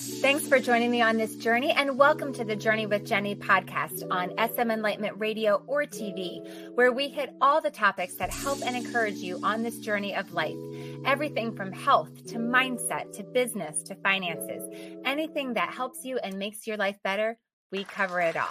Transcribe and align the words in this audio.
Thanks 0.00 0.46
for 0.46 0.60
joining 0.60 0.92
me 0.92 1.02
on 1.02 1.16
this 1.16 1.34
journey 1.34 1.72
and 1.72 1.98
welcome 1.98 2.32
to 2.34 2.44
the 2.44 2.54
Journey 2.54 2.86
with 2.86 3.04
Jennie 3.04 3.34
podcast 3.34 4.06
on 4.12 4.30
SM 4.38 4.70
Enlightenment 4.70 5.18
Radio 5.18 5.60
or 5.66 5.86
TV, 5.86 6.38
where 6.76 6.92
we 6.92 7.08
hit 7.08 7.34
all 7.40 7.60
the 7.60 7.72
topics 7.72 8.14
that 8.14 8.30
help 8.32 8.60
and 8.64 8.76
encourage 8.76 9.16
you 9.16 9.40
on 9.42 9.64
this 9.64 9.78
journey 9.78 10.14
of 10.14 10.32
life. 10.32 10.54
Everything 11.04 11.52
from 11.56 11.72
health 11.72 12.14
to 12.28 12.36
mindset 12.36 13.12
to 13.16 13.24
business 13.24 13.82
to 13.82 13.96
finances. 13.96 14.62
Anything 15.04 15.54
that 15.54 15.74
helps 15.74 16.04
you 16.04 16.18
and 16.18 16.38
makes 16.38 16.64
your 16.64 16.76
life 16.76 16.98
better, 17.02 17.36
we 17.72 17.82
cover 17.82 18.20
it 18.20 18.36
all. 18.36 18.46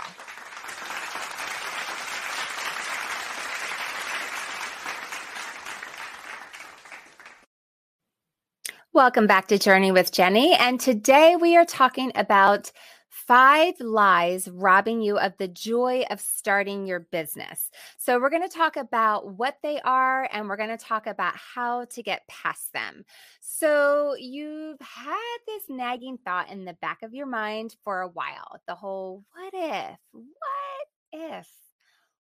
Welcome 8.97 9.27
back 9.27 9.47
to 9.49 9.59
Journey 9.59 9.91
with 9.91 10.11
Jennie. 10.11 10.55
And 10.55 10.79
today 10.79 11.35
we 11.35 11.55
are 11.55 11.65
talking 11.65 12.11
about 12.15 12.71
five 13.09 13.75
lies 13.79 14.47
robbing 14.47 15.03
you 15.03 15.19
of 15.19 15.37
the 15.37 15.47
joy 15.47 16.03
of 16.09 16.19
starting 16.19 16.87
your 16.87 17.01
business. 17.01 17.69
So, 17.99 18.19
we're 18.19 18.31
going 18.31 18.49
to 18.49 18.57
talk 18.57 18.75
about 18.75 19.37
what 19.37 19.57
they 19.61 19.79
are 19.81 20.27
and 20.33 20.49
we're 20.49 20.57
going 20.57 20.75
to 20.75 20.83
talk 20.83 21.05
about 21.05 21.35
how 21.35 21.85
to 21.85 22.01
get 22.01 22.27
past 22.27 22.73
them. 22.73 23.05
So, 23.39 24.15
you've 24.17 24.81
had 24.81 25.37
this 25.45 25.65
nagging 25.69 26.17
thought 26.25 26.49
in 26.49 26.65
the 26.65 26.73
back 26.73 27.03
of 27.03 27.13
your 27.13 27.27
mind 27.27 27.75
for 27.83 28.01
a 28.01 28.09
while 28.09 28.59
the 28.67 28.73
whole 28.73 29.23
what 29.31 29.53
if, 29.53 29.99
what 30.11 30.87
if? 31.13 31.47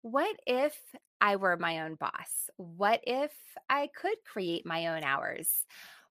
What 0.02 0.36
if 0.44 0.76
I 1.20 1.36
were 1.36 1.56
my 1.56 1.82
own 1.82 1.94
boss? 1.94 2.50
What 2.56 3.00
if 3.04 3.30
I 3.70 3.90
could 3.94 4.16
create 4.26 4.66
my 4.66 4.88
own 4.88 5.04
hours? 5.04 5.48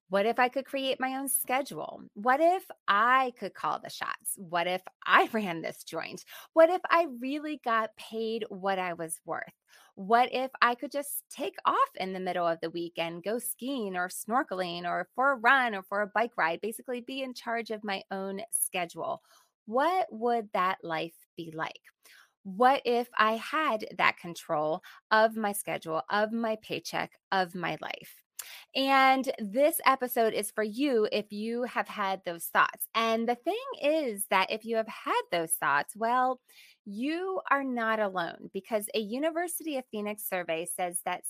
What 0.10 0.26
if 0.26 0.38
I 0.38 0.50
could 0.50 0.66
create 0.66 1.00
my 1.00 1.16
own 1.18 1.28
schedule? 1.28 2.04
What 2.14 2.40
if 2.40 2.66
I 2.88 3.34
could 3.40 3.54
call 3.56 3.80
the 3.80 3.90
shots? 3.90 4.36
What 4.38 4.68
if 4.68 4.82
I 5.06 5.28
ran 5.34 5.62
this 5.62 5.84
joint? 5.84 6.24
What 6.54 6.70
if 6.70 6.82
I 6.90 7.08
really 7.20 7.60
got 7.64 7.96
paid 7.96 8.46
what 8.50 8.78
I 8.80 8.94
was 8.94 9.20
worth? 9.26 9.54
What 9.96 10.30
if 10.32 10.52
I 10.62 10.76
could 10.76 10.92
just 10.92 11.24
take 11.30 11.56
off 11.66 11.90
in 11.96 12.14
the 12.14 12.20
middle 12.20 12.48
of 12.48 12.60
the 12.62 12.70
weekend, 12.70 13.24
go 13.24 13.40
skiing 13.40 13.96
or 13.96 14.08
snorkeling 14.10 14.86
or 14.86 15.08
for 15.16 15.32
a 15.32 15.36
run 15.38 15.74
or 15.76 15.84
for 15.84 16.02
a 16.02 16.08
bike 16.08 16.34
ride, 16.38 16.62
basically 16.62 17.02
be 17.02 17.22
in 17.22 17.34
charge 17.34 17.72
of 17.72 17.84
my 17.84 18.04
own 18.12 18.42
schedule? 18.52 19.22
What 19.66 20.08
would 20.12 20.50
that 20.54 20.80
life 20.84 21.16
be 21.38 21.52
like? 21.56 21.80
What 22.44 22.82
if 22.86 23.10
I 23.18 23.34
had 23.38 23.86
that 23.98 24.18
control 24.18 24.84
of 25.12 25.36
my 25.38 25.54
schedule, 25.54 26.04
of 26.10 26.32
my 26.34 26.58
paycheck, 26.62 27.14
of 27.32 27.56
my 27.56 27.78
life? 27.82 28.23
And 28.76 29.32
this 29.40 29.80
episode 29.86 30.34
is 30.34 30.52
for 30.52 30.64
you 30.64 31.08
if 31.12 31.32
you 31.32 31.64
have 31.64 31.88
had 31.88 32.22
those 32.26 32.46
thoughts. 32.46 32.88
And 32.96 33.28
the 33.28 33.36
thing 33.36 33.56
is 33.82 34.26
that 34.30 34.52
if 34.52 34.66
you 34.66 34.76
have 34.78 34.88
had 34.88 35.22
those 35.32 35.52
thoughts, 35.54 35.96
well, 35.96 36.40
you 36.86 37.42
are 37.50 37.64
not 37.64 38.00
alone 38.00 38.50
because 38.54 38.88
a 38.94 39.00
University 39.00 39.78
of 39.78 39.86
Phoenix 39.92 40.28
survey 40.28 40.66
says 40.66 41.00
that 41.06 41.24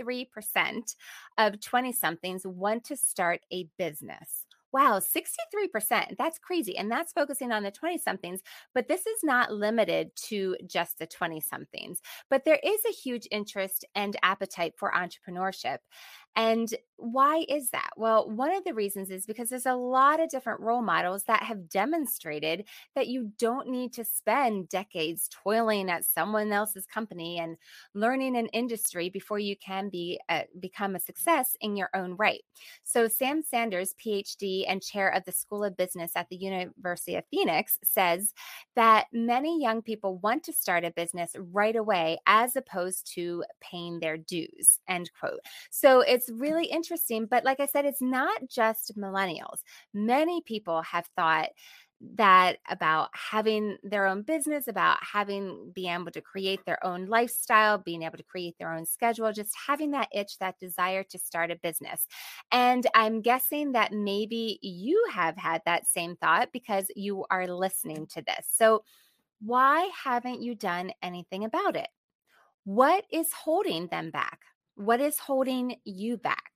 63% 0.00 0.94
of 1.38 1.60
20 1.60 1.92
somethings 1.92 2.46
want 2.46 2.84
to 2.84 2.96
start 2.96 3.40
a 3.52 3.68
business. 3.78 4.46
Wow, 4.72 5.00
63%. 5.00 6.16
That's 6.18 6.38
crazy. 6.38 6.76
And 6.76 6.90
that's 6.90 7.12
focusing 7.12 7.50
on 7.50 7.62
the 7.62 7.70
20 7.70 7.98
somethings. 7.98 8.42
But 8.74 8.88
this 8.88 9.06
is 9.06 9.20
not 9.22 9.52
limited 9.52 10.10
to 10.26 10.56
just 10.66 10.98
the 10.98 11.06
20 11.06 11.40
somethings. 11.40 12.00
But 12.28 12.44
there 12.44 12.60
is 12.62 12.80
a 12.86 12.92
huge 12.92 13.26
interest 13.30 13.86
and 13.94 14.16
appetite 14.22 14.74
for 14.76 14.92
entrepreneurship. 14.92 15.78
And 16.36 16.72
why 16.98 17.44
is 17.48 17.70
that? 17.70 17.90
Well, 17.96 18.30
one 18.30 18.54
of 18.54 18.64
the 18.64 18.74
reasons 18.74 19.10
is 19.10 19.26
because 19.26 19.50
there's 19.50 19.66
a 19.66 19.74
lot 19.74 20.20
of 20.20 20.30
different 20.30 20.60
role 20.60 20.82
models 20.82 21.24
that 21.24 21.42
have 21.42 21.68
demonstrated 21.68 22.64
that 22.94 23.08
you 23.08 23.32
don't 23.38 23.68
need 23.68 23.92
to 23.94 24.04
spend 24.04 24.68
decades 24.68 25.28
toiling 25.28 25.90
at 25.90 26.04
someone 26.04 26.52
else's 26.52 26.86
company 26.86 27.38
and 27.38 27.56
learning 27.94 28.36
an 28.36 28.46
industry 28.48 29.10
before 29.10 29.38
you 29.38 29.56
can 29.56 29.90
be 29.90 30.18
a, 30.30 30.44
become 30.58 30.94
a 30.94 31.00
success 31.00 31.56
in 31.60 31.76
your 31.76 31.90
own 31.94 32.16
right. 32.16 32.42
So 32.84 33.08
Sam 33.08 33.42
Sanders, 33.42 33.94
PhD 34.04 34.64
and 34.66 34.82
chair 34.82 35.08
of 35.10 35.24
the 35.24 35.32
School 35.32 35.64
of 35.64 35.76
Business 35.76 36.12
at 36.16 36.28
the 36.30 36.36
University 36.36 37.16
of 37.16 37.24
Phoenix, 37.30 37.78
says 37.82 38.32
that 38.74 39.06
many 39.12 39.60
young 39.60 39.82
people 39.82 40.18
want 40.18 40.44
to 40.44 40.52
start 40.52 40.84
a 40.84 40.90
business 40.90 41.32
right 41.38 41.76
away 41.76 42.18
as 42.26 42.56
opposed 42.56 43.12
to 43.14 43.44
paying 43.60 44.00
their 44.00 44.16
dues. 44.16 44.80
End 44.88 45.10
quote. 45.18 45.40
So 45.70 46.00
it's 46.00 46.25
it's 46.26 46.40
really 46.40 46.66
interesting. 46.66 47.26
But 47.26 47.44
like 47.44 47.60
I 47.60 47.66
said, 47.66 47.84
it's 47.84 48.02
not 48.02 48.48
just 48.48 48.96
millennials. 48.96 49.62
Many 49.94 50.40
people 50.42 50.82
have 50.82 51.06
thought 51.16 51.50
that 52.16 52.58
about 52.68 53.08
having 53.14 53.78
their 53.82 54.06
own 54.06 54.20
business, 54.20 54.68
about 54.68 54.98
having 55.00 55.72
being 55.74 55.94
able 55.94 56.10
to 56.10 56.20
create 56.20 56.60
their 56.66 56.84
own 56.84 57.06
lifestyle, 57.06 57.78
being 57.78 58.02
able 58.02 58.18
to 58.18 58.22
create 58.22 58.54
their 58.58 58.72
own 58.72 58.84
schedule, 58.84 59.32
just 59.32 59.52
having 59.66 59.92
that 59.92 60.08
itch, 60.12 60.38
that 60.38 60.58
desire 60.58 61.02
to 61.04 61.18
start 61.18 61.50
a 61.50 61.56
business. 61.56 62.06
And 62.52 62.86
I'm 62.94 63.22
guessing 63.22 63.72
that 63.72 63.92
maybe 63.92 64.58
you 64.60 65.06
have 65.12 65.38
had 65.38 65.62
that 65.64 65.86
same 65.86 66.16
thought 66.16 66.50
because 66.52 66.90
you 66.94 67.24
are 67.30 67.46
listening 67.46 68.06
to 68.08 68.22
this. 68.22 68.46
So, 68.50 68.82
why 69.40 69.90
haven't 70.04 70.42
you 70.42 70.54
done 70.54 70.92
anything 71.02 71.44
about 71.44 71.76
it? 71.76 71.88
What 72.64 73.04
is 73.10 73.32
holding 73.32 73.86
them 73.88 74.10
back? 74.10 74.40
What 74.76 75.00
is 75.00 75.18
holding 75.18 75.76
you 75.84 76.16
back? 76.16 76.52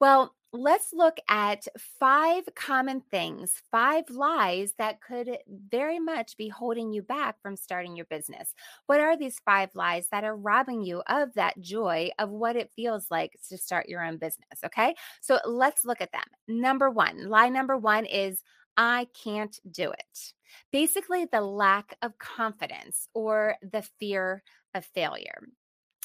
Well, 0.00 0.34
let's 0.52 0.92
look 0.92 1.18
at 1.28 1.66
five 1.98 2.44
common 2.56 3.02
things, 3.10 3.52
five 3.70 4.08
lies 4.08 4.72
that 4.78 5.00
could 5.00 5.38
very 5.68 5.98
much 5.98 6.36
be 6.36 6.48
holding 6.48 6.92
you 6.92 7.02
back 7.02 7.40
from 7.42 7.56
starting 7.56 7.96
your 7.96 8.06
business. 8.06 8.54
What 8.86 9.00
are 9.00 9.16
these 9.16 9.38
five 9.44 9.70
lies 9.74 10.08
that 10.10 10.24
are 10.24 10.36
robbing 10.36 10.82
you 10.82 11.02
of 11.06 11.34
that 11.34 11.60
joy 11.60 12.10
of 12.18 12.30
what 12.30 12.56
it 12.56 12.72
feels 12.74 13.10
like 13.10 13.36
to 13.48 13.58
start 13.58 13.88
your 13.88 14.04
own 14.04 14.16
business? 14.16 14.58
Okay. 14.64 14.94
So 15.20 15.38
let's 15.44 15.84
look 15.84 16.00
at 16.00 16.12
them. 16.12 16.22
Number 16.48 16.90
one, 16.90 17.28
lie 17.28 17.48
number 17.48 17.76
one 17.76 18.06
is 18.06 18.42
I 18.76 19.06
can't 19.22 19.58
do 19.70 19.90
it. 19.90 20.32
Basically, 20.72 21.26
the 21.26 21.42
lack 21.42 21.96
of 22.02 22.18
confidence 22.18 23.08
or 23.14 23.56
the 23.62 23.82
fear 23.98 24.42
of 24.74 24.84
failure. 24.84 25.48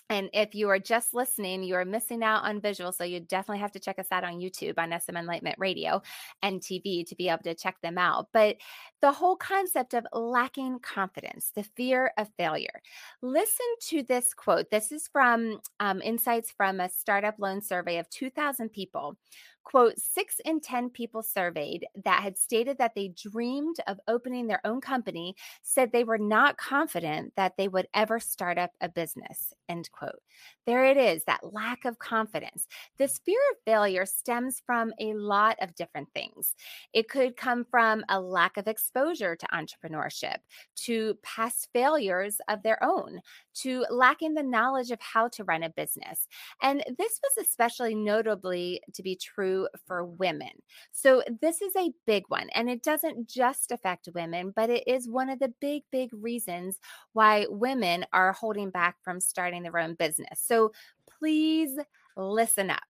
And 0.09 0.29
if 0.33 0.53
you 0.53 0.69
are 0.69 0.77
just 0.77 1.13
listening, 1.13 1.63
you 1.63 1.75
are 1.75 1.85
missing 1.85 2.23
out 2.23 2.43
on 2.43 2.61
visuals. 2.61 2.95
So 2.95 3.03
you 3.03 3.19
definitely 3.19 3.59
have 3.59 3.71
to 3.71 3.79
check 3.79 3.97
us 3.97 4.07
out 4.11 4.23
on 4.23 4.39
YouTube 4.39 4.75
on 4.77 4.97
SM 4.99 5.17
Enlightenment 5.17 5.57
Radio 5.57 6.01
and 6.43 6.61
TV 6.61 7.07
to 7.07 7.15
be 7.15 7.29
able 7.29 7.43
to 7.43 7.55
check 7.55 7.77
them 7.81 7.97
out. 7.97 8.27
But 8.31 8.57
the 9.01 9.11
whole 9.11 9.35
concept 9.35 9.95
of 9.95 10.05
lacking 10.13 10.79
confidence, 10.79 11.51
the 11.55 11.63
fear 11.63 12.11
of 12.17 12.27
failure. 12.37 12.81
Listen 13.21 13.65
to 13.87 14.03
this 14.03 14.33
quote. 14.33 14.69
This 14.69 14.91
is 14.91 15.07
from 15.07 15.59
um, 15.79 16.01
insights 16.03 16.51
from 16.51 16.79
a 16.79 16.89
startup 16.89 17.35
loan 17.39 17.61
survey 17.61 17.97
of 17.97 18.09
2,000 18.09 18.69
people 18.69 19.17
quote, 19.65 19.99
six 19.99 20.39
in 20.45 20.61
10 20.61 20.91
people 20.91 21.21
surveyed 21.21 21.85
that 22.05 22.23
had 22.23 22.37
stated 22.37 22.77
that 22.77 22.93
they 22.95 23.09
dreamed 23.09 23.77
of 23.87 23.99
opening 24.07 24.47
their 24.47 24.65
own 24.65 24.79
company 24.79 25.35
said 25.63 25.91
they 25.91 26.03
were 26.03 26.19
not 26.19 26.57
confident 26.57 27.33
that 27.35 27.57
they 27.57 27.67
would 27.67 27.87
ever 27.93 28.19
start 28.19 28.57
up 28.57 28.71
a 28.79 28.87
business, 28.87 29.53
end 29.67 29.89
quote. 29.91 30.21
There 30.65 30.85
it 30.85 30.97
is, 30.97 31.23
that 31.25 31.53
lack 31.53 31.83
of 31.83 31.99
confidence. 31.99 32.67
This 32.97 33.19
fear 33.25 33.39
of 33.51 33.57
failure 33.65 34.05
stems 34.05 34.61
from 34.65 34.93
a 34.99 35.13
lot 35.15 35.57
of 35.61 35.75
different 35.75 36.09
things. 36.13 36.55
It 36.93 37.09
could 37.09 37.35
come 37.35 37.65
from 37.65 38.03
a 38.07 38.19
lack 38.21 38.57
of 38.57 38.67
exposure 38.67 39.35
to 39.35 39.47
entrepreneurship, 39.47 40.37
to 40.75 41.17
past 41.23 41.69
failures 41.73 42.37
of 42.47 42.61
their 42.61 42.81
own, 42.83 43.19
to 43.55 43.85
lacking 43.89 44.35
the 44.35 44.43
knowledge 44.43 44.91
of 44.91 45.01
how 45.01 45.27
to 45.29 45.43
run 45.43 45.63
a 45.63 45.69
business. 45.69 46.27
And 46.61 46.83
this 46.97 47.19
was 47.23 47.45
especially 47.45 47.95
notably 47.95 48.81
to 48.93 49.01
be 49.01 49.15
true 49.15 49.54
for 49.85 50.05
women. 50.05 50.51
So, 50.91 51.23
this 51.41 51.61
is 51.61 51.75
a 51.75 51.91
big 52.05 52.23
one, 52.27 52.49
and 52.53 52.69
it 52.69 52.83
doesn't 52.83 53.29
just 53.29 53.71
affect 53.71 54.09
women, 54.13 54.53
but 54.55 54.69
it 54.69 54.83
is 54.87 55.09
one 55.09 55.29
of 55.29 55.39
the 55.39 55.53
big, 55.61 55.83
big 55.91 56.09
reasons 56.13 56.77
why 57.13 57.45
women 57.49 58.05
are 58.13 58.33
holding 58.33 58.69
back 58.69 58.97
from 59.03 59.19
starting 59.19 59.63
their 59.63 59.77
own 59.77 59.95
business. 59.95 60.41
So, 60.41 60.71
please 61.19 61.77
listen 62.17 62.69
up 62.69 62.83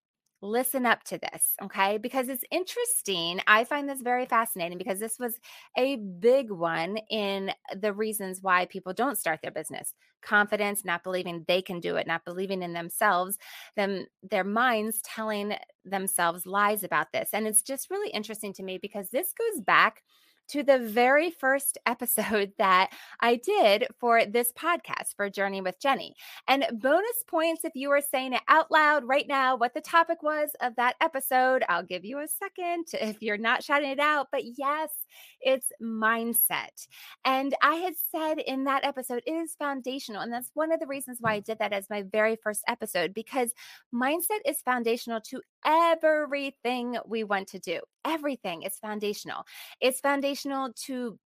listen 0.44 0.84
up 0.84 1.02
to 1.04 1.18
this, 1.18 1.56
okay? 1.62 1.96
Because 1.96 2.28
it's 2.28 2.44
interesting. 2.50 3.40
I 3.46 3.64
find 3.64 3.88
this 3.88 4.02
very 4.02 4.26
fascinating 4.26 4.76
because 4.76 5.00
this 5.00 5.18
was 5.18 5.38
a 5.76 5.96
big 5.96 6.50
one 6.50 6.98
in 7.10 7.50
the 7.74 7.94
reasons 7.94 8.40
why 8.42 8.66
people 8.66 8.92
don't 8.92 9.18
start 9.18 9.40
their 9.42 9.50
business. 9.50 9.94
Confidence, 10.22 10.84
not 10.84 11.02
believing 11.02 11.44
they 11.48 11.62
can 11.62 11.80
do 11.80 11.96
it, 11.96 12.06
not 12.06 12.26
believing 12.26 12.62
in 12.62 12.74
themselves, 12.74 13.38
them 13.74 14.04
their 14.22 14.44
minds 14.44 15.00
telling 15.02 15.54
themselves 15.84 16.44
lies 16.44 16.84
about 16.84 17.10
this. 17.12 17.30
And 17.32 17.46
it's 17.46 17.62
just 17.62 17.90
really 17.90 18.10
interesting 18.10 18.52
to 18.54 18.62
me 18.62 18.78
because 18.78 19.08
this 19.08 19.32
goes 19.32 19.62
back 19.62 20.02
to 20.48 20.62
the 20.62 20.78
very 20.78 21.30
first 21.30 21.78
episode 21.86 22.52
that 22.58 22.90
I 23.20 23.36
did 23.36 23.86
for 23.98 24.24
this 24.24 24.52
podcast 24.52 25.14
for 25.16 25.30
Journey 25.30 25.60
with 25.60 25.80
Jennie. 25.80 26.14
And 26.48 26.66
bonus 26.72 27.24
points 27.26 27.64
if 27.64 27.72
you 27.74 27.90
are 27.90 28.00
saying 28.00 28.34
it 28.34 28.42
out 28.48 28.70
loud 28.70 29.04
right 29.04 29.26
now, 29.28 29.56
what 29.56 29.74
the 29.74 29.80
topic 29.80 30.22
was 30.22 30.50
of 30.60 30.76
that 30.76 30.96
episode. 31.00 31.64
I'll 31.68 31.82
give 31.82 32.04
you 32.04 32.18
a 32.18 32.28
second 32.28 32.86
if 32.92 33.22
you're 33.22 33.38
not 33.38 33.62
shouting 33.62 33.90
it 33.90 34.00
out. 34.00 34.28
But 34.30 34.42
yes, 34.58 34.90
it's 35.40 35.70
mindset. 35.82 36.86
And 37.24 37.54
I 37.62 37.76
had 37.76 37.94
said 38.10 38.38
in 38.38 38.64
that 38.64 38.84
episode, 38.84 39.22
it 39.26 39.32
is 39.32 39.54
foundational. 39.58 40.22
And 40.22 40.32
that's 40.32 40.50
one 40.54 40.72
of 40.72 40.80
the 40.80 40.86
reasons 40.86 41.18
why 41.20 41.34
I 41.34 41.40
mm. 41.40 41.44
did 41.44 41.58
that 41.58 41.72
as 41.72 41.90
my 41.90 42.02
very 42.02 42.36
first 42.36 42.62
episode, 42.68 43.14
because 43.14 43.52
mindset 43.94 44.40
is 44.44 44.60
foundational 44.62 45.20
to 45.22 45.40
everything 45.64 46.98
we 47.06 47.24
want 47.24 47.48
to 47.48 47.58
do. 47.58 47.80
Everything 48.04 48.62
is 48.62 48.78
foundational. 48.78 49.44
It's 49.80 50.00
foundational 50.00 50.72
to 50.86 51.18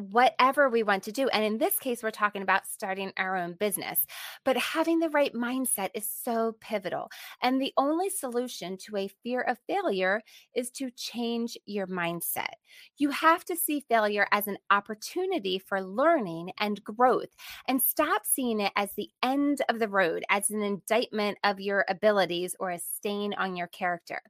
whatever 0.00 0.68
we 0.68 0.82
want 0.82 1.02
to 1.04 1.12
do. 1.12 1.28
And 1.28 1.44
in 1.44 1.58
this 1.58 1.78
case, 1.78 2.02
we're 2.02 2.10
talking 2.10 2.42
about 2.42 2.66
starting 2.66 3.12
our 3.16 3.36
own 3.36 3.54
business. 3.54 4.06
But 4.44 4.56
having 4.56 4.98
the 4.98 5.10
right 5.10 5.32
mindset 5.34 5.90
is 5.94 6.08
so 6.08 6.56
pivotal. 6.60 7.10
And 7.42 7.60
the 7.60 7.72
only 7.76 8.10
solution 8.10 8.76
to 8.78 8.96
a 8.96 9.10
fear 9.22 9.42
of 9.42 9.58
failure 9.66 10.22
is 10.54 10.70
to 10.72 10.90
change 10.90 11.56
your 11.66 11.86
mindset. 11.86 12.54
You 12.98 13.10
have 13.10 13.44
to 13.46 13.56
see 13.56 13.84
failure 13.88 14.26
as 14.32 14.46
an 14.46 14.58
opportunity 14.70 15.58
for 15.58 15.82
learning 15.82 16.52
and 16.58 16.82
growth 16.82 17.30
and 17.68 17.80
stop 17.80 18.22
seeing 18.24 18.60
it 18.60 18.72
as 18.76 18.90
the 18.94 19.10
end 19.22 19.62
of 19.68 19.78
the 19.78 19.88
road, 19.88 20.24
as 20.30 20.50
an 20.50 20.62
indictment 20.62 21.38
of 21.44 21.60
your 21.60 21.84
abilities 21.88 22.54
or 22.58 22.70
a 22.70 22.78
stain 22.78 23.34
on 23.34 23.56
your 23.56 23.66
character. 23.68 24.22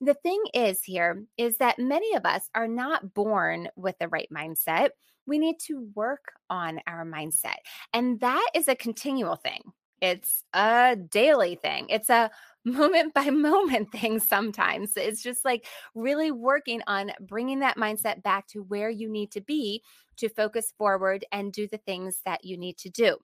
The 0.00 0.14
thing 0.14 0.42
is 0.54 0.82
here 0.82 1.24
is 1.36 1.58
that 1.58 1.78
many 1.78 2.14
of 2.14 2.24
us 2.24 2.48
are 2.54 2.68
not 2.68 3.14
born 3.14 3.68
with 3.76 3.98
the 3.98 4.08
right 4.08 4.28
mindset 4.32 4.90
we 5.26 5.38
need 5.38 5.58
to 5.66 5.88
work 5.94 6.32
on 6.50 6.80
our 6.86 7.04
mindset. 7.04 7.56
And 7.92 8.20
that 8.20 8.48
is 8.54 8.68
a 8.68 8.74
continual 8.74 9.36
thing. 9.36 9.62
It's 10.00 10.42
a 10.52 10.96
daily 10.96 11.54
thing. 11.54 11.86
It's 11.88 12.10
a 12.10 12.30
moment 12.64 13.14
by 13.14 13.30
moment 13.30 13.92
thing 13.92 14.18
sometimes. 14.18 14.96
It's 14.96 15.22
just 15.22 15.44
like 15.44 15.66
really 15.94 16.30
working 16.30 16.82
on 16.86 17.12
bringing 17.20 17.60
that 17.60 17.76
mindset 17.76 18.22
back 18.22 18.48
to 18.48 18.62
where 18.62 18.90
you 18.90 19.08
need 19.08 19.30
to 19.32 19.40
be 19.40 19.82
to 20.16 20.28
focus 20.28 20.72
forward 20.76 21.24
and 21.32 21.52
do 21.52 21.66
the 21.66 21.78
things 21.78 22.20
that 22.24 22.44
you 22.44 22.56
need 22.56 22.78
to 22.78 22.90
do. 22.90 23.16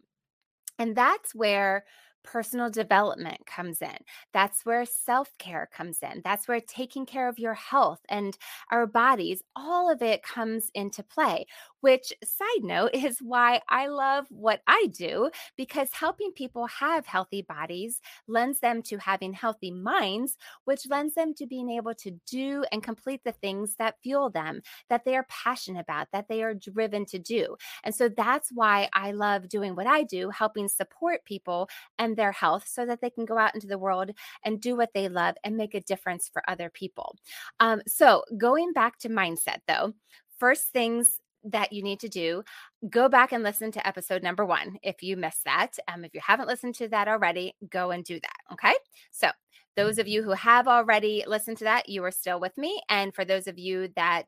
And 0.78 0.96
that's 0.96 1.34
where 1.34 1.84
personal 2.23 2.70
development 2.70 3.47
comes 3.47 3.82
in. 3.82 3.97
That's 4.32 4.65
where 4.65 4.85
self 4.85 5.37
care 5.38 5.69
comes 5.73 5.99
in. 6.03 6.23
That's 6.25 6.49
where 6.49 6.61
taking 6.61 7.06
care 7.06 7.29
of 7.29 7.38
your 7.38 7.55
health 7.55 8.00
and 8.09 8.37
our 8.70 8.87
bodies, 8.87 9.43
all 9.56 9.91
of 9.91 10.03
it 10.03 10.23
comes 10.23 10.70
into 10.75 11.03
play 11.03 11.47
which, 11.81 12.12
side 12.25 12.62
note, 12.62 12.91
is 12.94 13.19
why 13.20 13.61
I 13.69 13.87
love 13.87 14.26
what 14.31 14.61
I 14.67 14.88
do 14.93 15.31
because 15.56 15.88
helping 15.93 16.32
people 16.32 16.67
have 16.67 17.06
healthy 17.06 17.43
bodies 17.43 18.00
lends 18.26 18.61
them 18.61 18.82
to 18.82 18.99
having 18.99 19.32
healthy 19.32 19.70
minds, 19.70 20.37
which 20.65 20.88
lends 20.88 21.15
them 21.15 21.35
to 21.35 21.47
being 21.47 21.70
able 21.70 21.94
to 21.94 22.12
do 22.26 22.65
and 22.73 22.82
complete 22.82 23.23
the 23.25 23.32
things 23.32 23.76
that 23.79 23.97
fuel 24.03 24.31
them, 24.31 24.61
that 24.88 25.05
they 25.05 25.17
are 25.17 25.26
passionate 25.29 25.81
about, 25.81 26.09
that 26.12 26.29
they 26.29 26.43
are 26.43 26.55
driven 26.55 27.05
to 27.06 27.19
do. 27.19 27.56
And 27.85 27.94
so 27.94 28.09
that's 28.09 28.50
why 28.53 28.88
I 28.93 29.12
love 29.12 29.49
doing 29.49 29.75
what 29.75 29.87
I 29.87 30.03
do, 30.03 30.31
helping 30.31 30.69
support 30.69 31.25
people 31.25 31.69
and 31.99 32.17
their 32.19 32.32
health 32.32 32.67
so 32.69 32.85
that 32.85 33.00
they 33.00 33.09
can 33.09 33.25
go 33.25 33.38
out 33.38 33.55
into 33.55 33.67
the 33.67 33.79
world 33.79 34.11
and 34.44 34.61
do 34.61 34.76
what 34.76 34.91
they 34.93 35.09
love 35.09 35.37
and 35.44 35.56
make 35.56 35.75
a 35.75 35.81
difference 35.81 36.29
for 36.31 36.43
other 36.49 36.69
people. 36.69 37.17
Um, 37.61 37.81
so, 37.87 38.25
going 38.37 38.73
back 38.73 38.99
to 38.99 39.09
mindset, 39.09 39.61
though, 39.67 39.94
first 40.38 40.69
things 40.69 41.20
that 41.44 41.73
you 41.73 41.82
need 41.82 42.00
to 42.00 42.09
do, 42.09 42.43
go 42.91 43.09
back 43.09 43.32
and 43.32 43.43
listen 43.43 43.70
to 43.73 43.87
episode 43.87 44.23
number 44.23 44.44
one 44.44 44.76
if 44.82 45.03
you 45.03 45.17
missed 45.17 45.44
that. 45.44 45.79
Um, 45.87 46.05
if 46.05 46.12
you 46.12 46.20
haven't 46.23 46.49
listened 46.49 46.75
to 46.76 46.88
that 46.88 47.09
already, 47.09 47.55
go 47.70 47.93
and 47.93 48.05
do 48.05 48.20
that. 48.20 48.53
Okay. 48.53 48.75
So, 49.11 49.31
those 49.78 49.98
of 49.98 50.08
you 50.08 50.25
who 50.25 50.32
have 50.32 50.66
already 50.66 51.22
listened 51.28 51.56
to 51.56 51.62
that, 51.62 51.88
you 51.88 52.02
are 52.02 52.10
still 52.10 52.40
with 52.40 52.58
me. 52.58 52.82
And 52.88 53.14
for 53.14 53.25
those 53.25 53.46
of 53.46 53.60
you 53.60 53.88
that 53.94 54.26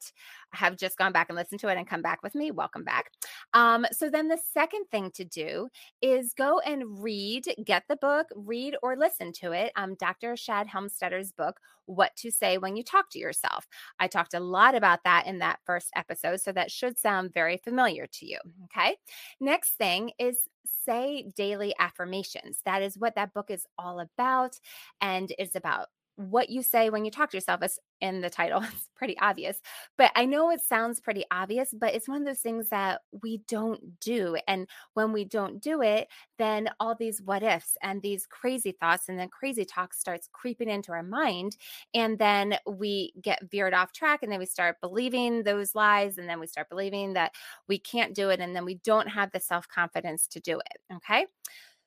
have 0.52 0.76
just 0.76 0.96
gone 0.96 1.10
back 1.10 1.28
and 1.28 1.36
listened 1.36 1.58
to 1.60 1.68
it 1.68 1.76
and 1.76 1.88
come 1.88 2.02
back 2.02 2.22
with 2.22 2.36
me, 2.36 2.52
welcome 2.52 2.84
back. 2.84 3.10
Um, 3.52 3.84
so 3.90 4.08
then 4.08 4.28
the 4.28 4.38
second 4.52 4.84
thing 4.92 5.10
to 5.14 5.24
do 5.24 5.68
is 6.00 6.34
go 6.34 6.60
and 6.60 7.02
read, 7.02 7.46
get 7.64 7.82
the 7.88 7.96
book, 7.96 8.28
read 8.36 8.76
or 8.80 8.96
listen 8.96 9.32
to 9.40 9.50
it. 9.50 9.72
Um, 9.74 9.96
Dr. 9.96 10.36
Shad 10.36 10.68
Helmstetter's 10.68 11.32
book, 11.32 11.58
What 11.90 12.14
to 12.16 12.30
Say 12.30 12.58
When 12.58 12.76
You 12.76 12.82
Talk 12.82 13.10
to 13.10 13.18
Yourself. 13.18 13.66
I 13.98 14.06
talked 14.06 14.34
a 14.34 14.40
lot 14.40 14.74
about 14.74 15.00
that 15.04 15.26
in 15.26 15.38
that 15.38 15.58
first 15.64 15.90
episode, 15.96 16.40
so 16.40 16.52
that 16.52 16.70
should 16.70 16.98
sound 16.98 17.34
very 17.34 17.56
familiar 17.56 18.06
to 18.06 18.26
you. 18.26 18.38
Okay. 18.64 18.96
Next 19.40 19.74
thing 19.74 20.12
is 20.18 20.48
say 20.84 21.30
daily 21.36 21.74
affirmations. 21.78 22.60
That 22.64 22.82
is 22.82 22.98
what 22.98 23.14
that 23.16 23.34
book 23.34 23.50
is 23.50 23.66
all 23.78 24.00
about 24.00 24.56
and 25.00 25.32
is 25.38 25.56
about 25.56 25.88
what 26.20 26.50
you 26.50 26.62
say 26.62 26.90
when 26.90 27.04
you 27.04 27.10
talk 27.10 27.30
to 27.30 27.36
yourself 27.36 27.62
is 27.62 27.78
in 28.00 28.20
the 28.20 28.30
title. 28.30 28.62
It's 28.72 28.88
pretty 28.94 29.18
obvious. 29.18 29.60
But 29.96 30.12
I 30.14 30.26
know 30.26 30.50
it 30.50 30.60
sounds 30.60 31.00
pretty 31.00 31.24
obvious, 31.30 31.72
but 31.72 31.94
it's 31.94 32.06
one 32.06 32.18
of 32.20 32.26
those 32.26 32.40
things 32.40 32.68
that 32.68 33.00
we 33.22 33.38
don't 33.48 33.98
do. 33.98 34.36
And 34.46 34.68
when 34.92 35.12
we 35.12 35.24
don't 35.24 35.62
do 35.62 35.80
it, 35.80 36.08
then 36.38 36.68
all 36.78 36.94
these 36.94 37.22
what 37.22 37.42
ifs 37.42 37.78
and 37.82 38.02
these 38.02 38.26
crazy 38.26 38.72
thoughts 38.72 39.08
and 39.08 39.18
then 39.18 39.28
crazy 39.30 39.64
talk 39.64 39.94
starts 39.94 40.28
creeping 40.32 40.68
into 40.68 40.92
our 40.92 41.02
mind. 41.02 41.56
And 41.94 42.18
then 42.18 42.58
we 42.66 43.14
get 43.22 43.50
veered 43.50 43.72
off 43.72 43.92
track 43.92 44.22
and 44.22 44.30
then 44.30 44.38
we 44.38 44.46
start 44.46 44.76
believing 44.82 45.42
those 45.42 45.74
lies. 45.74 46.18
And 46.18 46.28
then 46.28 46.38
we 46.38 46.46
start 46.46 46.68
believing 46.68 47.14
that 47.14 47.32
we 47.68 47.78
can't 47.78 48.14
do 48.14 48.28
it. 48.28 48.40
And 48.40 48.54
then 48.54 48.66
we 48.66 48.74
don't 48.84 49.08
have 49.08 49.32
the 49.32 49.40
self 49.40 49.66
confidence 49.66 50.26
to 50.28 50.40
do 50.40 50.58
it. 50.58 50.96
Okay. 50.96 51.26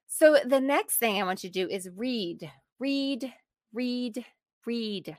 So 0.07 0.39
the 0.43 0.61
next 0.61 0.97
thing 0.97 1.21
I 1.21 1.25
want 1.25 1.43
you 1.43 1.49
to 1.49 1.65
do 1.65 1.71
is 1.71 1.89
read, 1.95 2.51
read, 2.79 3.31
read, 3.73 4.25
read, 4.65 5.17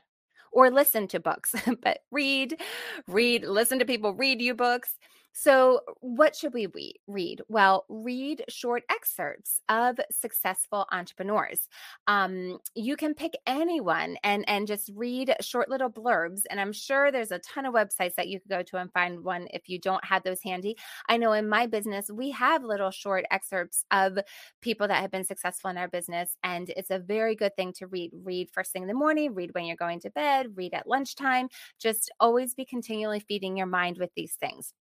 or 0.51 0.71
listen 0.71 1.07
to 1.09 1.19
books, 1.19 1.53
but 1.83 1.99
read, 2.11 2.59
read, 3.07 3.45
listen 3.45 3.79
to 3.79 3.85
people 3.85 4.13
read 4.13 4.41
you 4.41 4.53
books. 4.53 4.97
So, 5.37 5.81
what 5.99 6.33
should 6.33 6.53
we 6.53 6.67
read? 7.07 7.41
Well, 7.49 7.83
read 7.89 8.45
short 8.47 8.83
excerpts 8.89 9.59
of 9.67 9.99
successful 10.09 10.85
entrepreneurs. 10.93 11.67
Um, 12.07 12.59
you 12.73 12.95
can 12.95 13.13
pick 13.13 13.33
anyone 13.45 14.15
and 14.23 14.45
and 14.47 14.65
just 14.65 14.91
read 14.95 15.35
short 15.41 15.67
little 15.67 15.89
blurbs. 15.89 16.43
And 16.49 16.57
I'm 16.61 16.71
sure 16.71 17.11
there's 17.11 17.33
a 17.33 17.39
ton 17.39 17.65
of 17.65 17.73
websites 17.73 18.15
that 18.15 18.29
you 18.29 18.39
could 18.39 18.49
go 18.49 18.63
to 18.63 18.77
and 18.77 18.89
find 18.93 19.25
one 19.25 19.49
if 19.53 19.67
you 19.67 19.77
don't 19.77 20.03
have 20.05 20.23
those 20.23 20.41
handy. 20.41 20.77
I 21.09 21.17
know 21.17 21.33
in 21.33 21.49
my 21.49 21.67
business 21.67 22.09
we 22.09 22.31
have 22.31 22.63
little 22.63 22.91
short 22.91 23.25
excerpts 23.29 23.83
of 23.91 24.17
people 24.61 24.87
that 24.87 25.01
have 25.01 25.11
been 25.11 25.25
successful 25.25 25.69
in 25.69 25.77
our 25.77 25.89
business, 25.89 26.37
and 26.45 26.69
it's 26.77 26.91
a 26.91 26.99
very 26.99 27.35
good 27.35 27.57
thing 27.57 27.73
to 27.73 27.87
read. 27.87 28.11
Read 28.23 28.49
first 28.53 28.71
thing 28.71 28.83
in 28.83 28.87
the 28.87 28.93
morning. 28.93 29.33
Read 29.33 29.53
when 29.53 29.65
you're 29.65 29.75
going 29.75 29.99
to 29.99 30.09
bed. 30.11 30.55
Read 30.55 30.73
at 30.73 30.87
lunchtime. 30.87 31.49
Just 31.77 32.09
always 32.21 32.53
be 32.53 32.63
continually 32.63 33.19
feeding 33.19 33.57
your 33.57 33.67
mind 33.67 33.97
with 33.97 34.11
these 34.15 34.35
things. 34.35 34.73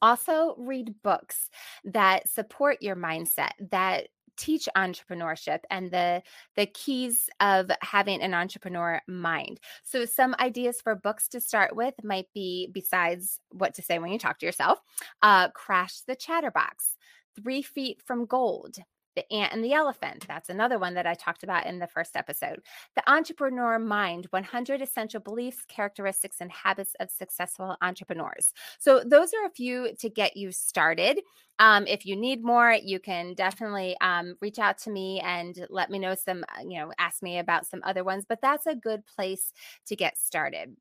Also, 0.00 0.54
read 0.58 0.94
books 1.02 1.50
that 1.84 2.28
support 2.28 2.78
your 2.80 2.96
mindset, 2.96 3.50
that 3.70 4.08
teach 4.36 4.68
entrepreneurship 4.76 5.60
and 5.70 5.90
the 5.90 6.22
the 6.56 6.66
keys 6.66 7.28
of 7.40 7.70
having 7.80 8.22
an 8.22 8.34
entrepreneur 8.34 9.00
mind. 9.06 9.60
So 9.84 10.04
some 10.04 10.34
ideas 10.40 10.80
for 10.80 10.94
books 10.94 11.28
to 11.28 11.40
start 11.40 11.76
with 11.76 11.94
might 12.02 12.26
be 12.34 12.68
besides 12.72 13.40
what 13.50 13.74
to 13.74 13.82
say 13.82 13.98
when 13.98 14.10
you 14.10 14.18
talk 14.18 14.38
to 14.38 14.46
yourself, 14.46 14.80
uh, 15.22 15.50
Crash 15.50 16.00
the 16.06 16.16
Chatterbox, 16.16 16.96
Three 17.36 17.62
Feet 17.62 18.00
from 18.04 18.26
Gold, 18.26 18.76
the 19.14 19.30
Ant 19.32 19.52
and 19.52 19.64
the 19.64 19.72
Elephant. 19.72 20.24
That's 20.28 20.48
another 20.48 20.78
one 20.78 20.94
that 20.94 21.06
I 21.06 21.14
talked 21.14 21.42
about 21.42 21.66
in 21.66 21.78
the 21.78 21.86
first 21.86 22.16
episode. 22.16 22.60
The 22.96 23.10
Entrepreneur 23.10 23.78
Mind 23.78 24.26
100 24.30 24.82
Essential 24.82 25.20
Beliefs, 25.20 25.64
Characteristics, 25.68 26.36
and 26.40 26.50
Habits 26.50 26.94
of 27.00 27.10
Successful 27.10 27.76
Entrepreneurs. 27.82 28.52
So, 28.78 29.02
those 29.04 29.32
are 29.34 29.46
a 29.46 29.50
few 29.50 29.94
to 29.98 30.08
get 30.08 30.36
you 30.36 30.52
started. 30.52 31.20
Um, 31.58 31.86
if 31.86 32.06
you 32.06 32.16
need 32.16 32.42
more, 32.42 32.72
you 32.82 32.98
can 32.98 33.34
definitely 33.34 33.96
um, 34.00 34.34
reach 34.40 34.58
out 34.58 34.78
to 34.78 34.90
me 34.90 35.20
and 35.20 35.66
let 35.70 35.90
me 35.90 35.98
know 35.98 36.14
some, 36.14 36.44
uh, 36.56 36.62
you 36.66 36.78
know, 36.80 36.92
ask 36.98 37.22
me 37.22 37.38
about 37.38 37.66
some 37.66 37.80
other 37.84 38.02
ones, 38.04 38.24
but 38.28 38.40
that's 38.42 38.66
a 38.66 38.74
good 38.74 39.04
place 39.06 39.52
to 39.86 39.96
get 39.96 40.18
started. 40.18 40.76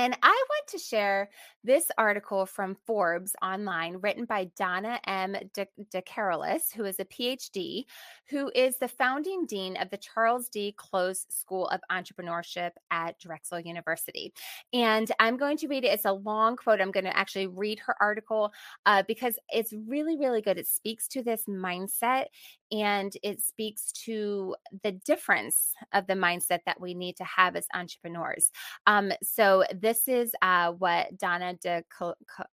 And 0.00 0.16
I 0.22 0.28
want 0.28 0.66
to 0.68 0.78
share 0.78 1.28
this 1.62 1.90
article 1.98 2.46
from 2.46 2.74
Forbes 2.86 3.36
online, 3.42 3.98
written 4.00 4.24
by 4.24 4.50
Donna 4.56 4.98
M. 5.06 5.36
De, 5.52 5.66
DeCarolis, 5.92 6.72
who 6.74 6.86
is 6.86 6.98
a 6.98 7.04
PhD, 7.04 7.84
who 8.30 8.50
is 8.54 8.78
the 8.78 8.88
founding 8.88 9.44
dean 9.44 9.76
of 9.76 9.90
the 9.90 9.98
Charles 9.98 10.48
D. 10.48 10.72
Close 10.78 11.26
School 11.28 11.68
of 11.68 11.82
Entrepreneurship 11.92 12.70
at 12.90 13.18
Drexel 13.18 13.60
University. 13.60 14.32
And 14.72 15.12
I'm 15.20 15.36
going 15.36 15.58
to 15.58 15.68
read 15.68 15.84
it. 15.84 15.88
It's 15.92 16.06
a 16.06 16.12
long 16.14 16.56
quote. 16.56 16.80
I'm 16.80 16.92
going 16.92 17.04
to 17.04 17.14
actually 17.14 17.48
read 17.48 17.80
her 17.80 17.94
article 18.00 18.54
uh, 18.86 19.02
because 19.06 19.38
it's 19.50 19.74
really, 19.86 20.16
really 20.16 20.40
good. 20.40 20.56
It 20.56 20.66
speaks 20.66 21.08
to 21.08 21.22
this 21.22 21.44
mindset 21.44 22.26
and 22.72 23.12
it 23.22 23.42
speaks 23.42 23.90
to 23.92 24.54
the 24.82 24.92
difference 24.92 25.72
of 25.92 26.06
the 26.06 26.14
mindset 26.14 26.60
that 26.66 26.80
we 26.80 26.94
need 26.94 27.16
to 27.16 27.24
have 27.24 27.56
as 27.56 27.66
entrepreneurs. 27.74 28.52
Um, 28.86 29.12
so, 29.22 29.64
this 29.74 29.89
this 29.90 30.06
is 30.06 30.32
uh, 30.40 30.70
what 30.70 31.18
Donna 31.18 31.54
de 31.54 31.82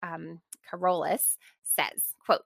um, 0.03 0.39
Carolis 0.71 1.39
says, 1.63 2.15
quote, 2.27 2.43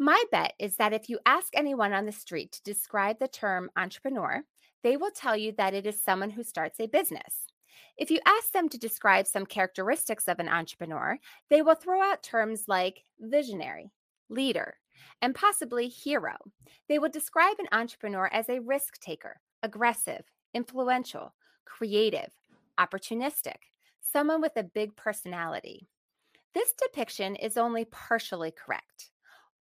my 0.00 0.22
bet 0.32 0.54
is 0.58 0.76
that 0.76 0.92
if 0.92 1.08
you 1.08 1.20
ask 1.24 1.54
anyone 1.54 1.92
on 1.92 2.04
the 2.04 2.10
street 2.10 2.50
to 2.52 2.62
describe 2.64 3.20
the 3.20 3.28
term 3.28 3.70
entrepreneur, 3.76 4.42
they 4.82 4.96
will 4.96 5.12
tell 5.12 5.36
you 5.36 5.52
that 5.56 5.72
it 5.72 5.86
is 5.86 6.02
someone 6.02 6.30
who 6.30 6.42
starts 6.42 6.80
a 6.80 6.88
business. 6.88 7.46
If 7.96 8.10
you 8.10 8.18
ask 8.26 8.50
them 8.50 8.68
to 8.70 8.78
describe 8.78 9.28
some 9.28 9.46
characteristics 9.46 10.26
of 10.26 10.40
an 10.40 10.48
entrepreneur, 10.48 11.16
they 11.48 11.62
will 11.62 11.76
throw 11.76 12.02
out 12.02 12.24
terms 12.24 12.64
like 12.66 13.04
visionary, 13.20 13.92
leader, 14.28 14.78
and 15.22 15.32
possibly 15.32 15.86
hero. 15.86 16.34
They 16.88 16.98
will 16.98 17.08
describe 17.08 17.56
an 17.60 17.68
entrepreneur 17.70 18.28
as 18.32 18.48
a 18.48 18.60
risk 18.60 18.98
taker, 19.00 19.40
aggressive, 19.62 20.24
influential, 20.54 21.34
creative, 21.64 22.30
opportunistic, 22.80 23.58
someone 24.12 24.40
with 24.40 24.56
a 24.56 24.62
big 24.62 24.96
personality. 24.96 25.88
This 26.54 26.72
depiction 26.80 27.36
is 27.36 27.56
only 27.56 27.84
partially 27.84 28.50
correct. 28.50 29.10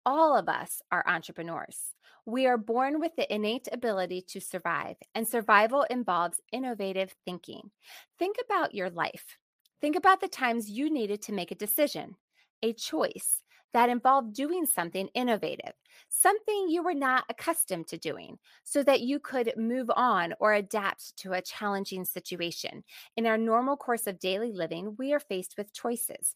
All 0.05 0.37
of 0.37 0.47
us 0.47 0.81
are 0.91 1.03
entrepreneurs. 1.07 1.93
We 2.25 2.45
are 2.45 2.57
born 2.57 2.99
with 2.99 3.15
the 3.15 3.33
innate 3.33 3.67
ability 3.71 4.23
to 4.29 4.39
survive, 4.39 4.95
and 5.15 5.27
survival 5.27 5.85
involves 5.89 6.41
innovative 6.51 7.13
thinking. 7.25 7.71
Think 8.19 8.37
about 8.43 8.73
your 8.73 8.89
life. 8.89 9.37
Think 9.81 9.95
about 9.95 10.21
the 10.21 10.27
times 10.27 10.69
you 10.69 10.89
needed 10.89 11.21
to 11.23 11.33
make 11.33 11.51
a 11.51 11.55
decision, 11.55 12.15
a 12.61 12.73
choice 12.73 13.43
that 13.73 13.89
involved 13.89 14.33
doing 14.33 14.65
something 14.65 15.09
innovative, 15.13 15.73
something 16.09 16.67
you 16.69 16.83
were 16.83 16.93
not 16.93 17.25
accustomed 17.29 17.87
to 17.87 17.97
doing, 17.97 18.39
so 18.63 18.83
that 18.83 19.01
you 19.01 19.19
could 19.19 19.53
move 19.57 19.89
on 19.95 20.33
or 20.39 20.53
adapt 20.53 21.15
to 21.17 21.33
a 21.33 21.41
challenging 21.41 22.05
situation. 22.05 22.83
In 23.15 23.25
our 23.25 23.37
normal 23.37 23.77
course 23.77 24.07
of 24.07 24.19
daily 24.19 24.51
living, 24.51 24.95
we 24.97 25.13
are 25.13 25.19
faced 25.19 25.55
with 25.57 25.73
choices. 25.73 26.35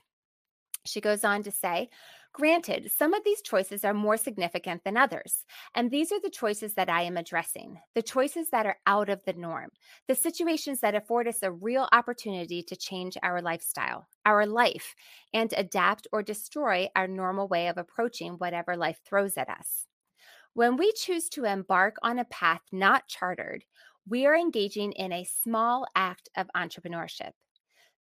She 0.86 1.02
goes 1.02 1.24
on 1.24 1.44
to 1.44 1.52
say, 1.52 1.90
Granted, 2.34 2.90
some 2.90 3.14
of 3.14 3.26
these 3.26 3.42
choices 3.42 3.84
are 3.84 3.94
more 3.94 4.16
significant 4.16 4.86
than 4.86 4.96
others. 4.96 5.44
And 5.76 5.92
these 5.92 6.14
are 6.14 6.20
the 6.22 6.30
choices 6.30 6.76
that 6.76 6.90
I 6.90 7.02
am 7.02 7.18
addressing 7.18 7.82
the 7.94 8.02
choices 8.02 8.50
that 8.52 8.66
are 8.66 8.78
out 8.88 9.10
of 9.10 9.22
the 9.26 9.34
norm, 9.34 9.70
the 10.08 10.16
situations 10.16 10.80
that 10.80 10.96
afford 10.96 11.28
us 11.28 11.44
a 11.44 11.52
real 11.52 11.90
opportunity 11.92 12.64
to 12.64 12.76
change 12.78 13.18
our 13.22 13.42
lifestyle, 13.42 14.08
our 14.26 14.46
life, 14.46 14.96
and 15.34 15.54
adapt 15.58 16.08
or 16.14 16.24
destroy 16.24 16.88
our 16.96 17.08
normal 17.08 17.50
way 17.50 17.68
of 17.68 17.78
approaching 17.78 18.34
whatever 18.34 18.78
life 18.78 19.02
throws 19.06 19.38
at 19.38 19.50
us. 19.50 19.88
When 20.54 20.78
we 20.78 20.94
choose 20.94 21.30
to 21.30 21.46
embark 21.46 21.98
on 22.02 22.18
a 22.18 22.26
path 22.26 22.62
not 22.72 23.08
chartered, 23.08 23.66
we 24.08 24.26
are 24.26 24.36
engaging 24.36 24.94
in 24.94 25.12
a 25.12 25.26
small 25.26 25.86
act 25.96 26.30
of 26.36 26.50
entrepreneurship. 26.56 27.32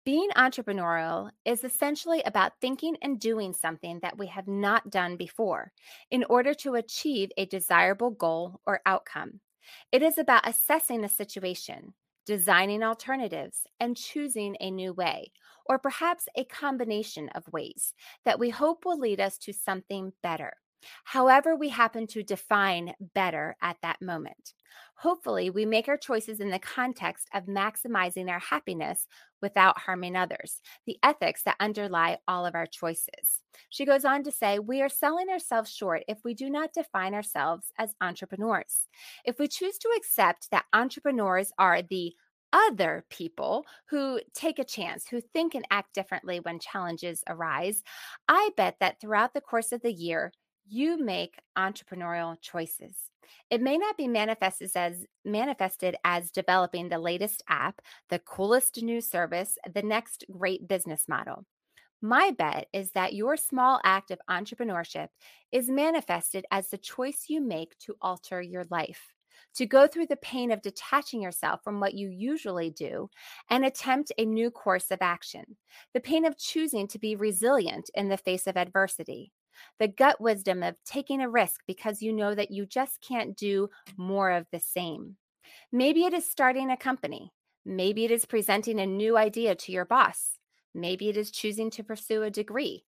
Being 0.08 0.30
entrepreneurial 0.30 1.32
is 1.44 1.64
essentially 1.64 2.22
about 2.22 2.60
thinking 2.62 2.96
and 3.02 3.20
doing 3.20 3.52
something 3.52 4.00
that 4.00 4.16
we 4.16 4.28
have 4.28 4.48
not 4.48 4.88
done 4.88 5.16
before 5.18 5.72
in 6.10 6.24
order 6.24 6.54
to 6.54 6.76
achieve 6.76 7.30
a 7.36 7.44
desirable 7.44 8.10
goal 8.10 8.62
or 8.66 8.80
outcome. 8.86 9.40
It 9.92 10.02
is 10.02 10.16
about 10.16 10.48
assessing 10.48 11.04
a 11.04 11.10
situation, 11.10 11.92
designing 12.24 12.82
alternatives, 12.82 13.66
and 13.78 13.98
choosing 13.98 14.56
a 14.60 14.70
new 14.70 14.94
way, 14.94 15.32
or 15.66 15.78
perhaps 15.78 16.26
a 16.34 16.44
combination 16.44 17.28
of 17.34 17.52
ways 17.52 17.92
that 18.24 18.38
we 18.38 18.48
hope 18.48 18.86
will 18.86 18.98
lead 18.98 19.20
us 19.20 19.36
to 19.40 19.52
something 19.52 20.14
better. 20.22 20.54
However, 21.04 21.56
we 21.56 21.68
happen 21.68 22.06
to 22.08 22.22
define 22.22 22.94
better 23.14 23.56
at 23.62 23.76
that 23.82 24.00
moment. 24.02 24.54
Hopefully, 24.96 25.48
we 25.48 25.64
make 25.64 25.88
our 25.88 25.96
choices 25.96 26.40
in 26.40 26.50
the 26.50 26.58
context 26.58 27.28
of 27.32 27.46
maximizing 27.46 28.28
our 28.28 28.40
happiness 28.40 29.06
without 29.40 29.78
harming 29.78 30.16
others, 30.16 30.60
the 30.86 30.98
ethics 31.02 31.42
that 31.44 31.56
underlie 31.60 32.18
all 32.26 32.44
of 32.44 32.56
our 32.56 32.66
choices. 32.66 33.42
She 33.70 33.84
goes 33.84 34.04
on 34.04 34.24
to 34.24 34.32
say, 34.32 34.58
We 34.58 34.82
are 34.82 34.88
selling 34.88 35.28
ourselves 35.28 35.70
short 35.70 36.02
if 36.08 36.18
we 36.24 36.34
do 36.34 36.50
not 36.50 36.72
define 36.72 37.14
ourselves 37.14 37.72
as 37.78 37.94
entrepreneurs. 38.00 38.88
If 39.24 39.38
we 39.38 39.46
choose 39.46 39.78
to 39.78 39.94
accept 39.96 40.50
that 40.50 40.66
entrepreneurs 40.72 41.52
are 41.58 41.80
the 41.82 42.14
other 42.52 43.04
people 43.10 43.66
who 43.90 44.20
take 44.34 44.58
a 44.58 44.64
chance, 44.64 45.06
who 45.06 45.20
think 45.20 45.54
and 45.54 45.66
act 45.70 45.94
differently 45.94 46.40
when 46.40 46.58
challenges 46.58 47.22
arise, 47.28 47.82
I 48.26 48.50
bet 48.56 48.76
that 48.80 49.00
throughout 49.00 49.34
the 49.34 49.40
course 49.40 49.70
of 49.72 49.82
the 49.82 49.92
year, 49.92 50.32
you 50.68 51.02
make 51.02 51.40
entrepreneurial 51.56 52.36
choices. 52.40 52.94
It 53.50 53.60
may 53.60 53.76
not 53.78 53.96
be 53.96 54.08
manifested 54.08 54.70
as 54.74 55.04
manifested 55.24 55.96
as 56.04 56.30
developing 56.30 56.88
the 56.88 56.98
latest 56.98 57.42
app, 57.48 57.80
the 58.08 58.18
coolest 58.18 58.82
new 58.82 59.00
service, 59.00 59.58
the 59.72 59.82
next 59.82 60.24
great 60.30 60.66
business 60.68 61.04
model. 61.08 61.44
My 62.00 62.30
bet 62.30 62.68
is 62.72 62.92
that 62.92 63.14
your 63.14 63.36
small 63.36 63.80
act 63.84 64.10
of 64.10 64.20
entrepreneurship 64.30 65.08
is 65.50 65.68
manifested 65.68 66.44
as 66.50 66.68
the 66.68 66.78
choice 66.78 67.24
you 67.28 67.40
make 67.40 67.76
to 67.80 67.96
alter 68.00 68.40
your 68.40 68.64
life, 68.70 69.14
to 69.56 69.66
go 69.66 69.86
through 69.86 70.06
the 70.06 70.16
pain 70.16 70.52
of 70.52 70.62
detaching 70.62 71.20
yourself 71.20 71.60
from 71.64 71.80
what 71.80 71.94
you 71.94 72.08
usually 72.08 72.70
do 72.70 73.10
and 73.50 73.64
attempt 73.64 74.12
a 74.16 74.24
new 74.24 74.50
course 74.50 74.90
of 74.90 74.98
action, 75.00 75.56
the 75.92 76.00
pain 76.00 76.24
of 76.24 76.38
choosing 76.38 76.86
to 76.88 76.98
be 76.98 77.16
resilient 77.16 77.90
in 77.94 78.08
the 78.08 78.16
face 78.16 78.46
of 78.46 78.56
adversity, 78.56 79.32
the 79.78 79.88
gut 79.88 80.20
wisdom 80.20 80.62
of 80.62 80.82
taking 80.84 81.20
a 81.20 81.28
risk 81.28 81.60
because 81.66 82.02
you 82.02 82.12
know 82.12 82.34
that 82.34 82.50
you 82.50 82.66
just 82.66 83.00
can't 83.00 83.36
do 83.36 83.68
more 83.96 84.30
of 84.30 84.46
the 84.50 84.60
same. 84.60 85.16
Maybe 85.72 86.04
it 86.04 86.14
is 86.14 86.28
starting 86.28 86.70
a 86.70 86.76
company. 86.76 87.32
Maybe 87.64 88.04
it 88.04 88.10
is 88.10 88.24
presenting 88.24 88.80
a 88.80 88.86
new 88.86 89.16
idea 89.16 89.54
to 89.54 89.72
your 89.72 89.84
boss. 89.84 90.38
Maybe 90.74 91.08
it 91.08 91.16
is 91.16 91.30
choosing 91.30 91.70
to 91.72 91.84
pursue 91.84 92.22
a 92.22 92.30
degree. 92.30 92.84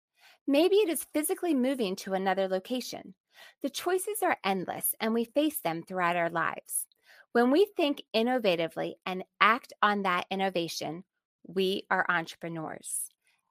Maybe 0.47 0.77
it 0.77 0.89
is 0.89 1.07
physically 1.13 1.55
moving 1.55 1.97
to 1.97 2.15
another 2.15 2.49
location. 2.49 3.15
The 3.63 3.71
choices 3.71 4.23
are 4.23 4.39
endless 4.45 4.95
and 5.01 5.15
we 5.15 5.25
face 5.25 5.61
them 5.61 5.83
throughout 5.83 6.17
our 6.17 6.31
lives. 6.31 6.87
When 7.33 7.51
we 7.51 7.67
think 7.77 8.03
innovatively 8.15 8.95
and 9.07 9.25
act 9.41 9.73
on 9.83 10.03
that 10.03 10.27
innovation, 10.31 11.05
we 11.47 11.85
are 11.91 12.07
entrepreneurs. 12.09 13.10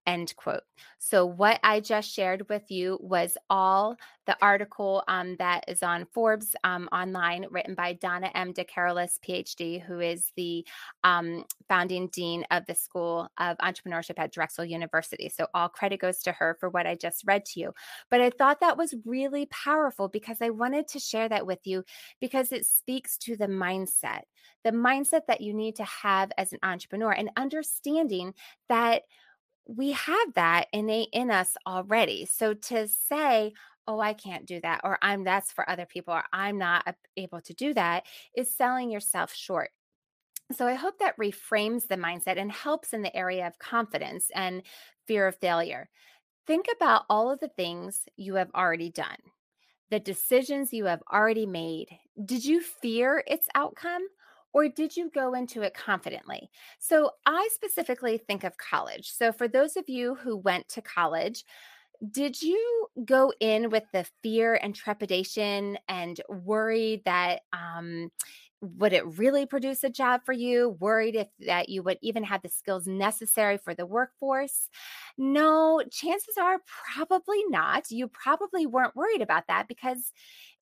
End 0.10 0.36
quote. 0.36 0.64
So, 0.98 1.24
what 1.24 1.60
I 1.62 1.82
just 1.82 2.12
shared 2.12 2.50
with 2.50 2.72
you 2.72 2.98
was 3.00 3.38
all 3.48 3.96
the 4.26 4.36
article 4.42 5.04
um, 5.08 5.36
that 5.38 5.66
is 5.68 5.84
on 5.84 6.08
Forbes 6.16 6.56
um, 6.64 6.90
online, 6.92 7.46
written 7.52 7.76
by 7.76 7.94
Donna 7.94 8.32
M. 8.34 8.52
DeCarolis, 8.52 9.20
PhD, 9.20 9.80
who 9.80 10.00
is 10.00 10.32
the 10.36 10.66
um, 11.04 11.46
founding 11.68 12.08
dean 12.08 12.44
of 12.50 12.66
the 12.66 12.74
School 12.74 13.30
of 13.38 13.56
Entrepreneurship 13.60 14.16
at 14.18 14.34
Drexel 14.34 14.66
University. 14.66 15.30
So, 15.30 15.46
all 15.54 15.70
credit 15.70 16.00
goes 16.00 16.24
to 16.24 16.32
her 16.32 16.58
for 16.60 16.72
what 16.72 16.88
I 16.88 16.96
just 16.96 17.24
read 17.28 17.46
to 17.46 17.60
you. 17.60 17.74
But 18.10 18.22
I 18.22 18.32
thought 18.32 18.62
that 18.62 18.78
was 18.78 18.96
really 19.06 19.46
powerful 19.52 20.08
because 20.08 20.38
I 20.42 20.50
wanted 20.50 20.88
to 20.88 21.00
share 21.00 21.30
that 21.30 21.46
with 21.46 21.60
you 21.66 21.84
because 22.20 22.52
it 22.52 22.66
speaks 22.66 23.16
to 23.20 23.38
the 23.38 23.48
mindset, 23.48 24.22
the 24.64 24.72
mindset 24.72 25.28
that 25.28 25.42
you 25.42 25.54
need 25.54 25.76
to 25.76 25.86
have 25.86 26.32
as 26.36 26.52
an 26.52 26.60
entrepreneur, 26.64 27.12
and 27.12 27.30
understanding 27.38 28.34
that 28.70 29.04
we 29.70 29.92
have 29.92 30.34
that 30.34 30.66
innate 30.74 31.10
in 31.14 31.30
us 31.30 31.56
already. 31.68 32.26
So 32.26 32.56
to 32.56 32.88
say, 32.88 33.54
oh, 33.88 34.00
I 34.00 34.14
can't 34.14 34.48
do 34.48 34.60
that, 34.62 34.82
or 34.84 34.98
I'm 35.02 35.24
that's 35.24 35.52
for 35.52 35.70
other 35.70 35.86
people, 35.86 36.14
or 36.14 36.24
I'm 36.34 36.58
not 36.58 36.96
able 37.18 37.42
to 37.42 37.54
do 37.54 37.74
that, 37.76 38.06
is 38.36 38.56
selling 38.56 38.90
yourself 38.90 39.34
short. 39.34 39.70
So 40.52 40.66
I 40.66 40.74
hope 40.74 40.98
that 41.00 41.18
reframes 41.18 41.88
the 41.88 41.96
mindset 41.96 42.40
and 42.40 42.52
helps 42.52 42.94
in 42.94 43.04
the 43.04 43.16
area 43.16 43.46
of 43.46 43.60
confidence 43.60 44.32
and 44.34 44.64
fear 45.08 45.28
of 45.28 45.38
failure. 45.38 45.90
Think 46.48 46.66
about 46.76 47.04
all 47.08 47.32
of 47.32 47.40
the 47.40 47.50
things 47.50 48.06
you 48.18 48.36
have 48.36 48.50
already 48.56 48.90
done, 48.90 49.18
the 49.92 50.00
decisions 50.00 50.74
you 50.74 50.86
have 50.86 51.04
already 51.14 51.46
made. 51.46 51.90
Did 52.26 52.44
you 52.44 52.62
fear 52.62 53.24
its 53.28 53.48
outcome? 53.54 54.02
Or 54.54 54.68
did 54.68 54.98
you 54.98 55.12
go 55.14 55.34
into 55.34 55.62
it 55.62 55.74
confidently? 55.74 56.50
So 56.80 57.12
I 57.26 57.50
specifically 57.52 58.18
think 58.18 58.44
of 58.44 58.58
college. 58.58 59.12
So 59.12 59.32
for 59.32 59.48
those 59.48 59.78
of 59.78 59.88
you 59.88 60.16
who 60.16 60.38
went 60.38 60.68
to 60.70 60.82
college, 60.82 61.44
did 62.12 62.42
you 62.42 62.88
go 63.06 63.34
in 63.40 63.70
with 63.70 63.84
the 63.92 64.06
fear 64.24 64.56
and 64.56 64.74
trepidation 64.74 65.78
and 65.88 66.20
worry 66.30 67.02
that 67.06 67.42
um, 67.52 68.10
would 68.62 68.94
it 68.94 69.06
really 69.18 69.46
produce 69.46 69.84
a 69.84 69.90
job 69.90 70.22
for 70.26 70.34
you 70.34 70.78
worried 70.80 71.16
if 71.16 71.28
that 71.40 71.70
you 71.70 71.82
would 71.82 71.98
even 72.02 72.24
have 72.24 72.42
the 72.42 72.50
skills 72.50 72.88
necessary 72.88 73.58
for 73.58 73.74
the 73.74 73.86
workforce 73.86 74.68
no 75.18 75.82
chances 75.92 76.36
are 76.38 76.60
probably 76.94 77.42
not 77.48 77.90
you 77.90 78.08
probably 78.08 78.66
weren't 78.66 78.96
worried 78.96 79.22
about 79.22 79.48
that 79.48 79.68
because 79.68 80.12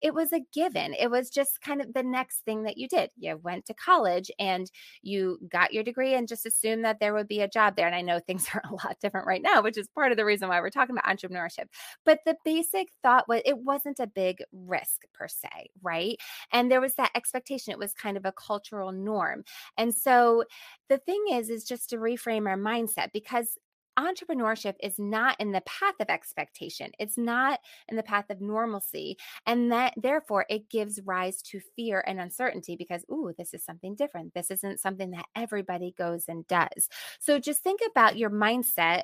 it 0.02 0.14
was 0.14 0.32
a 0.34 0.42
given. 0.54 0.94
It 0.94 1.10
was 1.10 1.30
just 1.30 1.62
kind 1.62 1.82
of 1.82 1.94
the 1.94 2.04
next 2.04 2.40
thing 2.46 2.64
that 2.64 2.78
you 2.78 2.88
did. 2.88 3.10
You 3.18 3.38
went 3.38 3.66
to 3.66 3.74
college 3.74 4.30
and 4.40 4.70
you 5.02 5.40
got 5.50 5.74
your 5.74 5.84
degree 5.84 6.14
and 6.14 6.28
just 6.28 6.46
assumed 6.46 6.86
that 6.86 7.00
there 7.00 7.14
would 7.14 7.28
be 7.28 7.42
a 7.42 7.48
job 7.48 7.76
there. 7.76 7.88
And 7.88 7.96
I 7.96 8.02
know 8.02 8.20
things 8.28 8.48
are 8.54 8.62
a 8.70 8.74
lot 8.74 8.98
different 9.02 9.28
right 9.28 9.42
now, 9.42 9.62
which 9.62 9.78
is 9.78 9.88
part 9.88 10.12
of 10.12 10.18
the 10.18 10.26
reason 10.26 10.50
why 10.50 10.62
we're 10.62 10.70
talking 10.70 10.96
about 10.98 11.18
entrepreneurship. 11.18 11.66
But 12.06 12.20
the 12.26 12.38
basic 12.46 12.90
thought 13.04 13.28
was 13.28 13.42
it 13.46 13.58
wasn't 13.58 14.00
a 14.00 14.08
big 14.08 14.38
risk 14.52 15.04
per 15.14 15.28
se, 15.28 15.70
right? 15.82 16.18
And 16.52 16.72
there 16.72 16.82
was 16.82 16.96
that 16.96 17.12
expectation. 17.16 17.72
It 17.72 17.80
was 17.80 17.94
kind 17.94 18.18
of 18.18 18.26
a 18.26 18.34
cultural 18.34 18.92
norm. 18.92 19.44
And 19.78 19.94
so 19.94 20.44
the 20.90 20.98
thing 20.98 21.24
is, 21.32 21.50
is 21.50 21.64
just 21.64 21.90
to 21.90 21.98
reframe 21.98 22.48
our 22.48 22.58
mindset 22.58 23.12
because 23.14 23.58
entrepreneurship 23.98 24.76
is 24.82 25.00
not 25.00 25.40
in 25.40 25.52
the 25.52 25.62
path 25.62 25.96
of 26.00 26.10
expectation. 26.10 26.92
It's 27.00 27.18
not 27.18 27.60
in 27.88 27.96
the 27.96 28.04
path 28.04 28.30
of 28.30 28.42
normalcy. 28.42 29.18
And 29.46 29.72
that 29.72 29.94
therefore 29.98 30.46
it 30.50 30.70
gives 30.70 31.02
rise 31.06 31.42
to 31.44 31.60
fear 31.76 32.04
and 32.08 32.20
uncertainty 32.20 32.76
because, 32.76 33.04
ooh, 33.12 33.34
this 33.38 33.54
is 33.54 33.64
something 33.64 33.96
different. 33.96 34.34
This 34.34 34.52
isn't 34.52 34.80
something 34.80 35.12
that 35.12 35.26
everybody 35.36 35.94
goes 35.98 36.26
and 36.28 36.48
does. 36.48 36.90
So 37.20 37.40
just 37.40 37.64
think 37.64 37.82
about 37.90 38.18
your 38.18 38.30
mindset 38.30 39.04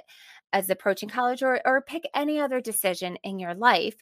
as 0.52 0.70
approaching 0.70 1.10
college 1.10 1.44
or, 1.44 1.62
or 1.66 1.82
pick 1.82 2.04
any 2.14 2.40
other 2.40 2.62
decision 2.62 3.18
in 3.24 3.40
your 3.40 3.56
life 3.56 3.96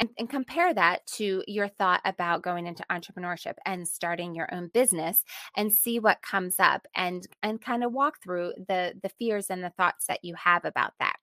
and, 0.00 0.10
and, 0.18 0.28
compare 0.28 0.74
that 0.74 1.06
to 1.06 1.42
your 1.46 1.68
thought 1.68 2.00
about 2.04 2.42
going 2.42 2.66
into 2.66 2.84
entrepreneurship 2.90 3.54
and 3.64 3.86
starting 3.86 4.34
your 4.34 4.52
own 4.52 4.68
business 4.68 5.24
and 5.56 5.72
see 5.72 5.98
what 5.98 6.22
comes 6.22 6.56
up 6.58 6.86
and 6.94 7.26
and 7.42 7.60
kind 7.60 7.84
of 7.84 7.92
walk 7.92 8.22
through 8.22 8.52
the 8.68 8.94
the 9.02 9.08
fears 9.08 9.46
and 9.50 9.62
the 9.62 9.70
thoughts 9.70 10.06
that 10.06 10.24
you 10.24 10.34
have 10.34 10.64
about 10.64 10.92
that 10.98 11.16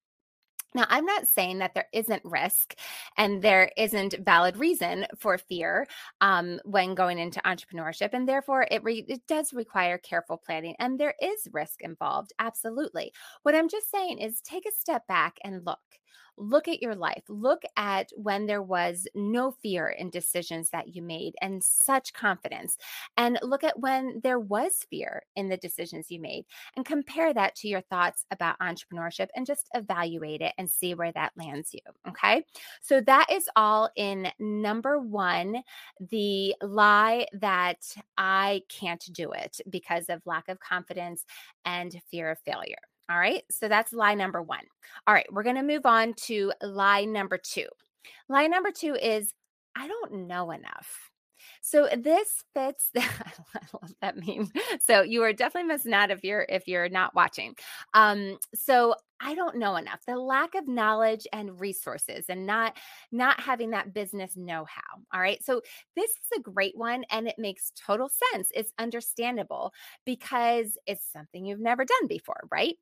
now, 0.75 0.85
I'm 0.89 1.05
not 1.05 1.27
saying 1.27 1.59
that 1.59 1.73
there 1.75 1.87
isn't 1.93 2.23
risk 2.25 2.75
and 3.17 3.41
there 3.41 3.71
isn't 3.77 4.15
valid 4.25 4.57
reason 4.57 5.05
for 5.19 5.37
fear 5.37 5.85
um, 6.21 6.59
when 6.65 6.95
going 6.95 7.19
into 7.19 7.41
entrepreneurship, 7.41 8.09
and 8.13 8.27
therefore 8.27 8.67
it 8.71 8.83
re- 8.83 9.05
it 9.07 9.21
does 9.27 9.53
require 9.53 9.97
careful 9.97 10.37
planning, 10.43 10.75
and 10.79 10.99
there 10.99 11.15
is 11.21 11.47
risk 11.51 11.81
involved. 11.81 12.33
Absolutely. 12.39 13.13
What 13.43 13.55
I'm 13.55 13.69
just 13.69 13.91
saying 13.91 14.19
is 14.19 14.41
take 14.41 14.65
a 14.65 14.71
step 14.77 15.05
back 15.07 15.37
and 15.43 15.65
look 15.65 15.79
look 16.37 16.67
at 16.67 16.81
your 16.81 16.95
life. 16.95 17.23
Look 17.27 17.63
at 17.77 18.09
when 18.15 18.45
there 18.45 18.61
was 18.61 19.07
no 19.15 19.51
fear 19.51 19.89
in 19.89 20.09
decisions 20.09 20.69
that 20.71 20.95
you 20.95 21.01
made 21.01 21.35
and 21.41 21.63
such 21.63 22.13
confidence. 22.13 22.77
And 23.17 23.39
look 23.41 23.63
at 23.63 23.79
when 23.79 24.19
there 24.23 24.39
was 24.39 24.85
fear 24.89 25.23
in 25.35 25.49
the 25.49 25.57
decisions 25.57 26.09
you 26.09 26.19
made 26.19 26.45
and 26.75 26.85
compare 26.85 27.33
that 27.33 27.55
to 27.55 27.67
your 27.67 27.81
thoughts 27.81 28.25
about 28.31 28.59
entrepreneurship 28.59 29.29
and 29.35 29.45
just 29.45 29.69
evaluate 29.73 30.41
it 30.41 30.53
and 30.57 30.69
see 30.69 30.93
where 30.93 31.11
that 31.13 31.33
lands 31.35 31.73
you. 31.73 31.81
Okay. 32.07 32.45
So 32.81 33.01
that 33.01 33.27
is 33.31 33.49
all 33.55 33.89
in 33.95 34.27
number 34.39 34.99
one 34.99 35.63
the 36.09 36.55
lie 36.61 37.27
that 37.33 37.79
I 38.17 38.61
can't 38.69 39.03
do 39.11 39.31
it 39.31 39.61
because 39.69 40.09
of 40.09 40.21
lack 40.25 40.49
of 40.49 40.59
confidence 40.59 41.25
and 41.65 41.95
fear 42.09 42.31
of 42.31 42.39
failure. 42.39 42.75
All 43.09 43.17
right. 43.17 43.43
So 43.49 43.67
that's 43.67 43.93
lie 43.93 44.13
number 44.13 44.41
one. 44.41 44.65
All 45.07 45.13
right. 45.13 45.31
We're 45.31 45.43
going 45.43 45.57
to 45.57 45.63
move 45.63 45.85
on 45.85 46.13
to 46.25 46.51
lie 46.61 47.05
number 47.05 47.37
two. 47.37 47.67
Lie 48.29 48.47
number 48.47 48.71
two 48.71 48.95
is 48.95 49.33
I 49.75 49.87
don't 49.87 50.27
know 50.27 50.51
enough. 50.51 51.11
So 51.61 51.87
this 51.97 52.43
fits. 52.53 52.89
I 52.97 53.03
love 53.81 53.93
that 54.01 54.15
meme. 54.17 54.51
So 54.81 55.01
you 55.01 55.23
are 55.23 55.33
definitely 55.33 55.67
missing 55.67 55.93
out 55.93 56.11
if 56.11 56.23
you're 56.23 56.45
if 56.49 56.67
you're 56.67 56.89
not 56.89 57.15
watching. 57.15 57.55
Um, 57.93 58.37
so 58.53 58.95
I 59.25 59.35
don't 59.35 59.57
know 59.57 59.77
enough. 59.77 60.01
The 60.05 60.17
lack 60.17 60.53
of 60.53 60.67
knowledge 60.67 61.25
and 61.31 61.59
resources, 61.59 62.25
and 62.27 62.45
not 62.45 62.77
not 63.11 63.39
having 63.39 63.69
that 63.69 63.93
business 63.93 64.35
know-how. 64.35 65.01
All 65.13 65.21
right. 65.21 65.41
So 65.43 65.61
this 65.95 66.09
is 66.11 66.37
a 66.37 66.41
great 66.41 66.77
one, 66.77 67.05
and 67.09 67.27
it 67.27 67.35
makes 67.37 67.71
total 67.75 68.09
sense. 68.33 68.49
It's 68.53 68.73
understandable 68.77 69.71
because 70.05 70.77
it's 70.85 71.09
something 71.11 71.45
you've 71.45 71.61
never 71.61 71.85
done 71.85 72.07
before, 72.07 72.41
right? 72.51 72.75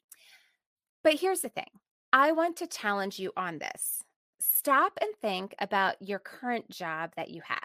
But 1.03 1.19
here's 1.19 1.41
the 1.41 1.49
thing 1.49 1.69
I 2.11 2.31
want 2.31 2.57
to 2.57 2.67
challenge 2.67 3.19
you 3.19 3.31
on 3.37 3.59
this. 3.59 4.01
Stop 4.39 4.93
and 4.99 5.11
think 5.21 5.53
about 5.59 5.95
your 6.01 6.19
current 6.19 6.69
job 6.69 7.11
that 7.15 7.29
you 7.29 7.41
have. 7.45 7.59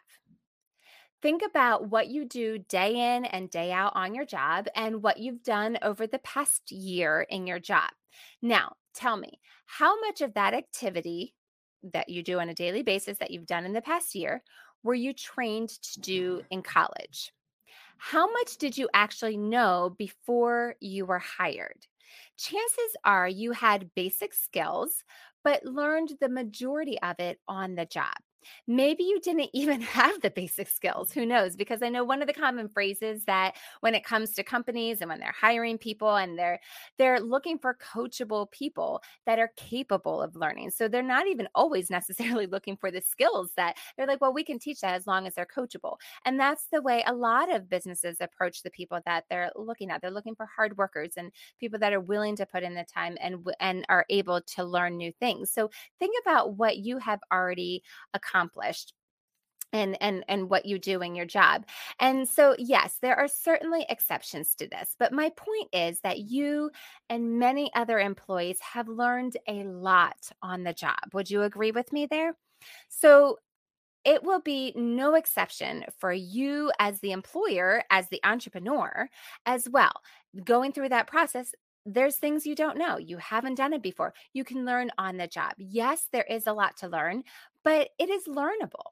Think 1.26 1.42
about 1.44 1.90
what 1.90 2.06
you 2.06 2.24
do 2.24 2.56
day 2.56 3.16
in 3.16 3.24
and 3.24 3.50
day 3.50 3.72
out 3.72 3.96
on 3.96 4.14
your 4.14 4.24
job 4.24 4.68
and 4.76 5.02
what 5.02 5.18
you've 5.18 5.42
done 5.42 5.76
over 5.82 6.06
the 6.06 6.20
past 6.20 6.70
year 6.70 7.26
in 7.28 7.48
your 7.48 7.58
job. 7.58 7.90
Now, 8.42 8.76
tell 8.94 9.16
me, 9.16 9.40
how 9.64 9.98
much 10.02 10.20
of 10.20 10.34
that 10.34 10.54
activity 10.54 11.34
that 11.82 12.08
you 12.08 12.22
do 12.22 12.38
on 12.38 12.48
a 12.48 12.54
daily 12.54 12.84
basis 12.84 13.18
that 13.18 13.32
you've 13.32 13.48
done 13.48 13.64
in 13.64 13.72
the 13.72 13.82
past 13.82 14.14
year 14.14 14.44
were 14.84 14.94
you 14.94 15.12
trained 15.12 15.70
to 15.70 16.00
do 16.00 16.44
in 16.52 16.62
college? 16.62 17.32
How 17.98 18.30
much 18.30 18.56
did 18.56 18.78
you 18.78 18.88
actually 18.94 19.36
know 19.36 19.96
before 19.98 20.76
you 20.78 21.06
were 21.06 21.18
hired? 21.18 21.88
chances 22.38 22.96
are 23.04 23.28
you 23.28 23.50
had 23.50 23.90
basic 23.96 24.32
skills, 24.32 25.02
but 25.42 25.64
learned 25.64 26.12
the 26.20 26.28
majority 26.28 27.00
of 27.02 27.16
it 27.18 27.40
on 27.48 27.74
the 27.74 27.84
job. 27.84 28.14
Maybe 28.66 29.04
you 29.04 29.20
didn't 29.20 29.50
even 29.54 29.80
have 29.80 30.20
the 30.20 30.30
basic 30.30 30.68
skills. 30.68 31.12
Who 31.12 31.26
knows? 31.26 31.56
Because 31.56 31.82
I 31.82 31.88
know 31.88 32.04
one 32.04 32.20
of 32.22 32.28
the 32.28 32.34
common 32.34 32.68
phrases 32.68 33.24
that 33.24 33.56
when 33.80 33.94
it 33.94 34.04
comes 34.04 34.32
to 34.34 34.42
companies 34.42 35.00
and 35.00 35.08
when 35.10 35.20
they're 35.20 35.34
hiring 35.38 35.78
people 35.78 36.16
and 36.16 36.38
they're 36.38 36.60
they're 36.98 37.20
looking 37.20 37.58
for 37.58 37.74
coachable 37.74 38.50
people 38.50 39.02
that 39.26 39.38
are 39.38 39.52
capable 39.56 40.22
of 40.22 40.36
learning. 40.36 40.70
So 40.70 40.88
they're 40.88 41.02
not 41.02 41.26
even 41.26 41.48
always 41.54 41.90
necessarily 41.96 42.46
looking 42.46 42.76
for 42.76 42.90
the 42.90 43.00
skills 43.00 43.50
that 43.56 43.76
they're 43.96 44.06
like, 44.06 44.20
well, 44.20 44.32
we 44.32 44.44
can 44.44 44.58
teach 44.58 44.80
that 44.80 44.94
as 44.94 45.06
long 45.06 45.26
as 45.26 45.34
they're 45.34 45.46
coachable. 45.46 45.96
And 46.24 46.38
that's 46.38 46.66
the 46.72 46.82
way 46.82 47.02
a 47.06 47.14
lot 47.14 47.52
of 47.54 47.68
businesses 47.68 48.18
approach 48.20 48.62
the 48.62 48.70
people 48.70 49.00
that 49.06 49.24
they're 49.30 49.50
looking 49.56 49.90
at. 49.90 50.00
They're 50.00 50.10
looking 50.10 50.34
for 50.34 50.46
hard 50.46 50.76
workers 50.76 51.12
and 51.16 51.30
people 51.60 51.78
that 51.80 51.92
are 51.92 52.00
willing 52.00 52.36
to 52.36 52.46
put 52.46 52.62
in 52.62 52.74
the 52.74 52.84
time 52.84 53.16
and 53.20 53.46
and 53.60 53.84
are 53.88 54.04
able 54.10 54.40
to 54.40 54.64
learn 54.64 54.96
new 54.96 55.12
things. 55.12 55.50
So 55.50 55.70
think 55.98 56.14
about 56.22 56.56
what 56.56 56.78
you 56.78 56.98
have 56.98 57.20
already 57.32 57.82
accomplished 58.14 58.35
accomplished 58.36 58.92
and 59.72 60.00
and 60.00 60.24
and 60.28 60.48
what 60.48 60.64
you 60.64 60.78
do 60.78 61.02
in 61.02 61.14
your 61.14 61.26
job. 61.26 61.66
And 61.98 62.28
so 62.28 62.54
yes, 62.58 62.98
there 63.02 63.16
are 63.16 63.28
certainly 63.28 63.84
exceptions 63.88 64.54
to 64.56 64.68
this, 64.68 64.94
but 64.98 65.12
my 65.12 65.30
point 65.36 65.68
is 65.72 66.00
that 66.00 66.20
you 66.20 66.70
and 67.10 67.38
many 67.38 67.70
other 67.74 67.98
employees 67.98 68.58
have 68.60 68.88
learned 68.88 69.36
a 69.48 69.64
lot 69.64 70.30
on 70.40 70.62
the 70.62 70.72
job. 70.72 70.96
Would 71.12 71.30
you 71.30 71.42
agree 71.42 71.72
with 71.72 71.92
me 71.92 72.06
there? 72.06 72.36
So 72.88 73.38
it 74.04 74.22
will 74.22 74.40
be 74.40 74.72
no 74.76 75.14
exception 75.16 75.84
for 75.98 76.12
you 76.12 76.70
as 76.78 77.00
the 77.00 77.10
employer, 77.10 77.82
as 77.90 78.08
the 78.08 78.20
entrepreneur 78.22 79.08
as 79.46 79.68
well. 79.68 79.92
Going 80.44 80.70
through 80.72 80.90
that 80.90 81.08
process, 81.08 81.52
there's 81.86 82.16
things 82.16 82.44
you 82.44 82.54
don't 82.54 82.76
know. 82.76 82.98
You 82.98 83.16
haven't 83.18 83.54
done 83.54 83.72
it 83.72 83.82
before. 83.82 84.12
You 84.32 84.44
can 84.44 84.66
learn 84.66 84.90
on 84.98 85.16
the 85.16 85.28
job. 85.28 85.52
Yes, 85.56 86.08
there 86.12 86.26
is 86.28 86.46
a 86.46 86.52
lot 86.52 86.76
to 86.78 86.88
learn, 86.88 87.22
but 87.62 87.90
it 87.98 88.10
is 88.10 88.24
learnable. 88.24 88.90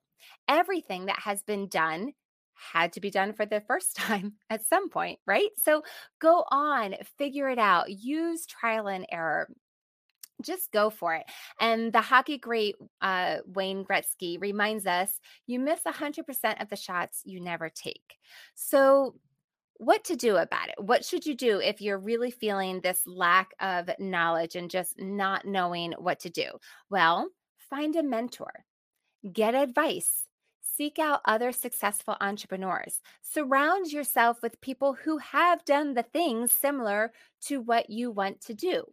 Everything 0.49 1.07
that 1.07 1.19
has 1.19 1.43
been 1.43 1.69
done 1.69 2.13
had 2.55 2.93
to 2.93 3.01
be 3.01 3.11
done 3.11 3.33
for 3.33 3.45
the 3.45 3.61
first 3.63 3.97
time 3.97 4.35
at 4.49 4.65
some 4.65 4.89
point, 4.89 5.19
right? 5.27 5.51
So 5.63 5.83
go 6.21 6.45
on, 6.51 6.95
figure 7.19 7.49
it 7.49 7.59
out, 7.59 7.91
use 7.91 8.47
trial 8.47 8.87
and 8.87 9.07
error. 9.11 9.51
Just 10.43 10.73
go 10.73 10.91
for 10.91 11.15
it. 11.15 11.25
And 11.61 11.93
the 11.93 12.01
hockey 12.01 12.39
great 12.39 12.75
uh, 13.01 13.39
Wayne 13.47 13.85
Gretzky 13.85 14.41
reminds 14.41 14.87
us 14.87 15.21
you 15.47 15.61
miss 15.61 15.81
100% 15.87 16.61
of 16.61 16.69
the 16.69 16.77
shots 16.77 17.23
you 17.25 17.41
never 17.41 17.71
take. 17.71 18.19
So 18.55 19.15
what 19.79 20.05
to 20.05 20.17
do 20.17 20.37
about 20.37 20.69
it. 20.69 20.77
What 20.79 21.05
should 21.05 21.27
you 21.27 21.35
do 21.35 21.61
if 21.61 21.81
you're 21.81 21.99
really 21.99 22.31
feeling 22.31 22.81
this 22.81 23.03
lack 23.07 23.53
of 23.61 23.91
knowledge 23.99 24.57
and 24.57 24.71
just 24.71 25.01
not 25.01 25.45
knowing 25.45 25.93
what 25.99 26.21
to 26.21 26.31
do? 26.31 26.47
Well, 26.91 27.29
find 27.71 27.97
a 27.97 28.03
mentor, 28.03 28.65
get 29.33 29.55
advice, 29.55 30.29
seek 30.77 30.99
out 30.99 31.21
other 31.25 31.53
successful 31.53 32.17
entrepreneurs. 32.21 33.01
Surround 33.23 33.93
yourself 33.93 34.43
with 34.43 34.61
people 34.61 34.95
who 34.95 35.19
have 35.19 35.65
done 35.65 35.95
the 35.95 36.03
things 36.03 36.53
similar 36.53 37.13
to 37.43 37.61
what 37.61 37.91
you 37.91 38.11
want 38.11 38.41
to 38.43 38.55
do. 38.55 38.85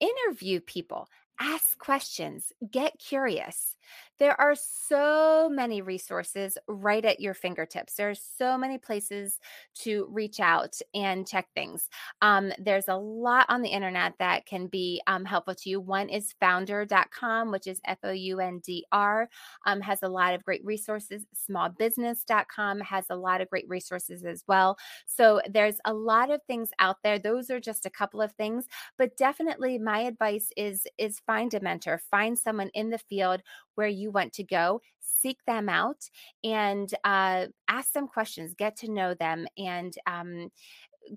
Interview 0.00 0.60
people, 0.60 1.08
ask 1.40 1.78
questions, 1.78 2.52
get 2.70 2.98
curious. 2.98 3.76
There 4.18 4.40
are 4.40 4.54
so 4.54 5.48
many 5.52 5.82
resources 5.82 6.56
right 6.68 7.04
at 7.04 7.20
your 7.20 7.34
fingertips. 7.34 7.94
There 7.94 8.10
are 8.10 8.14
so 8.14 8.56
many 8.56 8.78
places 8.78 9.40
to 9.82 10.06
reach 10.10 10.38
out 10.40 10.78
and 10.94 11.26
check 11.26 11.48
things. 11.54 11.88
Um, 12.22 12.52
there's 12.58 12.88
a 12.88 12.96
lot 12.96 13.46
on 13.48 13.62
the 13.62 13.68
internet 13.70 14.14
that 14.18 14.46
can 14.46 14.68
be 14.68 15.02
um, 15.06 15.24
helpful 15.24 15.54
to 15.56 15.70
you. 15.70 15.80
One 15.80 16.08
is 16.08 16.34
foundr.com, 16.40 17.50
which 17.50 17.66
is 17.66 17.80
F 17.84 17.98
O 18.04 18.12
U 18.12 18.40
N 18.40 18.60
D 18.64 18.86
R, 18.92 19.28
um, 19.66 19.80
has 19.80 20.02
a 20.02 20.08
lot 20.08 20.34
of 20.34 20.44
great 20.44 20.64
resources. 20.64 21.26
Smallbusiness.com 21.48 22.80
has 22.80 23.06
a 23.10 23.16
lot 23.16 23.40
of 23.40 23.50
great 23.50 23.68
resources 23.68 24.24
as 24.24 24.44
well. 24.46 24.78
So 25.06 25.40
there's 25.48 25.80
a 25.84 25.94
lot 25.94 26.30
of 26.30 26.40
things 26.46 26.70
out 26.78 26.96
there. 27.02 27.18
Those 27.18 27.50
are 27.50 27.60
just 27.60 27.86
a 27.86 27.90
couple 27.90 28.20
of 28.20 28.32
things, 28.32 28.66
but 28.96 29.16
definitely 29.16 29.78
my 29.78 30.00
advice 30.00 30.50
is 30.56 30.86
is 30.98 31.20
find 31.20 31.52
a 31.54 31.60
mentor, 31.60 32.00
find 32.10 32.38
someone 32.38 32.70
in 32.74 32.90
the 32.90 32.98
field 32.98 33.42
where 33.74 33.88
you 33.88 34.10
want 34.10 34.32
to 34.34 34.44
go 34.44 34.80
seek 35.00 35.44
them 35.46 35.68
out 35.68 36.08
and 36.42 36.92
uh, 37.04 37.46
ask 37.68 37.92
them 37.92 38.06
questions, 38.06 38.54
get 38.54 38.76
to 38.76 38.90
know 38.90 39.14
them, 39.14 39.46
and 39.56 39.94
um, 40.06 40.50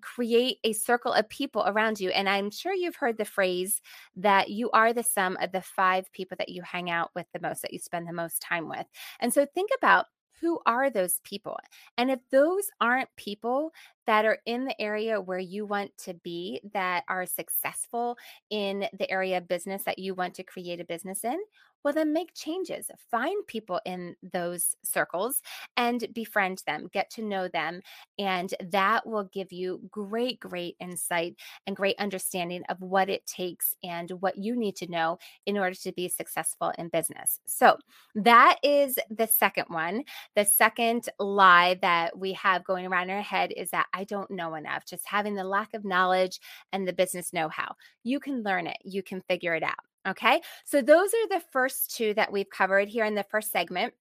create 0.01 0.57
a 0.63 0.73
circle 0.73 1.13
of 1.13 1.27
people 1.29 1.63
around 1.65 1.99
you. 1.99 2.09
And 2.09 2.27
I'm 2.27 2.51
sure 2.51 2.73
you've 2.73 2.95
heard 2.95 3.17
the 3.17 3.25
phrase 3.25 3.81
that 4.15 4.49
you 4.49 4.71
are 4.71 4.93
the 4.93 5.03
sum 5.03 5.37
of 5.41 5.51
the 5.51 5.61
five 5.61 6.11
people 6.11 6.35
that 6.39 6.49
you 6.49 6.61
hang 6.61 6.89
out 6.89 7.11
with 7.15 7.25
the 7.33 7.39
most, 7.41 7.61
that 7.61 7.73
you 7.73 7.79
spend 7.79 8.07
the 8.07 8.13
most 8.13 8.41
time 8.41 8.69
with. 8.69 8.85
And 9.19 9.33
so 9.33 9.45
think 9.45 9.69
about 9.77 10.05
who 10.41 10.59
are 10.65 10.89
those 10.89 11.19
people? 11.23 11.57
And 11.97 12.11
if 12.11 12.19
those 12.31 12.69
aren't 12.79 13.09
people 13.15 13.71
that 14.05 14.23
are 14.23 14.37
in 14.45 14.65
the 14.65 14.79
area 14.79 15.19
where 15.19 15.39
you 15.39 15.65
want 15.65 15.97
to 16.05 16.13
be, 16.13 16.61
that 16.73 17.03
are 17.07 17.25
successful 17.25 18.17
in 18.49 18.85
the 18.97 19.09
area 19.09 19.37
of 19.37 19.47
business 19.47 19.83
that 19.85 19.99
you 19.99 20.13
want 20.13 20.35
to 20.35 20.43
create 20.43 20.79
a 20.79 20.85
business 20.85 21.23
in, 21.23 21.39
well, 21.87 21.93
then 21.93 22.11
make 22.11 22.33
changes. 22.33 22.91
Find 23.09 23.47
people 23.47 23.79
in 23.85 24.17
those 24.33 24.75
circles 24.83 25.41
and 25.77 26.05
befriend 26.13 26.61
them, 26.67 26.89
get 26.91 27.09
to 27.11 27.21
know 27.21 27.47
them. 27.47 27.79
And 28.19 28.53
that 28.71 29.07
will 29.07 29.29
give 29.31 29.53
you 29.53 29.79
great, 29.89 30.37
great 30.41 30.75
insight 30.81 31.37
and 31.65 31.77
great 31.77 31.95
understanding 31.97 32.63
of 32.67 32.81
what 32.81 33.09
it 33.09 33.25
takes 33.25 33.73
and 33.85 34.11
what 34.19 34.37
you 34.37 34.53
need 34.57 34.75
to 34.75 34.91
know 34.91 35.17
in 35.45 35.57
order 35.57 35.75
to 35.75 35.93
be 35.93 36.09
successful 36.09 36.73
in 36.77 36.89
business. 36.89 37.39
So 37.47 37.77
that 38.15 38.57
is 38.63 38.99
the 39.09 39.27
second 39.27 39.67
one. 39.69 40.03
The 40.35 40.43
second 40.43 41.07
lie 41.19 41.79
that 41.81 42.19
we 42.19 42.33
have 42.33 42.65
going 42.65 42.85
around 42.85 43.11
in 43.11 43.15
our 43.15 43.21
head 43.21 43.53
is 43.55 43.69
that 43.69 43.85
I 43.93 44.03
don't 44.03 44.29
know 44.29 44.55
enough, 44.55 44.85
just 44.85 45.07
having 45.07 45.35
the 45.35 45.45
lack 45.45 45.73
of 45.73 45.85
knowledge 45.85 46.41
and 46.73 46.85
the 46.85 46.91
business 46.91 47.31
know 47.31 47.47
how. 47.47 47.75
You 48.03 48.19
can 48.19 48.43
learn 48.43 48.67
it, 48.67 48.79
you 48.83 49.03
can 49.03 49.21
figure 49.21 49.55
it 49.55 49.63
out. 49.63 49.75
Okay. 50.07 50.41
So 50.65 50.81
those 50.81 51.09
are 51.13 51.27
the 51.29 51.43
first 51.51 51.95
two 51.95 52.13
that 52.13 52.31
we've 52.31 52.49
covered 52.49 52.87
here 52.87 53.05
in 53.05 53.15
the 53.15 53.25
first 53.29 53.51
segment. 53.51 53.93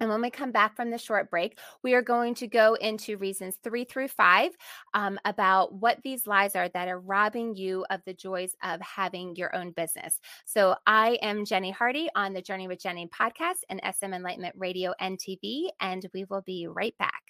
And 0.00 0.10
when 0.10 0.22
we 0.22 0.30
come 0.30 0.50
back 0.50 0.74
from 0.74 0.90
the 0.90 0.98
short 0.98 1.30
break, 1.30 1.58
we 1.82 1.94
are 1.94 2.02
going 2.02 2.34
to 2.36 2.48
go 2.48 2.74
into 2.74 3.16
reasons 3.16 3.58
three 3.62 3.84
through 3.84 4.08
five 4.08 4.50
um, 4.92 5.20
about 5.24 5.74
what 5.74 6.02
these 6.02 6.26
lies 6.26 6.56
are 6.56 6.68
that 6.70 6.88
are 6.88 6.98
robbing 6.98 7.54
you 7.54 7.86
of 7.90 8.00
the 8.04 8.14
joys 8.14 8.56
of 8.62 8.80
having 8.80 9.36
your 9.36 9.54
own 9.54 9.70
business. 9.70 10.18
So 10.46 10.74
I 10.86 11.18
am 11.22 11.44
Jennie 11.44 11.70
Hardy 11.70 12.08
on 12.16 12.32
the 12.32 12.42
Journey 12.42 12.66
with 12.66 12.82
Jennie 12.82 13.08
podcast 13.08 13.62
and 13.68 13.80
SM 13.84 14.12
Enlightenment 14.12 14.56
Radio 14.58 14.94
and 14.98 15.16
TV, 15.16 15.68
and 15.80 16.04
we 16.12 16.24
will 16.24 16.42
be 16.42 16.66
right 16.66 16.96
back. 16.98 17.22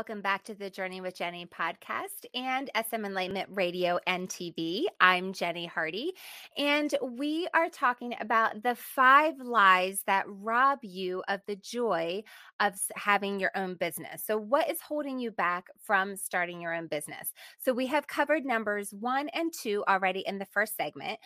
Welcome 0.00 0.22
back 0.22 0.44
to 0.44 0.54
the 0.54 0.70
Journey 0.70 1.02
with 1.02 1.14
Jennie 1.14 1.44
podcast 1.44 2.24
and 2.34 2.70
SM 2.74 3.04
Enlightenment 3.04 3.50
Radio 3.52 3.98
and 4.06 4.30
TV. 4.30 4.84
I'm 4.98 5.34
Jennie 5.34 5.66
Hardy, 5.66 6.14
and 6.56 6.90
we 7.02 7.46
are 7.52 7.68
talking 7.68 8.14
about 8.18 8.62
the 8.62 8.76
five 8.76 9.34
lies 9.38 10.02
that 10.06 10.24
rob 10.26 10.78
you 10.80 11.22
of 11.28 11.42
the 11.46 11.56
joy 11.56 12.22
of 12.60 12.76
having 12.96 13.38
your 13.40 13.50
own 13.54 13.74
business. 13.74 14.24
So, 14.24 14.38
what 14.38 14.70
is 14.70 14.80
holding 14.80 15.18
you 15.18 15.32
back 15.32 15.66
from 15.84 16.16
starting 16.16 16.62
your 16.62 16.74
own 16.74 16.86
business? 16.86 17.34
So, 17.58 17.74
we 17.74 17.86
have 17.88 18.06
covered 18.06 18.46
numbers 18.46 18.94
one 18.98 19.28
and 19.34 19.52
two 19.52 19.84
already 19.86 20.24
in 20.26 20.38
the 20.38 20.46
first 20.46 20.76
segment. 20.76 21.18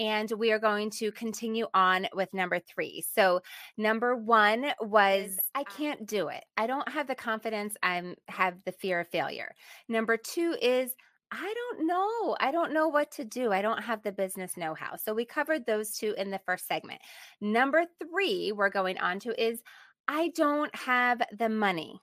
And 0.00 0.32
we 0.32 0.50
are 0.50 0.58
going 0.58 0.90
to 0.92 1.12
continue 1.12 1.66
on 1.74 2.08
with 2.14 2.32
number 2.32 2.58
three. 2.58 3.04
So, 3.14 3.42
number 3.76 4.16
one 4.16 4.72
was 4.80 5.36
I 5.54 5.60
uh 5.60 5.64
can't 5.64 6.06
do 6.06 6.28
it. 6.28 6.42
I 6.56 6.66
don't 6.66 6.88
have 6.88 7.06
the 7.06 7.14
confidence. 7.14 7.76
I 7.82 8.14
have 8.28 8.54
the 8.64 8.72
fear 8.72 9.00
of 9.00 9.08
failure. 9.08 9.54
Number 9.88 10.16
two 10.16 10.56
is 10.60 10.94
I 11.30 11.54
don't 11.54 11.86
know. 11.86 12.36
I 12.40 12.50
don't 12.50 12.72
know 12.72 12.88
what 12.88 13.12
to 13.12 13.24
do. 13.24 13.52
I 13.52 13.62
don't 13.62 13.84
have 13.84 14.02
the 14.02 14.10
business 14.10 14.56
know 14.56 14.74
how. 14.74 14.96
So, 14.96 15.12
we 15.12 15.26
covered 15.26 15.66
those 15.66 15.92
two 15.92 16.14
in 16.16 16.30
the 16.30 16.40
first 16.46 16.66
segment. 16.66 17.00
Number 17.40 17.84
three, 18.02 18.52
we're 18.52 18.70
going 18.70 18.98
on 18.98 19.20
to 19.20 19.40
is 19.40 19.62
I 20.08 20.32
don't 20.34 20.74
have 20.74 21.20
the 21.38 21.50
money 21.50 22.00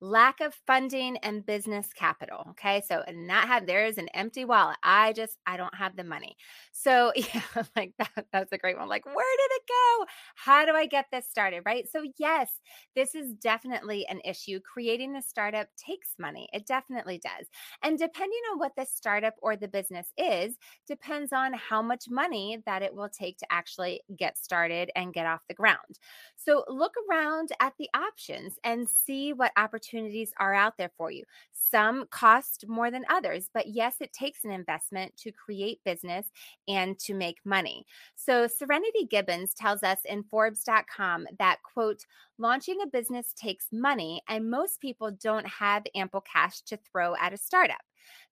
lack 0.00 0.40
of 0.40 0.54
funding 0.66 1.16
and 1.18 1.44
business 1.46 1.92
capital. 1.92 2.46
Okay. 2.50 2.82
So, 2.86 3.02
not 3.12 3.46
have, 3.48 3.66
there 3.66 3.86
is 3.86 3.98
an 3.98 4.08
empty 4.08 4.44
wallet. 4.44 4.76
I 4.82 5.12
just, 5.12 5.38
I 5.46 5.56
don't 5.56 5.74
have 5.74 5.96
the 5.96 6.04
money. 6.04 6.36
So, 6.72 7.12
yeah, 7.16 7.42
like 7.74 7.94
that, 7.98 8.26
that's 8.32 8.52
a 8.52 8.58
great 8.58 8.78
one. 8.78 8.88
Like, 8.88 9.06
where 9.06 9.14
did 9.14 9.50
it 9.56 9.62
go? 9.68 10.06
How 10.34 10.64
do 10.66 10.72
I 10.74 10.86
get 10.86 11.06
this 11.10 11.28
started? 11.28 11.62
Right. 11.64 11.88
So, 11.90 12.04
yes, 12.18 12.60
this 12.94 13.14
is 13.14 13.32
definitely 13.34 14.06
an 14.06 14.20
issue. 14.24 14.60
Creating 14.60 15.16
a 15.16 15.22
startup 15.22 15.68
takes 15.76 16.10
money. 16.18 16.48
It 16.52 16.66
definitely 16.66 17.18
does. 17.18 17.46
And 17.82 17.98
depending 17.98 18.40
on 18.52 18.58
what 18.58 18.72
the 18.76 18.84
startup 18.84 19.34
or 19.40 19.56
the 19.56 19.68
business 19.68 20.12
is, 20.18 20.56
depends 20.86 21.32
on 21.32 21.54
how 21.54 21.82
much 21.82 22.04
money 22.10 22.62
that 22.66 22.82
it 22.82 22.94
will 22.94 23.08
take 23.08 23.38
to 23.38 23.46
actually 23.50 24.02
get 24.16 24.36
started 24.36 24.90
and 24.94 25.14
get 25.14 25.26
off 25.26 25.40
the 25.48 25.54
ground. 25.54 25.98
So, 26.36 26.64
look 26.68 26.92
around 27.10 27.50
at 27.60 27.74
the 27.78 27.88
options 27.94 28.58
and 28.62 28.88
see 28.88 29.32
what 29.32 29.52
opportunities 29.56 29.85
opportunities 29.86 30.32
are 30.38 30.54
out 30.54 30.76
there 30.76 30.90
for 30.96 31.10
you. 31.10 31.24
Some 31.52 32.06
cost 32.10 32.64
more 32.68 32.90
than 32.90 33.04
others, 33.08 33.50
but 33.52 33.68
yes, 33.68 33.96
it 34.00 34.12
takes 34.12 34.44
an 34.44 34.50
investment 34.50 35.16
to 35.18 35.32
create 35.32 35.80
business 35.84 36.26
and 36.68 36.98
to 37.00 37.14
make 37.14 37.38
money. 37.44 37.84
So, 38.14 38.46
Serenity 38.46 39.06
Gibbons 39.08 39.54
tells 39.54 39.82
us 39.82 39.98
in 40.04 40.24
Forbes.com 40.24 41.26
that, 41.38 41.58
quote, 41.62 42.04
launching 42.38 42.78
a 42.82 42.86
business 42.86 43.32
takes 43.34 43.66
money, 43.72 44.22
and 44.28 44.50
most 44.50 44.80
people 44.80 45.10
don't 45.10 45.46
have 45.46 45.84
ample 45.94 46.22
cash 46.22 46.62
to 46.62 46.76
throw 46.76 47.14
at 47.16 47.32
a 47.32 47.38
startup. 47.38 47.82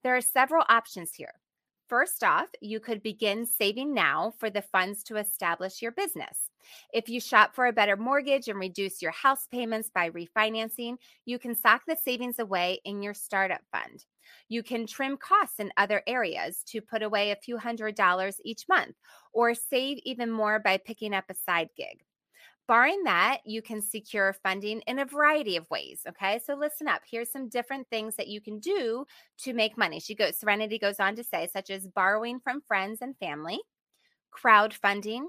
There 0.03 0.17
are 0.17 0.21
several 0.21 0.65
options 0.69 1.13
here. 1.15 1.33
First 1.89 2.25
off, 2.25 2.49
you 2.61 2.81
could 2.81 3.03
begin 3.03 3.45
saving 3.45 3.93
now 3.93 4.33
for 4.39 4.49
the 4.49 4.63
funds 4.63 5.03
to 5.05 5.17
establish 5.17 5.83
your 5.83 5.93
business. 5.93 6.51
If 6.95 7.11
you 7.11 7.21
shop 7.21 7.55
for 7.55 7.67
a 7.67 7.73
better 7.75 7.97
mortgage 7.97 8.49
and 8.49 8.59
reduce 8.59 9.03
your 9.03 9.11
house 9.13 9.47
payments 9.47 9.91
by 9.91 10.09
refinancing, 10.09 10.97
you 11.27 11.39
can 11.39 11.55
sock 11.55 11.83
the 11.87 11.97
savings 11.97 12.39
away 12.39 12.81
in 12.87 13.03
your 13.03 13.13
startup 13.13 13.61
fund. 13.71 14.07
You 14.49 14.63
can 14.63 14.87
trim 14.87 15.19
costs 15.19 15.61
in 15.61 15.73
other 15.77 16.03
areas 16.07 16.63
to 16.69 16.81
put 16.81 17.03
away 17.03 17.31
a 17.31 17.37
few 17.37 17.59
hundred 17.59 17.95
dollars 17.95 18.41
each 18.45 18.67
month 18.67 18.97
or 19.35 19.55
save 19.55 19.99
even 20.05 20.31
more 20.31 20.59
by 20.59 20.79
picking 20.79 21.15
up 21.15 21.25
a 21.29 21.35
side 21.35 21.69
gig. 21.77 22.03
Barring 22.67 23.05
that, 23.05 23.41
you 23.45 23.61
can 23.61 23.83
secure 23.83 24.35
funding 24.43 24.81
in 24.87 24.99
a 24.99 25.05
variety 25.05 25.57
of 25.57 25.69
ways. 25.71 26.01
Okay. 26.09 26.41
So 26.45 26.55
listen 26.55 26.89
up. 26.89 27.03
Here's 27.09 27.31
some 27.31 27.49
different 27.49 27.89
things 27.91 28.17
that 28.17 28.29
you 28.29 28.41
can 28.41 28.59
do 28.59 29.05
to 29.39 29.53
make 29.53 29.77
money. 29.77 30.01
She 30.01 30.15
goes, 30.15 30.39
Serenity 30.39 30.79
goes 30.79 30.99
on 30.99 31.15
to 31.17 31.25
say, 31.25 31.49
such 31.53 31.69
as 31.69 31.87
borrowing 31.87 32.41
from 32.41 32.63
friends 32.67 33.01
and 33.03 33.17
family, 33.19 33.61
crowdfunding, 34.35 35.27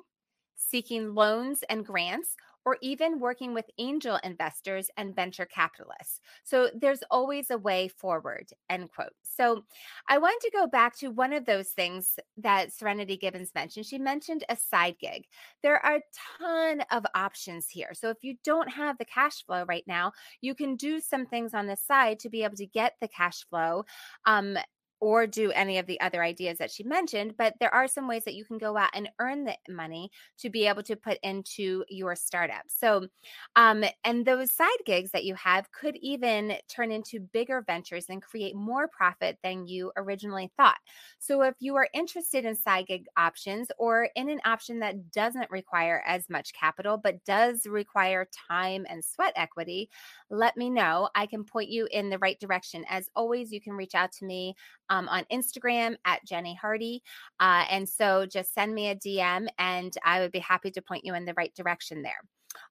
seeking 0.56 1.14
loans 1.14 1.62
and 1.70 1.86
grants, 1.86 2.36
or 2.66 2.78
even 2.82 3.20
working 3.20 3.54
with 3.54 3.66
angel 3.78 4.20
investors 4.24 4.90
and 4.98 5.16
venture 5.16 5.46
capitalists. 5.46 6.20
So 6.44 6.70
there's 6.74 7.04
always 7.12 7.52
a 7.52 7.58
way 7.58 7.88
forward, 7.88 8.50
end 8.70 8.92
quote. 8.92 9.14
So 9.24 9.64
I 10.10 10.18
want 10.18 10.42
to 10.42 10.52
go 10.52 10.68
back 10.68 10.98
to 10.98 11.10
one 11.10 11.32
of 11.32 11.46
those 11.46 11.70
things 11.70 12.18
that 12.38 12.74
Serenity 12.74 13.18
Gibbons 13.18 13.52
mentioned. 13.54 13.86
She 13.86 14.00
mentioned 14.00 14.44
a 14.50 14.58
side 14.58 14.96
gig. 15.00 15.26
There 15.62 15.84
are 15.86 15.98
a 15.98 16.02
ton 16.40 16.82
of 16.92 17.06
options 17.14 17.68
here. 17.70 17.94
So 17.94 18.10
if 18.10 18.18
you 18.22 18.36
don't 18.44 18.70
have 18.70 18.98
the 18.98 19.06
cash 19.06 19.46
flow 19.46 19.66
right 19.68 19.86
now, 19.88 20.12
you 20.42 20.56
can 20.56 20.76
do 20.76 21.00
some 21.00 21.26
things 21.26 21.54
on 21.54 21.68
the 21.68 21.78
side 21.78 22.20
to 22.20 22.30
be 22.30 22.44
able 22.44 22.58
to 22.58 22.66
get 22.66 22.94
the 23.00 23.08
cash 23.08 23.46
flow 23.50 23.86
um, 24.26 24.58
or 25.00 25.28
do 25.28 25.52
any 25.52 25.78
of 25.78 25.86
the 25.88 26.00
other 26.02 26.24
ideas 26.24 26.58
that 26.58 26.72
she 26.72 26.84
mentioned, 26.84 27.36
but 27.38 27.56
there 27.60 27.74
are 27.74 27.88
some 27.88 28.08
ways 28.08 28.24
that 28.26 28.34
you 28.36 28.46
can 28.46 28.58
go 28.58 28.78
out 28.78 28.90
and 28.94 29.10
earn 29.20 29.44
the 29.44 29.56
money 29.70 30.10
to 30.40 30.50
be 30.50 30.68
able 30.68 30.84
to 30.84 30.96
put 30.96 31.18
into 31.24 31.84
your 31.90 32.16
startup. 32.16 32.64
So, 32.68 33.08
um, 33.56 33.84
and 34.04 34.26
those 34.26 34.52
side 34.54 34.70
gigs 34.86 35.12
that 35.12 35.26
you 35.26 35.36
have 35.36 35.72
could 35.72 35.96
even 35.98 36.58
turn 36.68 36.92
into 36.92 37.20
bigger 37.20 37.62
ventures 37.66 38.06
and 38.10 38.22
create 38.22 38.56
more 38.56 38.88
profit 38.88 39.38
than 39.44 39.68
you 39.68 39.92
originally 39.98 40.52
thought. 40.58 40.78
So, 41.20 41.42
if 41.42 41.56
you 41.60 41.76
are 41.76 41.90
interested 41.94 42.46
in 42.46 42.56
side 42.56 42.88
gig 42.88 43.06
options 43.18 43.68
or 43.78 44.10
in 44.16 44.30
an 44.30 44.40
option 44.46 44.80
that 44.80 45.12
doesn't 45.12 45.52
require 45.52 46.04
as 46.06 46.30
much 46.30 46.54
capital 46.54 46.98
but 46.98 47.24
does 47.26 47.66
require 47.66 48.28
time 48.50 48.86
and 48.90 49.04
sweat 49.04 49.34
equity, 49.36 49.90
let 50.30 50.58
me 50.58 50.70
know. 50.70 51.10
I 51.16 51.26
can 51.26 51.44
point 51.44 51.70
you 51.70 51.88
in 51.92 52.10
the 52.10 52.20
right 52.20 52.40
direction. 52.40 52.86
As 52.90 53.10
always, 53.16 53.52
you 53.52 53.62
can 53.62 53.74
reach 53.74 53.96
out 53.96 54.12
to 54.14 54.26
me 54.26 54.56
um, 54.90 55.08
on 55.10 55.26
Instagram 55.32 55.96
at 56.06 56.26
Jennie 56.26 56.58
Hardy. 56.60 57.04
Uh, 57.40 57.66
and 57.70 57.88
so 57.88 58.26
just 58.26 58.54
send 58.54 58.74
me 58.74 58.90
a 58.90 58.96
DM 58.96 59.48
and 59.58 59.94
I 60.04 60.20
would 60.20 60.32
be 60.32 60.40
happy 60.40 60.72
to 60.72 60.82
point 60.82 61.06
you 61.06 61.16
in 61.16 61.26
the 61.26 61.34
right 61.36 61.54
direction 61.56 62.02
there. 62.02 62.22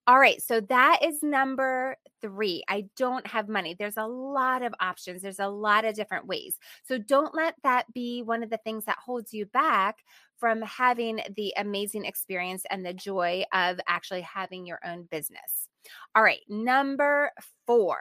All 0.07 0.19
right, 0.19 0.41
so 0.43 0.61
that 0.61 1.01
is 1.03 1.23
number 1.23 1.97
three. 2.21 2.63
I 2.69 2.87
don't 2.97 3.27
have 3.27 3.49
money. 3.49 3.75
There's 3.79 3.97
a 3.97 4.07
lot 4.07 4.63
of 4.63 4.75
options, 4.81 5.23
there's 5.23 5.41
a 5.41 5.49
lot 5.49 5.85
of 5.85 5.95
different 5.95 6.27
ways. 6.27 6.59
So 6.85 6.99
don't 6.99 7.35
let 7.35 7.55
that 7.63 7.93
be 7.93 8.23
one 8.23 8.43
of 8.43 8.51
the 8.51 8.61
things 8.65 8.85
that 8.85 8.99
holds 9.05 9.33
you 9.33 9.47
back 9.47 9.99
from 10.39 10.63
having 10.63 11.21
the 11.37 11.55
amazing 11.57 12.05
experience 12.05 12.65
and 12.71 12.85
the 12.85 12.93
joy 12.93 13.45
of 13.53 13.79
actually 13.89 14.23
having 14.23 14.67
your 14.67 14.81
own 14.85 15.09
business. 15.11 15.69
All 16.15 16.23
right, 16.23 16.41
number 16.49 17.31
four 17.67 17.99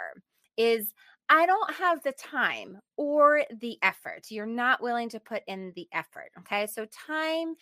is 0.58 0.94
I 1.34 1.48
don't 1.48 1.74
have 1.74 2.04
the 2.04 2.12
time 2.12 2.78
or 2.96 3.42
the 3.60 3.80
effort. 3.82 4.28
You're 4.30 4.46
not 4.46 4.84
willing 4.84 5.10
to 5.10 5.20
put 5.20 5.42
in 5.48 5.74
the 5.76 5.88
effort. 5.92 6.30
Okay. 6.38 6.68
So, 6.68 6.86
time 6.86 7.56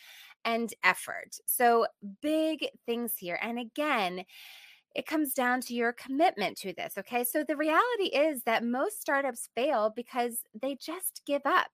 and 0.44 0.74
effort. 0.84 1.38
So, 1.46 1.88
big 2.22 2.68
things 2.86 3.14
here. 3.18 3.40
And 3.42 3.58
again, 3.58 4.26
it 4.94 5.08
comes 5.08 5.34
down 5.34 5.62
to 5.62 5.74
your 5.74 5.94
commitment 5.94 6.58
to 6.58 6.74
this. 6.74 6.96
Okay. 6.98 7.24
So, 7.24 7.46
the 7.48 7.56
reality 7.56 8.08
is 8.14 8.44
that 8.44 8.66
most 8.66 9.00
startups 9.00 9.48
fail 9.56 9.94
because 9.96 10.44
they 10.62 10.76
just 10.76 11.22
give 11.26 11.44
up 11.46 11.70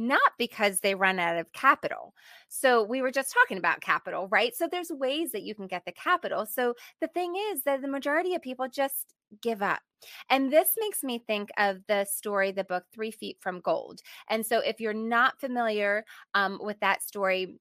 not 0.00 0.32
because 0.38 0.78
they 0.78 0.94
run 0.94 1.18
out 1.18 1.36
of 1.36 1.52
capital. 1.52 2.14
So 2.48 2.84
we 2.84 3.02
were 3.02 3.10
just 3.10 3.34
talking 3.34 3.58
about 3.58 3.80
capital, 3.80 4.28
right? 4.28 4.54
So 4.54 4.68
there's 4.70 4.92
ways 4.92 5.32
that 5.32 5.42
you 5.42 5.56
can 5.56 5.66
get 5.66 5.84
the 5.84 5.90
capital. 5.90 6.46
So 6.46 6.74
the 7.00 7.08
thing 7.08 7.34
is 7.50 7.64
that 7.64 7.82
the 7.82 7.88
majority 7.88 8.36
of 8.36 8.40
people 8.40 8.68
just 8.68 9.16
give 9.42 9.62
up. 9.62 9.80
And 10.30 10.52
this 10.52 10.70
makes 10.78 11.02
me 11.02 11.18
think 11.18 11.50
of 11.58 11.78
the 11.88 12.04
story, 12.04 12.52
the 12.52 12.64
book 12.64 12.84
Three 12.92 13.10
Feet 13.10 13.38
from 13.40 13.60
Gold. 13.60 14.00
And 14.28 14.46
so 14.46 14.60
if 14.60 14.80
you're 14.80 14.94
not 14.94 15.40
familiar 15.40 16.04
um, 16.34 16.58
with 16.62 16.78
that 16.80 17.02
story, 17.02 17.58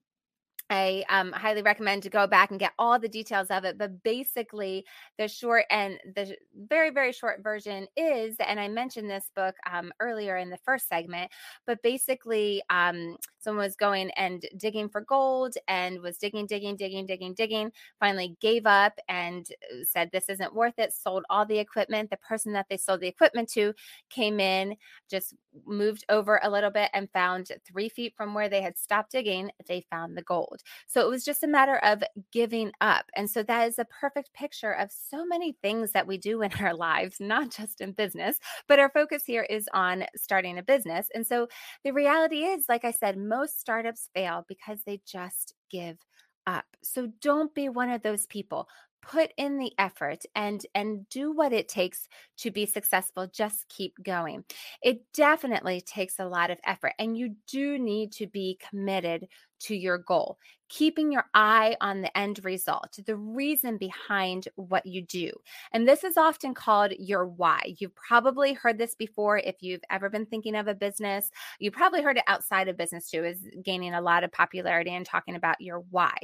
I 0.69 1.05
um, 1.09 1.31
highly 1.31 1.61
recommend 1.61 2.03
to 2.03 2.09
go 2.09 2.27
back 2.27 2.51
and 2.51 2.59
get 2.59 2.73
all 2.77 2.99
the 2.99 3.07
details 3.07 3.47
of 3.49 3.63
it. 3.63 3.77
But 3.77 4.03
basically, 4.03 4.85
the 5.17 5.27
short 5.27 5.63
and 5.69 5.97
the 6.15 6.35
very, 6.69 6.89
very 6.89 7.13
short 7.13 7.41
version 7.41 7.87
is, 7.95 8.35
and 8.45 8.59
I 8.59 8.67
mentioned 8.67 9.09
this 9.09 9.31
book 9.33 9.55
um, 9.71 9.93
earlier 10.01 10.35
in 10.37 10.49
the 10.49 10.57
first 10.57 10.89
segment, 10.89 11.31
but 11.65 11.81
basically, 11.83 12.61
um, 12.69 13.15
someone 13.39 13.63
was 13.65 13.77
going 13.77 14.11
and 14.17 14.45
digging 14.57 14.89
for 14.89 15.01
gold 15.01 15.55
and 15.69 16.01
was 16.01 16.17
digging, 16.17 16.45
digging, 16.47 16.75
digging, 16.75 17.05
digging, 17.05 17.33
digging, 17.33 17.71
finally 17.99 18.35
gave 18.41 18.65
up 18.65 18.99
and 19.07 19.47
uh, 19.71 19.83
said, 19.85 20.09
This 20.11 20.27
isn't 20.27 20.53
worth 20.53 20.77
it, 20.79 20.91
sold 20.91 21.23
all 21.29 21.45
the 21.45 21.59
equipment. 21.59 22.09
The 22.09 22.17
person 22.17 22.51
that 22.53 22.65
they 22.69 22.77
sold 22.77 22.99
the 22.99 23.07
equipment 23.07 23.49
to 23.51 23.73
came 24.09 24.39
in, 24.41 24.75
just 25.09 25.33
moved 25.65 26.05
over 26.09 26.39
a 26.43 26.49
little 26.49 26.69
bit 26.69 26.89
and 26.93 27.09
found 27.11 27.51
three 27.65 27.89
feet 27.89 28.13
from 28.15 28.33
where 28.33 28.49
they 28.49 28.61
had 28.61 28.77
stopped 28.77 29.11
digging, 29.11 29.49
they 29.67 29.85
found 29.89 30.17
the 30.17 30.21
gold. 30.23 30.56
So 30.87 31.01
it 31.01 31.09
was 31.09 31.23
just 31.23 31.43
a 31.43 31.47
matter 31.47 31.77
of 31.77 32.03
giving 32.31 32.71
up. 32.81 33.05
And 33.15 33.29
so 33.29 33.43
that 33.43 33.67
is 33.67 33.79
a 33.79 33.85
perfect 33.85 34.33
picture 34.33 34.71
of 34.71 34.91
so 34.91 35.25
many 35.25 35.57
things 35.61 35.91
that 35.91 36.07
we 36.07 36.17
do 36.17 36.41
in 36.41 36.51
our 36.61 36.75
lives, 36.75 37.17
not 37.19 37.51
just 37.51 37.81
in 37.81 37.91
business, 37.91 38.39
but 38.67 38.79
our 38.79 38.89
focus 38.89 39.23
here 39.25 39.43
is 39.43 39.67
on 39.73 40.05
starting 40.15 40.57
a 40.57 40.63
business. 40.63 41.07
And 41.13 41.25
so 41.25 41.47
the 41.83 41.91
reality 41.91 42.43
is, 42.43 42.65
like 42.69 42.85
I 42.85 42.91
said, 42.91 43.17
most 43.17 43.59
startups 43.59 44.09
fail 44.13 44.45
because 44.47 44.79
they 44.85 45.01
just 45.05 45.53
give 45.69 45.97
up. 46.45 46.65
So 46.81 47.07
don't 47.21 47.53
be 47.53 47.69
one 47.69 47.89
of 47.89 48.01
those 48.01 48.25
people 48.25 48.67
put 49.01 49.31
in 49.37 49.57
the 49.57 49.71
effort 49.77 50.23
and 50.35 50.65
and 50.73 51.07
do 51.09 51.31
what 51.31 51.53
it 51.53 51.69
takes 51.69 52.07
to 52.35 52.49
be 52.51 52.65
successful 52.65 53.27
just 53.27 53.67
keep 53.69 53.93
going 54.03 54.43
it 54.81 55.01
definitely 55.13 55.81
takes 55.81 56.19
a 56.19 56.25
lot 56.25 56.49
of 56.49 56.59
effort 56.65 56.93
and 56.97 57.15
you 57.17 57.35
do 57.47 57.77
need 57.77 58.11
to 58.11 58.25
be 58.27 58.59
committed 58.69 59.27
to 59.59 59.75
your 59.75 59.97
goal 59.97 60.37
keeping 60.69 61.11
your 61.11 61.25
eye 61.33 61.77
on 61.79 62.01
the 62.01 62.17
end 62.17 62.43
result 62.43 62.99
the 63.05 63.15
reason 63.15 63.77
behind 63.77 64.47
what 64.55 64.85
you 64.85 65.01
do 65.01 65.31
and 65.71 65.87
this 65.87 66.03
is 66.03 66.17
often 66.17 66.53
called 66.53 66.91
your 66.99 67.25
why 67.25 67.73
you've 67.79 67.95
probably 67.95 68.53
heard 68.53 68.77
this 68.77 68.93
before 68.95 69.37
if 69.37 69.55
you've 69.61 69.83
ever 69.89 70.09
been 70.09 70.25
thinking 70.25 70.55
of 70.55 70.67
a 70.67 70.75
business 70.75 71.29
you 71.59 71.71
probably 71.71 72.01
heard 72.01 72.17
it 72.17 72.23
outside 72.27 72.67
of 72.67 72.77
business 72.77 73.09
too 73.09 73.23
is 73.23 73.47
gaining 73.63 73.93
a 73.93 74.01
lot 74.01 74.23
of 74.23 74.31
popularity 74.31 74.93
and 74.93 75.05
talking 75.05 75.35
about 75.35 75.59
your 75.61 75.79
why 75.89 76.15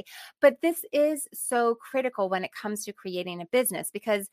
but 0.41 0.57
this 0.61 0.83
is 0.91 1.27
so 1.33 1.75
critical 1.75 2.29
when 2.29 2.43
it 2.43 2.51
comes 2.53 2.83
to 2.83 2.91
creating 2.91 3.41
a 3.41 3.45
business 3.45 3.89
because 3.91 4.29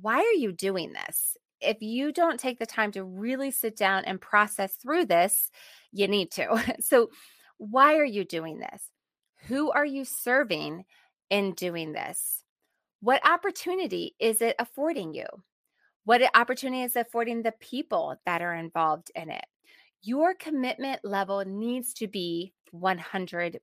why 0.00 0.18
are 0.18 0.38
you 0.38 0.52
doing 0.52 0.92
this? 0.92 1.36
If 1.60 1.78
you 1.80 2.12
don't 2.12 2.38
take 2.38 2.58
the 2.58 2.66
time 2.66 2.92
to 2.92 3.04
really 3.04 3.50
sit 3.50 3.76
down 3.76 4.04
and 4.04 4.20
process 4.20 4.74
through 4.74 5.06
this, 5.06 5.50
you 5.92 6.06
need 6.08 6.30
to. 6.32 6.76
So, 6.80 7.10
why 7.58 7.96
are 7.96 8.04
you 8.04 8.24
doing 8.24 8.58
this? 8.58 8.82
Who 9.46 9.70
are 9.70 9.84
you 9.84 10.04
serving 10.04 10.84
in 11.30 11.52
doing 11.52 11.92
this? 11.92 12.44
What 13.00 13.26
opportunity 13.28 14.16
is 14.18 14.40
it 14.40 14.56
affording 14.58 15.14
you? 15.14 15.26
What 16.04 16.22
opportunity 16.34 16.82
is 16.82 16.96
affording 16.96 17.42
the 17.42 17.52
people 17.60 18.16
that 18.24 18.42
are 18.42 18.54
involved 18.54 19.10
in 19.14 19.30
it? 19.30 19.44
Your 20.02 20.34
commitment 20.34 21.00
level 21.04 21.44
needs 21.44 21.92
to 21.94 22.06
be 22.06 22.54
100%. 22.72 23.60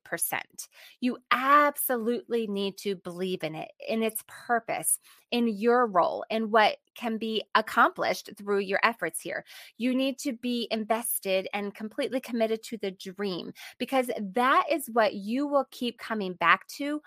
You 1.01 1.17
absolutely 1.31 2.47
need 2.47 2.77
to 2.79 2.95
believe 2.95 3.43
in 3.43 3.55
it, 3.55 3.71
in 3.87 4.03
its 4.03 4.23
purpose, 4.27 4.99
in 5.31 5.47
your 5.47 5.87
role, 5.87 6.25
in 6.29 6.51
what 6.51 6.77
can 6.95 7.17
be 7.17 7.43
accomplished 7.55 8.29
through 8.37 8.59
your 8.59 8.79
efforts 8.83 9.21
here. 9.21 9.43
You 9.77 9.95
need 9.95 10.17
to 10.19 10.33
be 10.33 10.67
invested 10.71 11.47
and 11.53 11.73
completely 11.73 12.19
committed 12.19 12.63
to 12.63 12.77
the 12.77 12.91
dream 12.91 13.53
because 13.77 14.09
that 14.33 14.65
is 14.71 14.89
what 14.91 15.13
you 15.13 15.47
will 15.47 15.67
keep 15.71 15.97
coming 15.97 16.33
back 16.33 16.67
to 16.77 17.01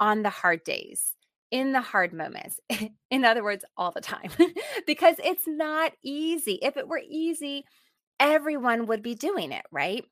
on 0.00 0.22
the 0.22 0.30
hard 0.30 0.64
days 0.64 1.14
in 1.52 1.72
the 1.72 1.80
hard 1.80 2.12
moments. 2.12 2.58
in 3.10 3.24
other 3.24 3.44
words, 3.44 3.64
all 3.76 3.92
the 3.92 4.00
time, 4.00 4.30
because 4.86 5.16
it's 5.22 5.46
not 5.46 5.92
easy. 6.02 6.58
If 6.62 6.76
it 6.76 6.88
were 6.88 7.02
easy, 7.06 7.64
everyone 8.18 8.86
would 8.86 9.02
be 9.02 9.14
doing 9.14 9.52
it, 9.52 9.64
right? 9.70 10.04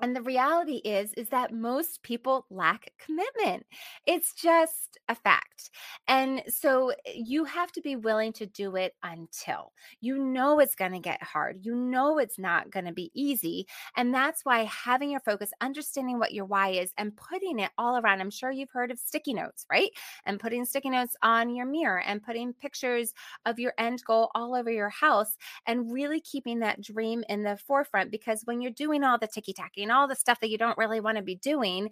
And 0.00 0.14
the 0.16 0.22
reality 0.22 0.76
is 0.76 1.12
is 1.14 1.28
that 1.28 1.52
most 1.52 2.02
people 2.02 2.46
lack 2.50 2.92
commitment. 2.98 3.66
It's 4.06 4.32
just 4.34 4.98
a 5.08 5.14
fact. 5.14 5.70
And 6.08 6.42
so 6.48 6.90
eh, 7.06 7.12
you 7.14 7.44
have 7.44 7.72
to 7.72 7.80
be 7.80 7.96
willing 7.96 8.32
to 8.34 8.46
do 8.46 8.76
it 8.76 8.94
until 9.02 9.72
you 10.00 10.18
know 10.18 10.58
it's 10.58 10.74
going 10.74 10.92
to 10.92 10.98
get 10.98 11.22
hard. 11.22 11.58
You 11.62 11.74
know 11.74 12.18
it's 12.18 12.38
not 12.38 12.70
going 12.70 12.86
to 12.86 12.92
be 12.92 13.10
easy. 13.14 13.66
And 13.96 14.14
that's 14.14 14.44
why 14.44 14.64
having 14.64 15.10
your 15.10 15.20
focus, 15.20 15.50
understanding 15.60 16.18
what 16.18 16.32
your 16.32 16.44
why 16.44 16.70
is 16.70 16.92
and 16.98 17.16
putting 17.16 17.58
it 17.58 17.70
all 17.78 17.98
around. 17.98 18.20
I'm 18.20 18.30
sure 18.30 18.50
you've 18.50 18.70
heard 18.70 18.90
of 18.90 18.98
sticky 18.98 19.34
notes, 19.34 19.66
right? 19.70 19.90
And 20.26 20.40
putting 20.40 20.64
sticky 20.64 20.90
notes 20.90 21.16
on 21.22 21.54
your 21.54 21.66
mirror 21.66 22.00
and 22.00 22.22
putting 22.22 22.52
pictures 22.54 23.12
of 23.46 23.58
your 23.58 23.74
end 23.78 24.02
goal 24.06 24.30
all 24.34 24.54
over 24.54 24.70
your 24.70 24.88
house 24.88 25.36
and 25.66 25.92
really 25.92 26.20
keeping 26.20 26.60
that 26.60 26.80
dream 26.80 27.24
in 27.28 27.42
the 27.42 27.56
forefront 27.56 28.10
because 28.10 28.42
when 28.44 28.60
you're 28.60 28.70
doing 28.70 29.04
all 29.04 29.18
the 29.18 29.26
ticky 29.26 29.52
tacky 29.52 29.82
all 29.90 30.08
the 30.08 30.14
stuff 30.16 30.40
that 30.40 30.50
you 30.50 30.58
don't 30.58 30.78
really 30.78 31.00
want 31.00 31.16
to 31.18 31.22
be 31.22 31.36
doing 31.36 31.90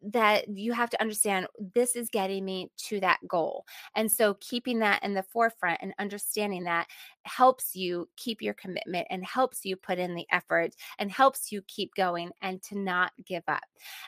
that 0.00 0.46
you 0.48 0.72
have 0.72 0.88
to 0.90 1.00
understand 1.00 1.48
this 1.74 1.96
is 1.96 2.08
getting 2.08 2.44
me 2.44 2.70
to 2.76 3.00
that 3.00 3.18
goal. 3.26 3.64
And 3.96 4.10
so 4.10 4.34
keeping 4.34 4.78
that 4.78 5.02
in 5.02 5.14
the 5.14 5.24
forefront 5.24 5.80
and 5.82 5.92
understanding 5.98 6.62
that 6.64 6.86
helps 7.24 7.74
you 7.74 8.08
keep 8.16 8.40
your 8.40 8.54
commitment 8.54 9.08
and 9.10 9.26
helps 9.26 9.64
you 9.64 9.74
put 9.76 9.98
in 9.98 10.14
the 10.14 10.24
effort 10.30 10.70
and 11.00 11.10
helps 11.10 11.50
you 11.50 11.62
keep 11.66 11.94
going 11.96 12.30
and 12.42 12.62
to 12.62 12.78
not 12.78 13.10
give 13.26 13.42
up. 13.48 13.64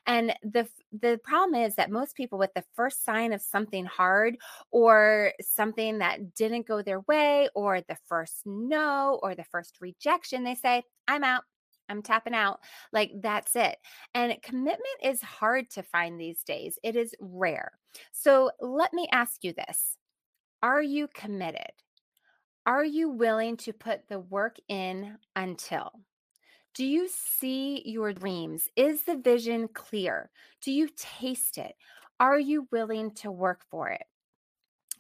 And 0.07 0.33
the 0.42 0.68
the 0.92 1.18
problem 1.24 1.61
is 1.61 1.74
that 1.74 1.90
most 1.90 2.16
people 2.16 2.38
with 2.38 2.53
the 2.55 2.64
first 2.74 3.05
sign 3.05 3.33
of 3.33 3.42
something 3.42 3.85
hard 3.85 4.37
or 4.70 5.33
something 5.40 5.98
that 5.98 6.35
didn't 6.35 6.66
go 6.68 6.83
their 6.83 7.00
way 7.00 7.48
or 7.55 7.81
the 7.81 7.96
first 8.07 8.42
no 8.46 9.18
or 9.22 9.35
the 9.35 9.44
first 9.44 9.79
rejection 9.81 10.44
they 10.44 10.55
say, 10.55 10.85
"I'm 11.09 11.24
out. 11.24 11.42
I'm 11.90 12.03
tapping 12.03 12.35
out. 12.35 12.61
Like 12.92 13.12
that's 13.20 13.57
it. 13.57 13.76
And 14.14 14.40
commitment 14.42 14.81
is 15.03 15.20
hard 15.20 15.68
to 15.70 15.83
find 15.83 16.18
these 16.18 16.42
days. 16.42 16.79
It 16.83 16.96
is 16.96 17.14
rare. 17.20 17.72
So 18.12 18.50
let 18.61 18.92
me 18.92 19.09
ask 19.12 19.42
you 19.44 19.53
this 19.53 19.96
Are 20.62 20.83
you 20.83 21.09
committed? 21.12 21.72
Are 22.66 22.85
you 22.85 23.11
willing 23.11 23.57
to 23.59 23.72
put 23.72 24.09
the 24.09 24.20
work 24.20 24.57
in 24.68 25.16
until? 25.35 25.90
Do 26.74 26.87
you 26.87 27.09
see 27.09 27.83
your 27.85 28.12
dreams? 28.12 28.68
Is 28.76 29.03
the 29.03 29.16
vision 29.16 29.68
clear? 29.68 30.31
Do 30.62 30.70
you 30.70 30.88
taste 30.96 31.59
it? 31.59 31.74
Are 32.20 32.38
you 32.38 32.68
willing 32.70 33.11
to 33.16 33.33
work 33.33 33.62
for 33.70 33.88
it? 33.88 34.05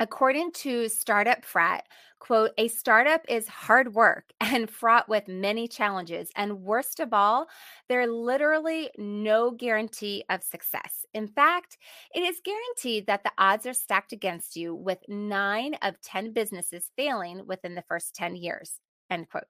According 0.00 0.52
to 0.52 0.88
Startup 0.88 1.44
Frat, 1.44 1.84
quote, 2.20 2.52
a 2.56 2.68
startup 2.68 3.20
is 3.28 3.46
hard 3.46 3.94
work 3.94 4.24
and 4.40 4.70
fraught 4.70 5.10
with 5.10 5.28
many 5.28 5.68
challenges. 5.68 6.30
And 6.34 6.62
worst 6.62 7.00
of 7.00 7.12
all, 7.12 7.48
there's 7.88 8.08
literally 8.08 8.90
no 8.96 9.50
guarantee 9.50 10.24
of 10.30 10.42
success. 10.42 11.04
In 11.12 11.28
fact, 11.28 11.76
it 12.14 12.20
is 12.20 12.40
guaranteed 12.42 13.06
that 13.08 13.24
the 13.24 13.32
odds 13.36 13.66
are 13.66 13.74
stacked 13.74 14.12
against 14.12 14.56
you 14.56 14.74
with 14.74 14.98
nine 15.06 15.74
of 15.82 16.00
10 16.00 16.32
businesses 16.32 16.90
failing 16.96 17.46
within 17.46 17.74
the 17.74 17.84
first 17.86 18.14
10 18.14 18.36
years, 18.36 18.80
end 19.10 19.28
quote. 19.28 19.44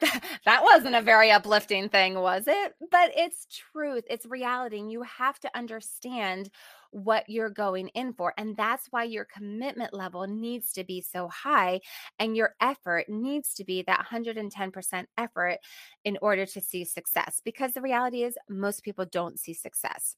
that 0.44 0.62
wasn't 0.62 0.94
a 0.94 1.02
very 1.02 1.30
uplifting 1.30 1.88
thing, 1.88 2.14
was 2.18 2.44
it? 2.46 2.74
But 2.90 3.12
it's 3.16 3.46
truth, 3.46 4.04
it's 4.08 4.24
reality. 4.26 4.78
And 4.78 4.90
you 4.90 5.02
have 5.02 5.38
to 5.40 5.50
understand 5.56 6.50
what 6.90 7.28
you're 7.28 7.50
going 7.50 7.88
in 7.88 8.12
for. 8.12 8.34
And 8.36 8.56
that's 8.56 8.86
why 8.90 9.04
your 9.04 9.24
commitment 9.24 9.94
level 9.94 10.26
needs 10.26 10.72
to 10.72 10.84
be 10.84 11.00
so 11.00 11.28
high 11.28 11.80
and 12.18 12.36
your 12.36 12.54
effort 12.60 13.08
needs 13.08 13.54
to 13.54 13.64
be 13.64 13.82
that 13.82 14.06
110% 14.10 15.04
effort 15.16 15.58
in 16.04 16.18
order 16.20 16.46
to 16.46 16.60
see 16.60 16.84
success. 16.84 17.40
Because 17.44 17.72
the 17.72 17.82
reality 17.82 18.22
is, 18.22 18.36
most 18.48 18.82
people 18.82 19.06
don't 19.06 19.38
see 19.38 19.54
success. 19.54 20.16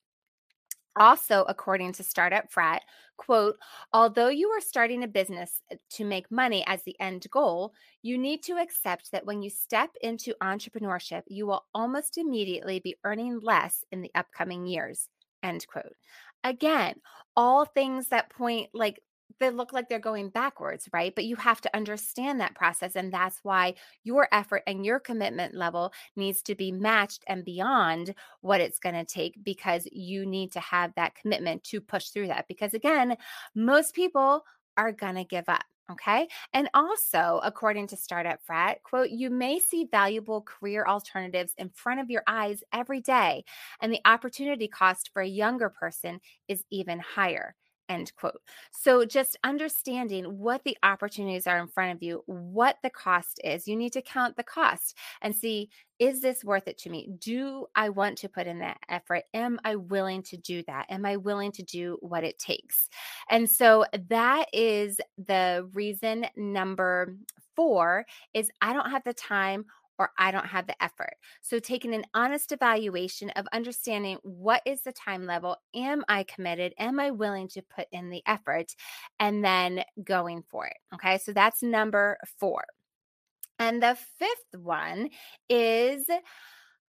Also, 0.97 1.45
according 1.49 1.93
to 1.93 2.03
Startup 2.03 2.51
Frat, 2.51 2.83
quote, 3.17 3.57
although 3.95 4.29
you 4.29 4.49
are 4.51 4.61
starting 4.61 5.03
a 5.03 5.09
business 5.09 5.63
uh, 5.73 5.77
to 5.91 6.05
make 6.05 6.31
money 6.31 6.63
as 6.67 6.83
the 6.83 6.99
end 7.01 7.27
goal, 7.31 7.73
you 8.03 8.19
need 8.19 8.43
to 8.43 8.59
accept 8.59 9.11
that 9.11 9.25
when 9.25 9.43
you 9.43 9.49
step 9.49 9.91
into 10.03 10.35
entrepreneurship, 10.43 11.23
you 11.29 11.47
will 11.47 11.65
almost 11.75 12.19
immediately 12.19 12.79
be 12.79 12.97
earning 13.05 13.41
less 13.41 13.85
in 13.91 14.03
the 14.03 14.11
upcoming 14.15 14.67
years, 14.67 15.09
end 15.43 15.67
quote. 15.67 15.97
Again, 16.45 16.97
all 17.37 17.65
things 17.65 18.09
that 18.09 18.31
point 18.31 18.71
like 18.75 19.01
they 19.41 19.51
look 19.51 19.73
like 19.73 19.89
they're 19.89 19.99
going 19.99 20.29
backwards, 20.29 20.89
right? 20.93 21.15
But 21.15 21.25
you 21.25 21.37
have 21.37 21.61
to 21.63 21.77
understand 21.77 22.41
that 22.41 22.55
process. 22.55 22.95
And 22.95 23.13
that's 23.13 23.41
why 23.43 23.75
your 24.05 24.29
effort 24.31 24.63
and 24.67 24.85
your 24.87 25.01
commitment 25.01 25.55
level 25.55 25.93
needs 26.15 26.43
to 26.43 26.55
be 26.55 26.71
matched 26.71 27.25
and 27.27 27.45
beyond 27.45 28.15
what 28.41 28.61
it's 28.61 28.79
going 28.79 28.95
to 28.95 29.05
take 29.05 29.43
because 29.43 29.89
you 29.91 30.27
need 30.27 30.53
to 30.53 30.61
have 30.61 30.95
that 30.95 31.15
commitment 31.17 31.65
to 31.65 31.81
push 31.81 32.11
through 32.11 32.29
that. 32.29 32.47
Because 32.47 32.73
again, 32.73 33.17
most 33.55 33.95
people 33.95 34.45
are 34.77 34.93
going 34.93 35.15
to 35.17 35.25
give 35.25 35.49
up. 35.49 35.65
Okay. 35.91 36.29
And 36.55 36.71
also, 36.75 37.41
according 37.43 37.89
to 37.89 37.97
Startup 37.97 38.41
Frat, 38.43 38.83
quote, 38.83 39.11
you 39.11 39.29
may 39.31 39.59
see 39.59 39.85
valuable 39.91 40.41
career 40.41 40.87
alternatives 40.87 41.55
in 41.59 41.71
front 41.71 42.01
of 42.01 42.09
your 42.09 42.23
eyes 42.27 42.63
every 42.73 43.01
day, 43.01 43.45
and 43.81 43.93
the 43.93 44.01
opportunity 44.05 44.69
cost 44.69 45.11
for 45.13 45.21
a 45.23 45.29
younger 45.29 45.69
person 45.69 46.21
is 46.49 46.65
even 46.71 47.01
higher 47.01 47.55
end 47.89 48.13
quote. 48.17 48.41
So 48.71 49.05
just 49.05 49.37
understanding 49.45 50.25
what 50.25 50.63
the 50.65 50.77
opportunities 50.83 51.47
are 51.47 51.59
in 51.59 51.69
front 51.69 51.93
of 51.93 52.03
you, 52.03 52.23
what 52.27 52.77
the 52.83 52.91
cost 52.91 53.41
is. 53.45 53.69
You 53.69 53.77
need 53.77 53.93
to 53.93 54.03
count 54.03 54.37
the 54.37 54.43
cost 54.43 54.97
and 55.21 55.35
see 55.35 55.71
is 55.99 56.21
this 56.21 56.43
worth 56.43 56.67
it 56.67 56.79
to 56.79 56.91
me? 56.91 57.11
Do 57.21 57.67
I 57.77 57.91
want 57.91 58.19
to 58.19 58.29
put 58.29 58.49
in 58.49 58.59
that 58.59 58.79
effort? 58.89 59.23
Am 59.35 59.61
I 59.65 59.77
willing 59.77 60.25
to 60.25 60.37
do 60.37 60.65
that? 60.67 60.87
Am 60.91 61.07
I 61.07 61.17
willing 61.17 61.53
to 61.53 61.63
do 61.63 61.97
what 62.01 62.25
it 62.25 62.41
takes? 62.41 62.89
And 63.31 63.49
so 63.49 63.85
that 64.09 64.47
is 64.53 64.99
the 65.17 65.69
reason 65.73 66.27
number 66.37 67.15
4 67.55 68.05
is 68.35 68.51
I 68.61 68.73
don't 68.73 68.91
have 68.91 69.05
the 69.05 69.15
time 69.15 69.67
or 70.03 70.11
I 70.19 70.33
don't 70.33 70.47
have 70.47 70.67
the 70.67 70.83
effort. 70.83 71.15
So, 71.43 71.61
taking 71.61 71.95
an 71.95 72.05
honest 72.13 72.51
evaluation 72.51 73.31
of 73.31 73.47
understanding 73.53 74.19
what 74.23 74.61
is 74.67 74.83
the 74.83 74.93
time 74.93 75.27
level, 75.27 75.57
am 75.77 76.03
I 76.09 76.25
committed? 76.25 76.75
Am 76.77 76.99
I 76.99 77.13
willing 77.13 77.47
to 77.49 77.63
put 77.63 77.87
in 77.93 78.11
the 78.11 78.23
effort? 78.27 78.75
And 79.21 79.45
then 79.45 79.85
going 80.03 80.43
for 80.51 80.67
it. 80.67 80.77
Okay. 80.93 81.19
So, 81.19 81.33
that's 81.33 81.63
number 81.63 82.19
four. 82.39 82.65
And 83.61 83.81
the 83.81 83.97
fifth 84.19 84.61
one 84.61 85.11
is 85.49 86.05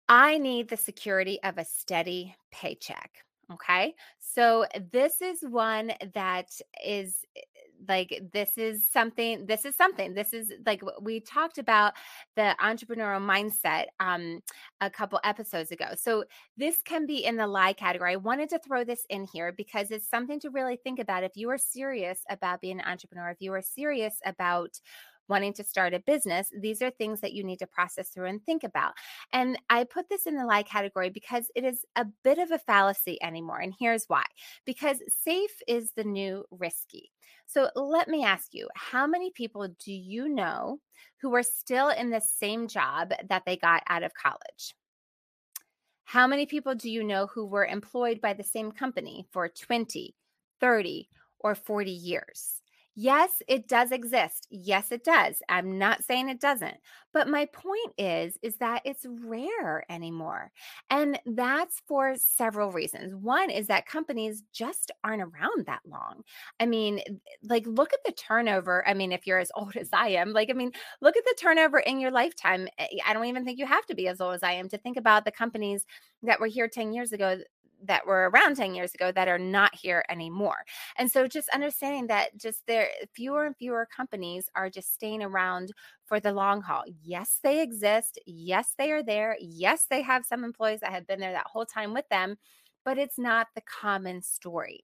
I 0.08 0.38
need 0.38 0.70
the 0.70 0.78
security 0.78 1.40
of 1.44 1.58
a 1.58 1.66
steady 1.66 2.36
paycheck. 2.52 3.24
Okay. 3.52 3.96
So, 4.20 4.66
this 4.92 5.20
is 5.24 5.40
one 5.42 5.94
that 6.14 6.52
is 6.86 7.22
eh, 7.36 7.42
like 7.88 8.22
this 8.34 8.58
is 8.58 8.90
something 8.90 9.46
this 9.46 9.66
is 9.66 9.76
something 9.76 10.14
this 10.14 10.34
is 10.34 10.52
like 10.66 10.84
we 11.02 11.20
talked 11.20 11.58
about 11.58 11.94
the 12.36 12.56
entrepreneurial 12.62 13.22
mindset 13.22 13.86
um 14.00 14.42
a 14.82 14.90
couple 14.90 15.20
episodes 15.24 15.72
ago. 15.72 15.88
So 15.96 16.24
this 16.58 16.82
can 16.84 17.06
be 17.06 17.26
in 17.26 17.38
the 17.38 17.48
lie 17.48 17.74
category. 17.74 18.14
I 18.14 18.18
wanted 18.18 18.50
to 18.50 18.60
throw 18.60 18.84
this 18.84 19.06
in 19.10 19.26
here 19.32 19.52
because 19.52 19.92
it's 19.92 20.10
something 20.10 20.40
to 20.42 20.50
really 20.50 20.78
think 20.84 21.00
about 21.00 21.24
if 21.24 21.36
you 21.36 21.50
are 21.50 21.58
serious 21.58 22.22
about 22.30 22.62
being 22.62 22.80
an 22.80 22.86
entrepreneur 22.88 23.30
if 23.30 23.38
you 23.42 23.54
are 23.54 23.62
serious 23.62 24.16
about 24.26 24.80
wanting 25.30 25.54
to 25.54 25.64
start 25.64 25.94
a 25.94 26.00
business, 26.00 26.52
these 26.60 26.82
are 26.82 26.90
things 26.90 27.22
that 27.22 27.34
you 27.34 27.44
need 27.44 27.60
to 27.60 27.68
process 27.68 28.10
through 28.10 28.28
and 28.28 28.44
think 28.44 28.64
about. 28.64 28.94
And 29.32 29.58
I 29.70 29.84
put 29.84 30.10
this 30.10 30.26
in 30.26 30.36
the 30.36 30.46
lie 30.46 30.64
category 30.64 31.10
because 31.10 31.52
it 31.56 31.64
is 31.64 31.86
a 31.96 32.06
bit 32.24 32.40
of 32.40 32.52
a 32.52 32.60
fallacy 32.60 33.22
anymore. 33.22 33.60
And 33.60 33.74
here's 33.80 34.06
why 34.08 34.26
because 34.66 34.98
safe 35.08 35.62
is 35.68 35.92
the 35.92 36.04
new 36.04 36.44
risky. 36.52 37.12
So 37.46 37.70
let 37.76 38.08
me 38.08 38.24
ask 38.24 38.54
you 38.54 38.68
how 38.76 39.08
many 39.08 39.32
people 39.32 39.68
do 39.84 39.94
you 39.94 40.30
know 40.30 40.80
who 41.22 41.34
are 41.36 41.44
still 41.44 41.90
in 41.90 42.10
the 42.10 42.22
same 42.22 42.68
job 42.68 43.12
that 43.28 43.44
they 43.46 43.58
got 43.58 43.84
out 43.88 44.04
of 44.04 44.14
college? 44.14 44.76
How 46.04 46.26
many 46.26 46.46
people 46.46 46.74
do 46.74 46.90
you 46.90 47.04
know 47.04 47.28
who 47.28 47.46
were 47.46 47.66
employed 47.66 48.20
by 48.20 48.34
the 48.34 48.44
same 48.44 48.72
company 48.72 49.28
for 49.32 49.48
20, 49.48 50.16
30, 50.60 51.10
or 51.40 51.54
40 51.54 51.92
years? 51.92 52.59
Yes, 53.02 53.42
it 53.48 53.68
does 53.70 53.92
exist. 53.92 54.46
Yes, 54.50 54.92
it 54.92 55.04
does. 55.06 55.42
I'm 55.48 55.78
not 55.78 56.04
saying 56.04 56.28
it 56.28 56.42
doesn't. 56.42 56.76
But 57.14 57.28
my 57.30 57.46
point 57.46 57.94
is 57.98 58.38
is 58.42 58.58
that 58.58 58.82
it's 58.84 59.06
rare 59.08 59.86
anymore. 59.90 60.52
And 60.90 61.18
that's 61.26 61.82
for 61.88 62.16
several 62.18 62.72
reasons. 62.72 63.16
One 63.16 63.50
is 63.52 63.68
that 63.68 63.86
companies 63.86 64.44
just 64.54 64.92
aren't 65.04 65.22
around 65.22 65.66
that 65.68 65.82
long. 65.88 66.24
I 66.60 66.66
mean, 66.66 67.02
like 67.44 67.66
look 67.66 67.94
at 67.94 68.00
the 68.06 68.12
turnover. 68.12 68.86
I 68.88 68.94
mean, 68.94 69.12
if 69.14 69.26
you're 69.26 69.40
as 69.40 69.52
old 69.56 69.78
as 69.78 69.90
I 69.94 70.10
am, 70.10 70.34
like 70.34 70.50
I 70.50 70.54
mean, 70.54 70.72
look 71.02 71.16
at 71.16 71.24
the 71.26 71.36
turnover 71.40 71.80
in 71.80 72.00
your 72.00 72.12
lifetime. 72.12 72.68
Eh, 72.78 72.88
I 73.06 73.14
don't 73.14 73.26
even 73.26 73.46
think 73.46 73.60
you 73.60 73.66
have 73.66 73.86
to 73.86 73.96
be 73.96 74.08
as 74.08 74.20
old 74.20 74.34
as 74.36 74.44
I 74.44 74.52
am 74.54 74.68
to 74.70 74.78
think 74.78 74.98
about 74.98 75.26
the 75.26 75.32
companies 75.32 75.86
that 76.24 76.40
were 76.40 76.48
here 76.48 76.68
10 76.68 76.92
years 76.92 77.14
ago 77.14 77.40
that 77.84 78.06
were 78.06 78.30
around 78.30 78.56
10 78.58 78.76
years 78.76 78.94
ago 78.94 79.12
that 79.12 79.28
are 79.28 79.40
not 79.40 79.74
here 79.76 80.04
anymore. 80.10 80.66
And 80.98 81.12
so 81.12 81.28
just 81.28 81.50
understanding 81.50 82.08
that 82.08 82.38
just 82.38 82.66
there 82.68 82.90
fewer 83.14 83.46
and 83.46 83.56
fewer 83.58 83.88
companies 83.96 84.50
are 84.56 84.70
just 84.70 84.94
staying 84.94 85.24
around 85.24 85.72
for 86.06 86.20
the 86.20 86.32
long 86.34 86.62
haul. 86.62 86.84
Yes, 87.04 87.40
they 87.44 87.62
exist. 87.62 88.20
Yes, 88.26 88.74
they 88.78 88.92
are 88.92 89.04
there. 89.04 89.38
Yes, 89.40 89.86
they 89.90 90.02
have 90.02 90.26
some 90.26 90.44
employees 90.44 90.80
that 90.82 90.92
have 90.92 91.08
been 91.08 91.20
there 91.20 91.32
that 91.34 91.48
whole 91.48 91.66
time 91.66 91.94
with 91.94 92.08
them 92.10 92.38
but 92.86 92.98
it's 92.98 93.18
not 93.18 93.48
the 93.56 93.62
common 93.62 94.22
story. 94.22 94.84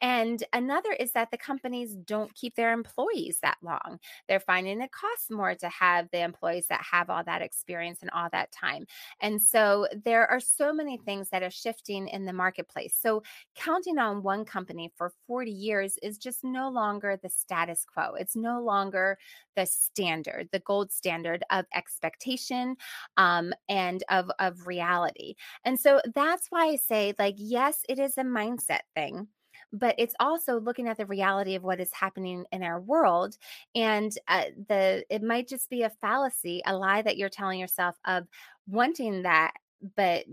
And 0.00 0.42
another 0.52 0.92
is 0.92 1.12
that 1.12 1.30
the 1.30 1.38
companies 1.38 1.94
don't 1.94 2.34
keep 2.34 2.54
their 2.56 2.72
employees 2.72 3.38
that 3.42 3.58
long. 3.62 3.98
They're 4.28 4.40
finding 4.40 4.80
it 4.80 4.92
costs 4.92 5.30
more 5.30 5.54
to 5.54 5.68
have 5.68 6.08
the 6.10 6.20
employees 6.20 6.66
that 6.68 6.82
have 6.90 7.10
all 7.10 7.24
that 7.24 7.42
experience 7.42 8.00
and 8.02 8.10
all 8.10 8.28
that 8.32 8.52
time. 8.52 8.86
And 9.20 9.40
so 9.40 9.86
there 10.04 10.26
are 10.26 10.40
so 10.40 10.72
many 10.72 10.98
things 10.98 11.30
that 11.30 11.42
are 11.42 11.50
shifting 11.50 12.08
in 12.08 12.24
the 12.24 12.32
marketplace. 12.32 12.96
So 13.00 13.22
counting 13.54 13.98
on 13.98 14.22
one 14.22 14.44
company 14.44 14.92
for 14.96 15.12
40 15.26 15.50
years 15.50 15.98
is 16.02 16.18
just 16.18 16.44
no 16.44 16.68
longer 16.68 17.18
the 17.22 17.28
status 17.28 17.84
quo. 17.84 18.14
It's 18.14 18.36
no 18.36 18.60
longer 18.60 19.18
the 19.56 19.66
standard, 19.66 20.48
the 20.52 20.58
gold 20.60 20.92
standard 20.92 21.44
of 21.50 21.64
expectation 21.74 22.76
um, 23.16 23.52
and 23.68 24.02
of, 24.10 24.30
of 24.38 24.66
reality. 24.66 25.34
And 25.64 25.78
so 25.78 26.00
that's 26.14 26.48
why 26.50 26.66
I 26.66 26.76
say, 26.76 27.14
like, 27.18 27.33
yes, 27.38 27.84
it 27.88 27.98
is 27.98 28.18
a 28.18 28.22
mindset 28.22 28.80
thing 28.94 29.28
but 29.72 29.94
it's 29.98 30.14
also 30.20 30.60
looking 30.60 30.88
at 30.88 30.96
the 30.96 31.06
reality 31.06 31.54
of 31.54 31.62
what 31.62 31.80
is 31.80 31.92
happening 31.92 32.44
in 32.52 32.62
our 32.62 32.80
world 32.80 33.36
and 33.74 34.16
uh, 34.28 34.44
the 34.68 35.04
it 35.10 35.22
might 35.22 35.48
just 35.48 35.68
be 35.68 35.82
a 35.82 35.90
fallacy 35.90 36.62
a 36.66 36.76
lie 36.76 37.02
that 37.02 37.16
you're 37.16 37.28
telling 37.28 37.58
yourself 37.58 37.96
of 38.04 38.26
wanting 38.66 39.22
that 39.22 39.52
but 39.96 40.24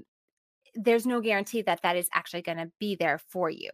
there's 0.76 1.06
no 1.06 1.20
guarantee 1.20 1.62
that 1.62 1.82
that 1.84 1.98
is 1.98 2.10
actually 2.14 2.42
going 2.42 2.58
to 2.58 2.72
be 2.80 2.96
there 2.96 3.20
for 3.30 3.50
you 3.50 3.70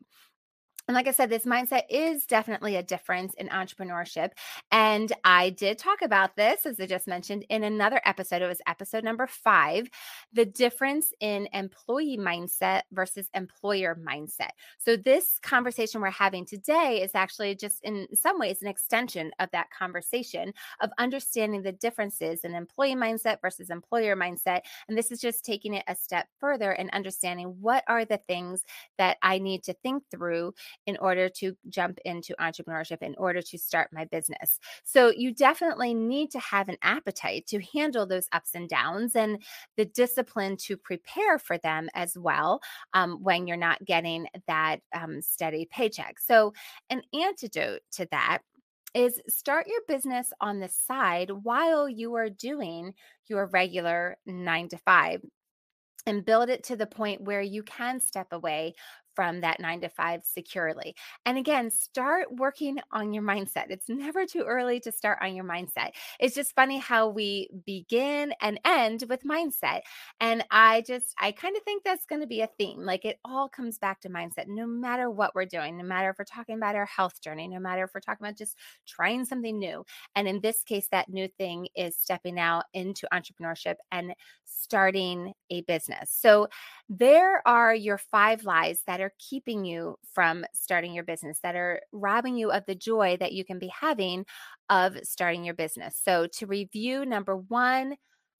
And 0.87 0.95
like 0.95 1.07
I 1.07 1.11
said, 1.11 1.29
this 1.29 1.43
mindset 1.43 1.81
is 1.89 2.25
definitely 2.25 2.77
a 2.77 2.83
difference 2.83 3.33
in 3.33 3.49
entrepreneurship. 3.49 4.31
And 4.71 5.11
I 5.25 5.49
did 5.49 5.77
talk 5.77 6.01
about 6.01 6.37
this, 6.37 6.65
as 6.65 6.79
I 6.79 6.85
just 6.85 7.07
mentioned, 7.07 7.45
in 7.49 7.63
another 7.63 7.99
episode. 8.05 8.41
It 8.41 8.47
was 8.47 8.61
episode 8.67 9.03
number 9.03 9.27
five 9.27 9.89
the 10.31 10.45
difference 10.45 11.11
in 11.19 11.49
employee 11.53 12.17
mindset 12.17 12.83
versus 12.91 13.29
employer 13.33 13.95
mindset. 13.95 14.51
So, 14.77 14.95
this 14.95 15.39
conversation 15.41 15.99
we're 15.99 16.09
having 16.09 16.45
today 16.45 17.01
is 17.01 17.11
actually 17.15 17.55
just 17.55 17.83
in 17.83 18.07
some 18.13 18.39
ways 18.39 18.61
an 18.61 18.67
extension 18.67 19.31
of 19.39 19.49
that 19.51 19.67
conversation 19.77 20.53
of 20.81 20.91
understanding 20.97 21.63
the 21.63 21.73
differences 21.73 22.41
in 22.45 22.55
employee 22.55 22.95
mindset 22.95 23.41
versus 23.41 23.69
employer 23.69 24.15
mindset. 24.15 24.61
And 24.87 24.97
this 24.97 25.11
is 25.11 25.19
just 25.19 25.43
taking 25.43 25.73
it 25.73 25.83
a 25.87 25.95
step 25.95 26.27
further 26.39 26.71
and 26.71 26.89
understanding 26.91 27.57
what 27.59 27.83
are 27.87 28.05
the 28.05 28.21
things 28.27 28.63
that 28.97 29.17
I 29.21 29.39
need 29.39 29.63
to 29.63 29.73
think 29.73 30.03
through 30.09 30.53
in 30.85 30.97
order 30.97 31.27
to 31.27 31.55
jump 31.69 31.99
into 32.05 32.35
entrepreneurship, 32.39 33.01
in 33.01 33.15
order 33.17 33.41
to 33.41 33.57
start 33.57 33.89
my 33.91 34.05
business. 34.05 34.59
So 34.83 35.11
you 35.15 35.33
definitely 35.33 35.93
need 35.93 36.31
to 36.31 36.39
have 36.39 36.69
an 36.69 36.77
appetite 36.81 37.45
to 37.47 37.61
handle 37.73 38.05
those 38.05 38.27
ups 38.31 38.51
and 38.55 38.69
downs 38.69 39.15
and 39.15 39.43
the 39.75 39.85
discipline 39.85 40.57
to 40.57 40.77
prepare 40.77 41.39
for 41.39 41.57
them 41.57 41.89
as 41.93 42.17
well 42.17 42.61
um, 42.93 43.21
when 43.21 43.47
you're 43.47 43.57
not 43.57 43.83
getting 43.85 44.27
that 44.47 44.79
um, 44.93 45.21
steady 45.21 45.67
paycheck. 45.69 46.19
So, 46.19 46.53
an 46.89 47.01
antidote 47.13 47.81
to 47.93 48.07
that 48.11 48.39
is 48.93 49.21
start 49.27 49.67
your 49.67 49.81
business 49.87 50.31
on 50.41 50.59
the 50.59 50.69
side 50.69 51.29
while 51.29 51.87
you 51.89 52.15
are 52.15 52.29
doing 52.29 52.93
your 53.27 53.47
regular 53.47 54.17
nine 54.25 54.69
to 54.69 54.77
five 54.77 55.21
and 56.07 56.25
build 56.25 56.49
it 56.49 56.63
to 56.63 56.75
the 56.75 56.87
point 56.87 57.21
where 57.21 57.41
you 57.41 57.61
can 57.63 57.99
step 57.99 58.27
away 58.31 58.73
from 59.17 59.41
that 59.41 59.59
nine 59.59 59.81
to 59.81 59.89
five 59.89 60.23
securely. 60.23 60.95
And 61.25 61.39
again, 61.39 61.71
start 61.71 62.27
working 62.35 62.77
on 62.91 63.13
your 63.13 63.23
mindset. 63.23 63.71
It's 63.71 63.89
never 63.89 64.27
too 64.27 64.43
early 64.43 64.79
to 64.81 64.91
start 64.91 65.17
on 65.23 65.33
your 65.33 65.43
mindset. 65.43 65.93
It's 66.19 66.35
just 66.35 66.53
funny 66.53 66.77
how 66.77 67.09
we 67.09 67.49
begin 67.65 68.31
and 68.43 68.59
end 68.63 69.05
with 69.09 69.23
mindset. 69.23 69.81
And 70.19 70.45
I 70.51 70.81
just, 70.81 71.15
I 71.19 71.31
kind 71.31 71.57
of 71.57 71.63
think 71.63 71.83
that's 71.83 72.05
going 72.05 72.21
to 72.21 72.27
be 72.27 72.41
a 72.41 72.49
theme. 72.59 72.81
Like 72.81 73.05
it 73.05 73.17
all 73.25 73.49
comes 73.49 73.79
back 73.79 74.01
to 74.01 74.09
mindset, 74.09 74.45
no 74.47 74.67
matter 74.67 75.09
what 75.09 75.33
we're 75.33 75.45
doing, 75.45 75.79
no 75.79 75.83
matter 75.83 76.11
if 76.11 76.19
we're 76.19 76.25
talking 76.25 76.57
about 76.57 76.75
our 76.75 76.85
health 76.85 77.19
journey, 77.19 77.47
no 77.47 77.59
matter 77.59 77.85
if 77.85 77.89
we're 77.95 78.01
talking 78.01 78.23
about 78.23 78.37
just 78.37 78.55
trying 78.85 79.25
something 79.25 79.57
new. 79.57 79.83
And 80.15 80.27
in 80.27 80.41
this 80.41 80.61
case, 80.63 80.89
that 80.91 81.09
new 81.09 81.27
thing 81.39 81.69
is 81.75 81.97
stepping 81.97 82.39
out 82.39 82.65
into 82.75 83.07
entrepreneurship 83.11 83.77
and 83.91 84.13
starting 84.45 85.33
a 85.49 85.61
business. 85.61 86.11
So 86.11 86.49
there 86.89 87.45
are 87.47 87.75
your 87.75 87.97
five 87.97 88.43
lies 88.45 88.81
that 88.87 89.01
are 89.01 89.13
keeping 89.19 89.65
you 89.65 89.97
from 90.13 90.45
starting 90.53 90.93
your 90.93 91.03
business, 91.03 91.39
that 91.43 91.55
are 91.55 91.81
robbing 91.91 92.37
you 92.37 92.51
of 92.51 92.65
the 92.65 92.75
joy 92.75 93.17
that 93.19 93.33
you 93.33 93.43
can 93.43 93.59
be 93.59 93.67
having 93.67 94.25
of 94.69 94.97
starting 95.03 95.43
your 95.43 95.53
business. 95.53 95.99
So, 96.03 96.27
to 96.27 96.45
review, 96.45 97.05
number 97.05 97.35
one, 97.35 97.95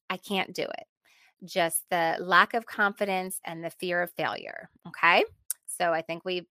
I 0.08 0.16
can't 0.16 0.54
do 0.54 0.62
it. 0.62 0.84
Just 1.44 1.84
the 1.90 2.16
lack 2.20 2.54
of 2.54 2.66
confidence 2.66 3.40
and 3.44 3.62
the 3.64 3.70
fear 3.70 4.02
of 4.02 4.10
failure. 4.12 4.70
Okay. 4.88 5.24
So, 5.66 5.92
I 5.92 6.02
think 6.02 6.24
we've 6.24 6.46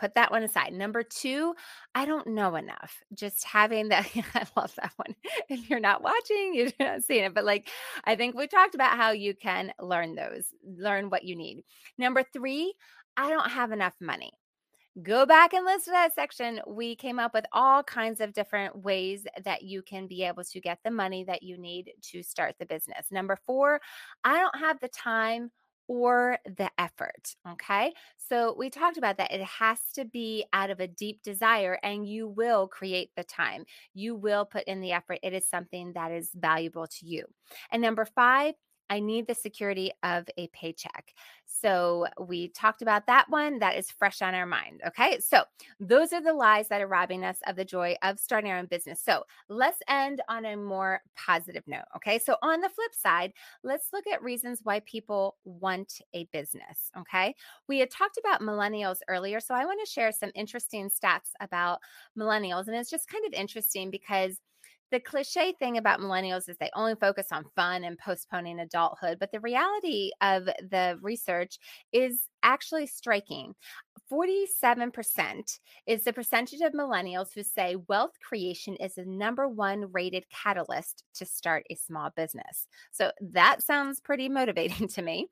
put 0.00 0.14
that 0.14 0.30
one 0.30 0.42
aside. 0.42 0.72
Number 0.72 1.02
two, 1.02 1.54
I 1.94 2.06
don't 2.06 2.28
know 2.28 2.56
enough. 2.56 2.96
Just 3.12 3.44
having 3.44 3.88
that, 3.90 4.08
I 4.34 4.46
love 4.56 4.74
that 4.76 4.92
one. 4.96 5.14
If 5.48 5.68
you're 5.68 5.78
not 5.78 6.02
watching, 6.02 6.54
you're 6.54 6.72
not 6.80 7.04
seeing 7.04 7.24
it. 7.24 7.34
But 7.34 7.44
like, 7.44 7.68
I 8.04 8.16
think 8.16 8.34
we 8.34 8.46
talked 8.46 8.74
about 8.74 8.96
how 8.96 9.10
you 9.10 9.34
can 9.34 9.72
learn 9.78 10.14
those, 10.14 10.46
learn 10.64 11.10
what 11.10 11.24
you 11.24 11.36
need. 11.36 11.64
Number 11.98 12.24
three, 12.32 12.72
I 13.16 13.28
don't 13.28 13.50
have 13.50 13.72
enough 13.72 13.94
money. 14.00 14.32
Go 15.02 15.24
back 15.24 15.52
and 15.52 15.64
listen 15.64 15.92
to 15.92 15.98
that 15.98 16.14
section. 16.14 16.60
We 16.66 16.96
came 16.96 17.20
up 17.20 17.32
with 17.32 17.44
all 17.52 17.82
kinds 17.82 18.20
of 18.20 18.32
different 18.32 18.82
ways 18.82 19.24
that 19.44 19.62
you 19.62 19.82
can 19.82 20.08
be 20.08 20.24
able 20.24 20.42
to 20.42 20.60
get 20.60 20.78
the 20.82 20.90
money 20.90 21.22
that 21.24 21.42
you 21.42 21.56
need 21.58 21.92
to 22.10 22.22
start 22.22 22.56
the 22.58 22.66
business. 22.66 23.06
Number 23.10 23.38
four, 23.46 23.80
I 24.24 24.38
don't 24.40 24.56
have 24.56 24.80
the 24.80 24.88
time 24.88 25.52
or 25.90 26.38
the 26.44 26.70
effort. 26.78 27.34
Okay. 27.50 27.92
So 28.16 28.54
we 28.56 28.70
talked 28.70 28.96
about 28.96 29.16
that. 29.16 29.32
It 29.32 29.42
has 29.42 29.80
to 29.94 30.04
be 30.04 30.44
out 30.52 30.70
of 30.70 30.78
a 30.78 30.86
deep 30.86 31.20
desire, 31.24 31.80
and 31.82 32.06
you 32.06 32.28
will 32.28 32.68
create 32.68 33.10
the 33.16 33.24
time. 33.24 33.64
You 33.92 34.14
will 34.14 34.44
put 34.44 34.62
in 34.68 34.80
the 34.80 34.92
effort. 34.92 35.18
It 35.24 35.32
is 35.32 35.48
something 35.48 35.94
that 35.94 36.12
is 36.12 36.30
valuable 36.32 36.86
to 36.86 37.06
you. 37.06 37.24
And 37.72 37.82
number 37.82 38.04
five, 38.04 38.54
I 38.90 39.00
need 39.00 39.26
the 39.26 39.34
security 39.34 39.92
of 40.02 40.26
a 40.36 40.48
paycheck. 40.48 41.14
So 41.46 42.06
we 42.18 42.48
talked 42.48 42.82
about 42.82 43.06
that 43.06 43.26
one. 43.28 43.60
That 43.60 43.76
is 43.76 43.90
fresh 43.90 44.20
on 44.20 44.34
our 44.34 44.46
mind. 44.46 44.82
Okay. 44.86 45.20
So 45.20 45.44
those 45.78 46.12
are 46.12 46.22
the 46.22 46.32
lies 46.32 46.68
that 46.68 46.80
are 46.80 46.86
robbing 46.86 47.24
us 47.24 47.38
of 47.46 47.56
the 47.56 47.64
joy 47.64 47.96
of 48.02 48.18
starting 48.18 48.50
our 48.50 48.58
own 48.58 48.66
business. 48.66 49.00
So 49.02 49.24
let's 49.48 49.78
end 49.88 50.22
on 50.28 50.44
a 50.44 50.56
more 50.56 51.00
positive 51.16 51.64
note. 51.66 51.84
Okay. 51.96 52.18
So 52.18 52.36
on 52.42 52.60
the 52.60 52.68
flip 52.68 52.94
side, 52.94 53.32
let's 53.62 53.88
look 53.92 54.06
at 54.06 54.22
reasons 54.22 54.60
why 54.64 54.80
people 54.80 55.36
want 55.44 56.00
a 56.12 56.24
business. 56.32 56.90
Okay. 56.98 57.34
We 57.68 57.78
had 57.78 57.90
talked 57.90 58.18
about 58.18 58.42
millennials 58.42 58.98
earlier. 59.08 59.40
So 59.40 59.54
I 59.54 59.64
want 59.64 59.80
to 59.84 59.90
share 59.90 60.12
some 60.12 60.30
interesting 60.34 60.90
stats 60.90 61.30
about 61.40 61.78
millennials. 62.18 62.66
And 62.66 62.76
it's 62.76 62.90
just 62.90 63.08
kind 63.08 63.24
of 63.24 63.32
interesting 63.32 63.90
because 63.90 64.40
the 64.90 65.00
cliche 65.00 65.52
thing 65.58 65.78
about 65.78 66.00
millennials 66.00 66.48
is 66.48 66.56
they 66.58 66.70
only 66.74 66.94
focus 66.94 67.28
on 67.30 67.44
fun 67.54 67.84
and 67.84 67.98
postponing 67.98 68.60
adulthood. 68.60 69.18
But 69.18 69.30
the 69.32 69.40
reality 69.40 70.10
of 70.20 70.44
the 70.44 70.98
research 71.00 71.58
is 71.92 72.28
actually 72.42 72.86
striking. 72.86 73.54
47% 74.10 75.60
is 75.86 76.02
the 76.02 76.12
percentage 76.12 76.60
of 76.60 76.72
millennials 76.72 77.32
who 77.32 77.44
say 77.44 77.76
wealth 77.88 78.12
creation 78.26 78.74
is 78.76 78.94
the 78.96 79.04
number 79.04 79.48
one 79.48 79.92
rated 79.92 80.24
catalyst 80.30 81.04
to 81.14 81.24
start 81.24 81.64
a 81.70 81.76
small 81.76 82.10
business. 82.16 82.66
So 82.90 83.12
that 83.20 83.62
sounds 83.62 84.00
pretty 84.00 84.28
motivating 84.28 84.88
to 84.94 85.02
me. 85.02 85.28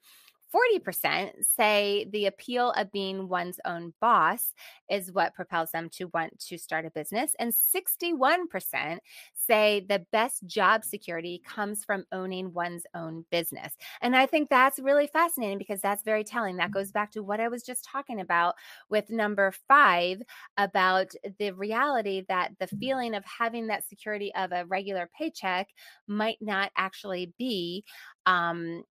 40% 0.55 1.45
say 1.45 2.07
the 2.13 2.27
appeal 2.27 2.71
of 2.73 2.93
being 2.93 3.29
one's 3.29 3.61
own 3.65 3.93
boss 4.01 4.55
is 4.91 5.13
what 5.13 5.35
propels 5.35 5.71
them 5.71 5.89
to 5.91 6.07
want 6.15 6.39
to 6.39 6.59
start 6.59 6.87
a 6.87 6.91
business. 6.91 7.35
And 7.39 7.53
61% 7.53 8.99
say 9.35 9.85
the 9.89 10.05
best 10.11 10.47
job 10.47 10.85
security 10.85 11.43
comes 11.45 11.85
from 11.85 12.05
owning 12.13 12.53
one's 12.53 12.85
own 12.95 13.25
business. 13.31 13.77
And 14.01 14.17
I 14.17 14.27
think 14.27 14.49
that's 14.49 14.79
really 14.79 15.07
fascinating 15.07 15.59
because 15.59 15.81
that's 15.81 16.03
very 16.03 16.25
telling. 16.25 16.57
That 16.57 16.71
goes 16.71 16.93
back 16.93 17.11
to 17.13 17.23
what 17.23 17.41
I 17.41 17.49
was 17.49 17.63
just 17.63 17.85
talking 17.85 18.21
about 18.21 18.55
with 18.89 19.11
number 19.11 19.53
five 19.67 20.23
about 20.57 21.13
the 21.39 21.53
reality 21.53 22.25
that 22.29 22.53
the 22.59 22.67
feeling 22.67 23.15
of 23.15 23.25
having 23.25 23.67
that 23.67 23.89
security 23.89 24.35
of 24.35 24.53
a 24.53 24.65
regular 24.67 25.11
paycheck 25.17 25.69
might 26.07 26.39
not 26.41 26.71
actually 26.77 27.33
be 27.39 27.85
um, 28.27 28.83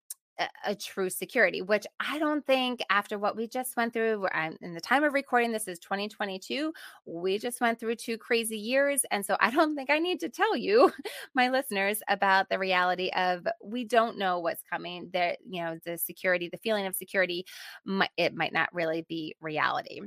a, 0.66 0.76
true 0.76 1.10
security, 1.10 1.62
which 1.62 1.86
I 2.00 2.20
don't 2.20 2.46
think 2.46 2.82
after 2.90 3.18
what 3.18 3.36
we 3.36 3.48
just 3.48 3.76
went 3.76 3.94
through, 3.94 4.28
I'm 4.32 4.58
in 4.62 4.74
the 4.74 4.82
time 4.82 5.04
of 5.04 5.14
recording, 5.14 5.52
this 5.52 5.68
is 5.68 5.80
2022. 5.80 6.74
We 7.06 7.40
just 7.40 7.62
went 7.62 7.80
through 7.80 7.96
two 7.96 8.18
crazy 8.18 8.58
years. 8.58 9.02
And 9.12 9.26
so 9.26 9.38
I 9.40 9.50
don't 9.50 9.76
think 9.76 9.90
I 9.90 10.00
need 10.00 10.20
to 10.22 10.30
tell 10.30 10.56
you, 10.56 10.92
my 11.34 11.50
listeners, 11.50 12.02
about 12.08 12.50
the 12.50 12.60
reality 12.60 13.10
of 13.16 13.48
we 13.64 13.86
don't 13.86 14.18
know 14.18 14.40
what's 14.40 14.64
coming. 14.64 15.10
That, 15.14 15.40
you 15.48 15.64
know, 15.64 15.80
the 15.86 15.98
security, 15.98 16.50
the 16.50 16.58
feeling 16.58 16.86
of 16.86 16.96
security, 16.96 17.46
it 18.18 18.36
might 18.36 18.54
not 18.54 18.74
really 18.74 19.06
be 19.08 19.36
reality. 19.42 20.02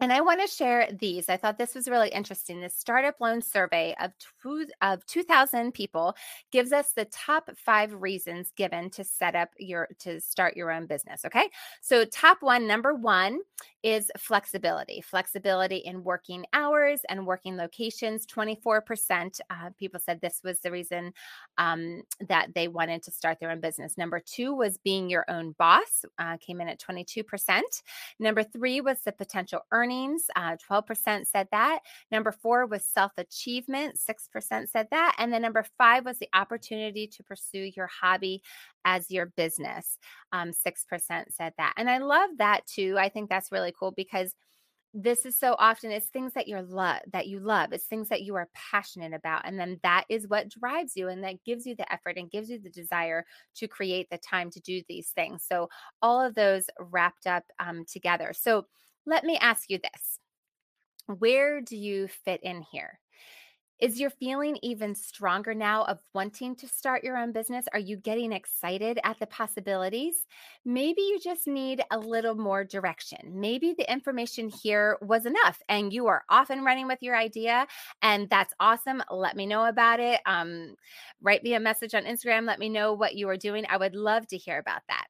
And 0.00 0.14
I 0.14 0.22
want 0.22 0.40
to 0.40 0.46
share 0.46 0.88
these. 0.98 1.28
I 1.28 1.36
thought 1.36 1.58
this 1.58 1.74
was 1.74 1.86
really 1.86 2.08
interesting. 2.08 2.60
This 2.60 2.74
startup 2.74 3.20
loan 3.20 3.42
survey 3.42 3.94
of, 4.00 4.12
two, 4.42 4.66
of 4.80 5.04
2,000 5.04 5.72
people 5.72 6.16
gives 6.50 6.72
us 6.72 6.92
the 6.92 7.04
top 7.06 7.50
five 7.54 7.92
reasons 7.92 8.50
given 8.56 8.88
to 8.90 9.04
set 9.04 9.34
up 9.34 9.50
your, 9.58 9.88
to 9.98 10.18
start 10.18 10.56
your 10.56 10.70
own 10.70 10.86
business. 10.86 11.26
Okay. 11.26 11.50
So, 11.82 12.06
top 12.06 12.38
one, 12.40 12.66
number 12.66 12.94
one 12.94 13.40
is 13.82 14.10
flexibility, 14.16 15.02
flexibility 15.02 15.76
in 15.76 16.02
working 16.02 16.46
hours 16.54 17.00
and 17.10 17.26
working 17.26 17.56
locations. 17.56 18.26
24% 18.26 19.40
uh, 19.50 19.70
people 19.78 20.00
said 20.00 20.20
this 20.20 20.40
was 20.42 20.60
the 20.60 20.70
reason 20.70 21.12
um, 21.58 22.02
that 22.26 22.54
they 22.54 22.68
wanted 22.68 23.02
to 23.02 23.10
start 23.10 23.38
their 23.38 23.50
own 23.50 23.60
business. 23.60 23.98
Number 23.98 24.20
two 24.24 24.54
was 24.54 24.78
being 24.78 25.10
your 25.10 25.26
own 25.28 25.52
boss, 25.58 26.06
uh, 26.18 26.38
came 26.38 26.60
in 26.62 26.68
at 26.68 26.80
22%. 26.80 27.60
Number 28.18 28.42
three 28.42 28.80
was 28.80 29.00
the 29.00 29.12
potential 29.12 29.60
earning 29.72 29.89
Uh, 30.36 30.56
12% 30.70 31.26
said 31.26 31.48
that. 31.52 31.80
Number 32.10 32.32
four 32.32 32.66
was 32.66 32.84
self 32.84 33.12
achievement. 33.16 33.98
6% 33.98 34.68
said 34.68 34.88
that. 34.90 35.16
And 35.18 35.32
then 35.32 35.42
number 35.42 35.64
five 35.78 36.04
was 36.04 36.18
the 36.18 36.28
opportunity 36.34 37.06
to 37.06 37.22
pursue 37.22 37.70
your 37.76 37.88
hobby 37.88 38.42
as 38.84 39.10
your 39.10 39.26
business. 39.26 39.98
Um, 40.32 40.50
6% 40.52 41.32
said 41.32 41.52
that. 41.58 41.74
And 41.76 41.90
I 41.90 41.98
love 41.98 42.30
that 42.38 42.66
too. 42.66 42.96
I 42.98 43.08
think 43.08 43.28
that's 43.28 43.52
really 43.52 43.74
cool 43.78 43.92
because 43.92 44.34
this 44.92 45.24
is 45.24 45.38
so 45.38 45.54
often 45.58 45.92
it's 45.92 46.08
things 46.08 46.32
that 46.32 46.48
you're 46.48 46.62
love 46.62 46.98
that 47.12 47.28
you 47.28 47.38
love 47.38 47.72
it's 47.72 47.84
things 47.84 48.08
that 48.08 48.22
you 48.22 48.34
are 48.34 48.48
passionate 48.54 49.12
about 49.14 49.42
and 49.44 49.58
then 49.58 49.78
that 49.84 50.04
is 50.08 50.26
what 50.26 50.48
drives 50.48 50.96
you 50.96 51.08
and 51.08 51.22
that 51.22 51.42
gives 51.44 51.64
you 51.64 51.76
the 51.76 51.92
effort 51.92 52.16
and 52.16 52.30
gives 52.30 52.50
you 52.50 52.58
the 52.58 52.70
desire 52.70 53.24
to 53.54 53.68
create 53.68 54.08
the 54.10 54.18
time 54.18 54.50
to 54.50 54.58
do 54.60 54.82
these 54.88 55.10
things 55.10 55.44
so 55.48 55.68
all 56.02 56.20
of 56.20 56.34
those 56.34 56.64
wrapped 56.80 57.26
up 57.26 57.44
um, 57.60 57.84
together 57.84 58.32
so 58.34 58.66
let 59.10 59.24
me 59.24 59.36
ask 59.38 59.68
you 59.68 59.78
this 59.78 60.18
Where 61.18 61.60
do 61.60 61.76
you 61.76 62.08
fit 62.24 62.40
in 62.42 62.62
here? 62.62 62.98
Is 63.80 63.98
your 63.98 64.10
feeling 64.10 64.58
even 64.62 64.94
stronger 64.94 65.54
now 65.54 65.84
of 65.84 66.00
wanting 66.12 66.54
to 66.56 66.68
start 66.68 67.02
your 67.02 67.16
own 67.16 67.32
business? 67.32 67.64
Are 67.72 67.78
you 67.78 67.96
getting 67.96 68.30
excited 68.30 69.00
at 69.04 69.18
the 69.18 69.26
possibilities? 69.26 70.26
Maybe 70.66 71.00
you 71.00 71.18
just 71.18 71.46
need 71.46 71.82
a 71.90 71.98
little 71.98 72.34
more 72.34 72.62
direction. 72.62 73.40
Maybe 73.40 73.74
the 73.76 73.90
information 73.90 74.50
here 74.50 74.98
was 75.00 75.24
enough 75.24 75.62
and 75.70 75.94
you 75.94 76.08
are 76.08 76.24
off 76.28 76.50
and 76.50 76.62
running 76.62 76.88
with 76.88 76.98
your 77.00 77.16
idea, 77.16 77.66
and 78.02 78.28
that's 78.28 78.52
awesome. 78.60 79.02
Let 79.10 79.34
me 79.34 79.46
know 79.46 79.64
about 79.64 79.98
it. 79.98 80.20
Um, 80.26 80.74
write 81.22 81.42
me 81.42 81.54
a 81.54 81.60
message 81.60 81.94
on 81.94 82.04
Instagram. 82.04 82.46
Let 82.46 82.58
me 82.58 82.68
know 82.68 82.92
what 82.92 83.14
you 83.14 83.30
are 83.30 83.38
doing. 83.38 83.64
I 83.70 83.78
would 83.78 83.94
love 83.94 84.26
to 84.28 84.36
hear 84.36 84.58
about 84.58 84.82
that 84.88 85.06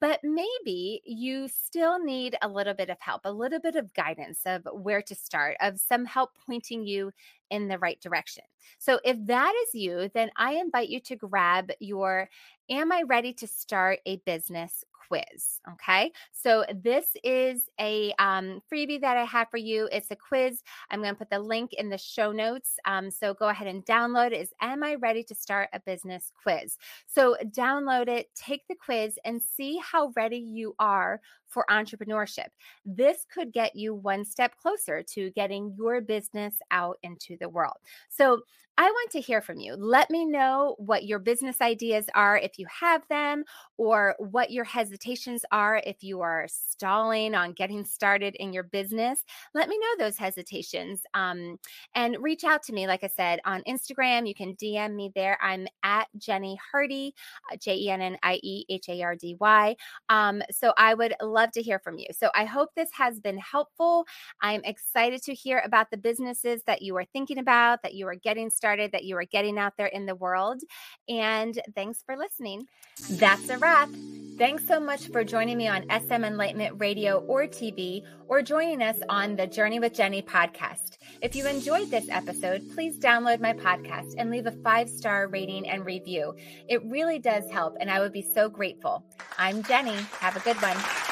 but 0.00 0.20
maybe 0.22 1.02
you 1.04 1.48
still 1.48 2.02
need 2.02 2.36
a 2.42 2.48
little 2.48 2.74
bit 2.74 2.90
of 2.90 3.00
help, 3.00 3.22
a 3.24 3.32
little 3.32 3.60
bit 3.60 3.76
of 3.76 3.92
guidance 3.94 4.40
of 4.46 4.66
where 4.72 5.02
to 5.02 5.14
start, 5.14 5.56
of 5.60 5.80
some 5.80 6.04
help 6.04 6.30
pointing 6.46 6.86
you 6.86 7.12
in 7.50 7.68
the 7.68 7.78
right 7.78 8.00
direction. 8.00 8.44
So, 8.78 9.00
if 9.04 9.16
that 9.26 9.54
is 9.64 9.74
you, 9.74 10.10
then 10.14 10.30
I 10.36 10.54
invite 10.54 10.88
you 10.88 11.00
to 11.00 11.16
grab 11.16 11.70
your 11.80 12.28
Am 12.68 12.90
I 12.92 13.02
Ready 13.02 13.32
to 13.34 13.46
Start 13.46 14.00
a 14.06 14.16
Business 14.18 14.84
quiz. 15.06 15.60
Okay. 15.72 16.12
So 16.32 16.64
this 16.74 17.06
is 17.24 17.68
a 17.80 18.12
um, 18.18 18.60
freebie 18.72 19.00
that 19.00 19.16
I 19.16 19.24
have 19.24 19.48
for 19.50 19.56
you. 19.56 19.88
It's 19.92 20.10
a 20.10 20.16
quiz. 20.16 20.62
I'm 20.90 21.00
going 21.00 21.14
to 21.14 21.18
put 21.18 21.30
the 21.30 21.38
link 21.38 21.72
in 21.74 21.88
the 21.88 21.98
show 21.98 22.32
notes. 22.32 22.74
Um, 22.84 23.10
so 23.10 23.34
go 23.34 23.48
ahead 23.48 23.66
and 23.66 23.84
download 23.84 24.32
it. 24.32 24.40
Is 24.40 24.52
Am 24.60 24.82
I 24.82 24.94
Ready 24.96 25.22
to 25.24 25.34
Start 25.34 25.68
a 25.72 25.80
Business 25.80 26.32
Quiz? 26.42 26.78
So 27.06 27.36
download 27.50 28.08
it, 28.08 28.28
take 28.34 28.66
the 28.68 28.74
quiz, 28.74 29.18
and 29.24 29.40
see 29.42 29.80
how 29.82 30.12
ready 30.16 30.38
you 30.38 30.74
are 30.78 31.20
for 31.46 31.64
entrepreneurship. 31.70 32.48
This 32.84 33.24
could 33.32 33.52
get 33.52 33.76
you 33.76 33.94
one 33.94 34.24
step 34.24 34.56
closer 34.56 35.02
to 35.14 35.30
getting 35.30 35.74
your 35.78 36.00
business 36.00 36.56
out 36.70 36.98
into 37.02 37.36
the 37.40 37.48
world. 37.48 37.76
So 38.08 38.40
I 38.78 38.84
want 38.90 39.10
to 39.12 39.20
hear 39.20 39.40
from 39.40 39.58
you. 39.58 39.74
Let 39.74 40.10
me 40.10 40.26
know 40.26 40.76
what 40.78 41.04
your 41.06 41.18
business 41.18 41.60
ideas 41.62 42.06
are 42.14 42.36
if 42.36 42.58
you 42.58 42.66
have 42.68 43.02
them, 43.08 43.44
or 43.78 44.14
what 44.18 44.50
your 44.50 44.64
hesitations 44.64 45.44
are 45.50 45.80
if 45.86 46.02
you 46.02 46.20
are 46.20 46.46
stalling 46.48 47.34
on 47.34 47.52
getting 47.52 47.84
started 47.84 48.34
in 48.36 48.52
your 48.52 48.64
business. 48.64 49.24
Let 49.54 49.68
me 49.68 49.78
know 49.78 50.04
those 50.04 50.18
hesitations 50.18 51.02
um, 51.14 51.58
and 51.94 52.16
reach 52.20 52.44
out 52.44 52.62
to 52.64 52.72
me. 52.74 52.86
Like 52.86 53.02
I 53.02 53.08
said, 53.08 53.40
on 53.46 53.62
Instagram, 53.66 54.28
you 54.28 54.34
can 54.34 54.54
DM 54.56 54.94
me 54.94 55.10
there. 55.14 55.38
I'm 55.42 55.66
at 55.82 56.08
Jennie 56.18 56.58
Hardy, 56.70 57.14
uh, 57.50 57.56
J 57.56 57.76
E 57.76 57.90
N 57.90 58.02
N 58.02 58.18
I 58.22 58.40
E 58.42 58.66
H 58.68 58.88
A 58.90 59.02
R 59.02 59.16
D 59.16 59.36
Y. 59.40 59.74
Um, 60.10 60.42
so 60.50 60.74
I 60.76 60.92
would 60.92 61.14
love 61.22 61.50
to 61.52 61.62
hear 61.62 61.78
from 61.78 61.98
you. 61.98 62.06
So 62.12 62.30
I 62.34 62.44
hope 62.44 62.70
this 62.74 62.90
has 62.92 63.20
been 63.20 63.38
helpful. 63.38 64.06
I'm 64.42 64.60
excited 64.64 65.22
to 65.22 65.34
hear 65.34 65.62
about 65.64 65.90
the 65.90 65.96
businesses 65.96 66.62
that 66.66 66.82
you 66.82 66.94
are 66.96 67.06
thinking 67.06 67.38
about, 67.38 67.82
that 67.82 67.94
you 67.94 68.06
are 68.06 68.14
getting 68.14 68.50
started, 68.50 68.65
that 68.92 69.04
you 69.04 69.16
are 69.16 69.24
getting 69.24 69.58
out 69.58 69.74
there 69.76 69.86
in 69.86 70.06
the 70.06 70.14
world. 70.14 70.60
And 71.08 71.60
thanks 71.74 72.02
for 72.04 72.16
listening. 72.16 72.66
That's 73.10 73.48
a 73.48 73.58
wrap. 73.58 73.90
Thanks 74.38 74.66
so 74.66 74.80
much 74.80 75.08
for 75.08 75.24
joining 75.24 75.56
me 75.56 75.68
on 75.68 75.84
SM 75.88 76.24
Enlightenment 76.24 76.74
Radio 76.78 77.20
or 77.20 77.44
TV, 77.44 78.02
or 78.28 78.42
joining 78.42 78.82
us 78.82 78.98
on 79.08 79.36
the 79.36 79.46
Journey 79.46 79.80
with 79.80 79.94
Jennie 79.94 80.22
podcast. 80.22 80.98
If 81.22 81.36
you 81.36 81.46
enjoyed 81.46 81.90
this 81.90 82.08
episode, 82.10 82.62
please 82.74 82.98
download 82.98 83.40
my 83.40 83.52
podcast 83.52 84.14
and 84.18 84.30
leave 84.30 84.46
a 84.46 84.52
five 84.52 84.90
star 84.90 85.28
rating 85.28 85.68
and 85.68 85.86
review. 85.86 86.34
It 86.68 86.84
really 86.84 87.18
does 87.18 87.50
help, 87.50 87.76
and 87.80 87.90
I 87.90 88.00
would 88.00 88.12
be 88.12 88.22
so 88.22 88.48
grateful. 88.48 89.04
I'm 89.38 89.62
Jennie. 89.62 89.96
Have 90.20 90.36
a 90.36 90.40
good 90.40 90.60
one. 90.60 91.05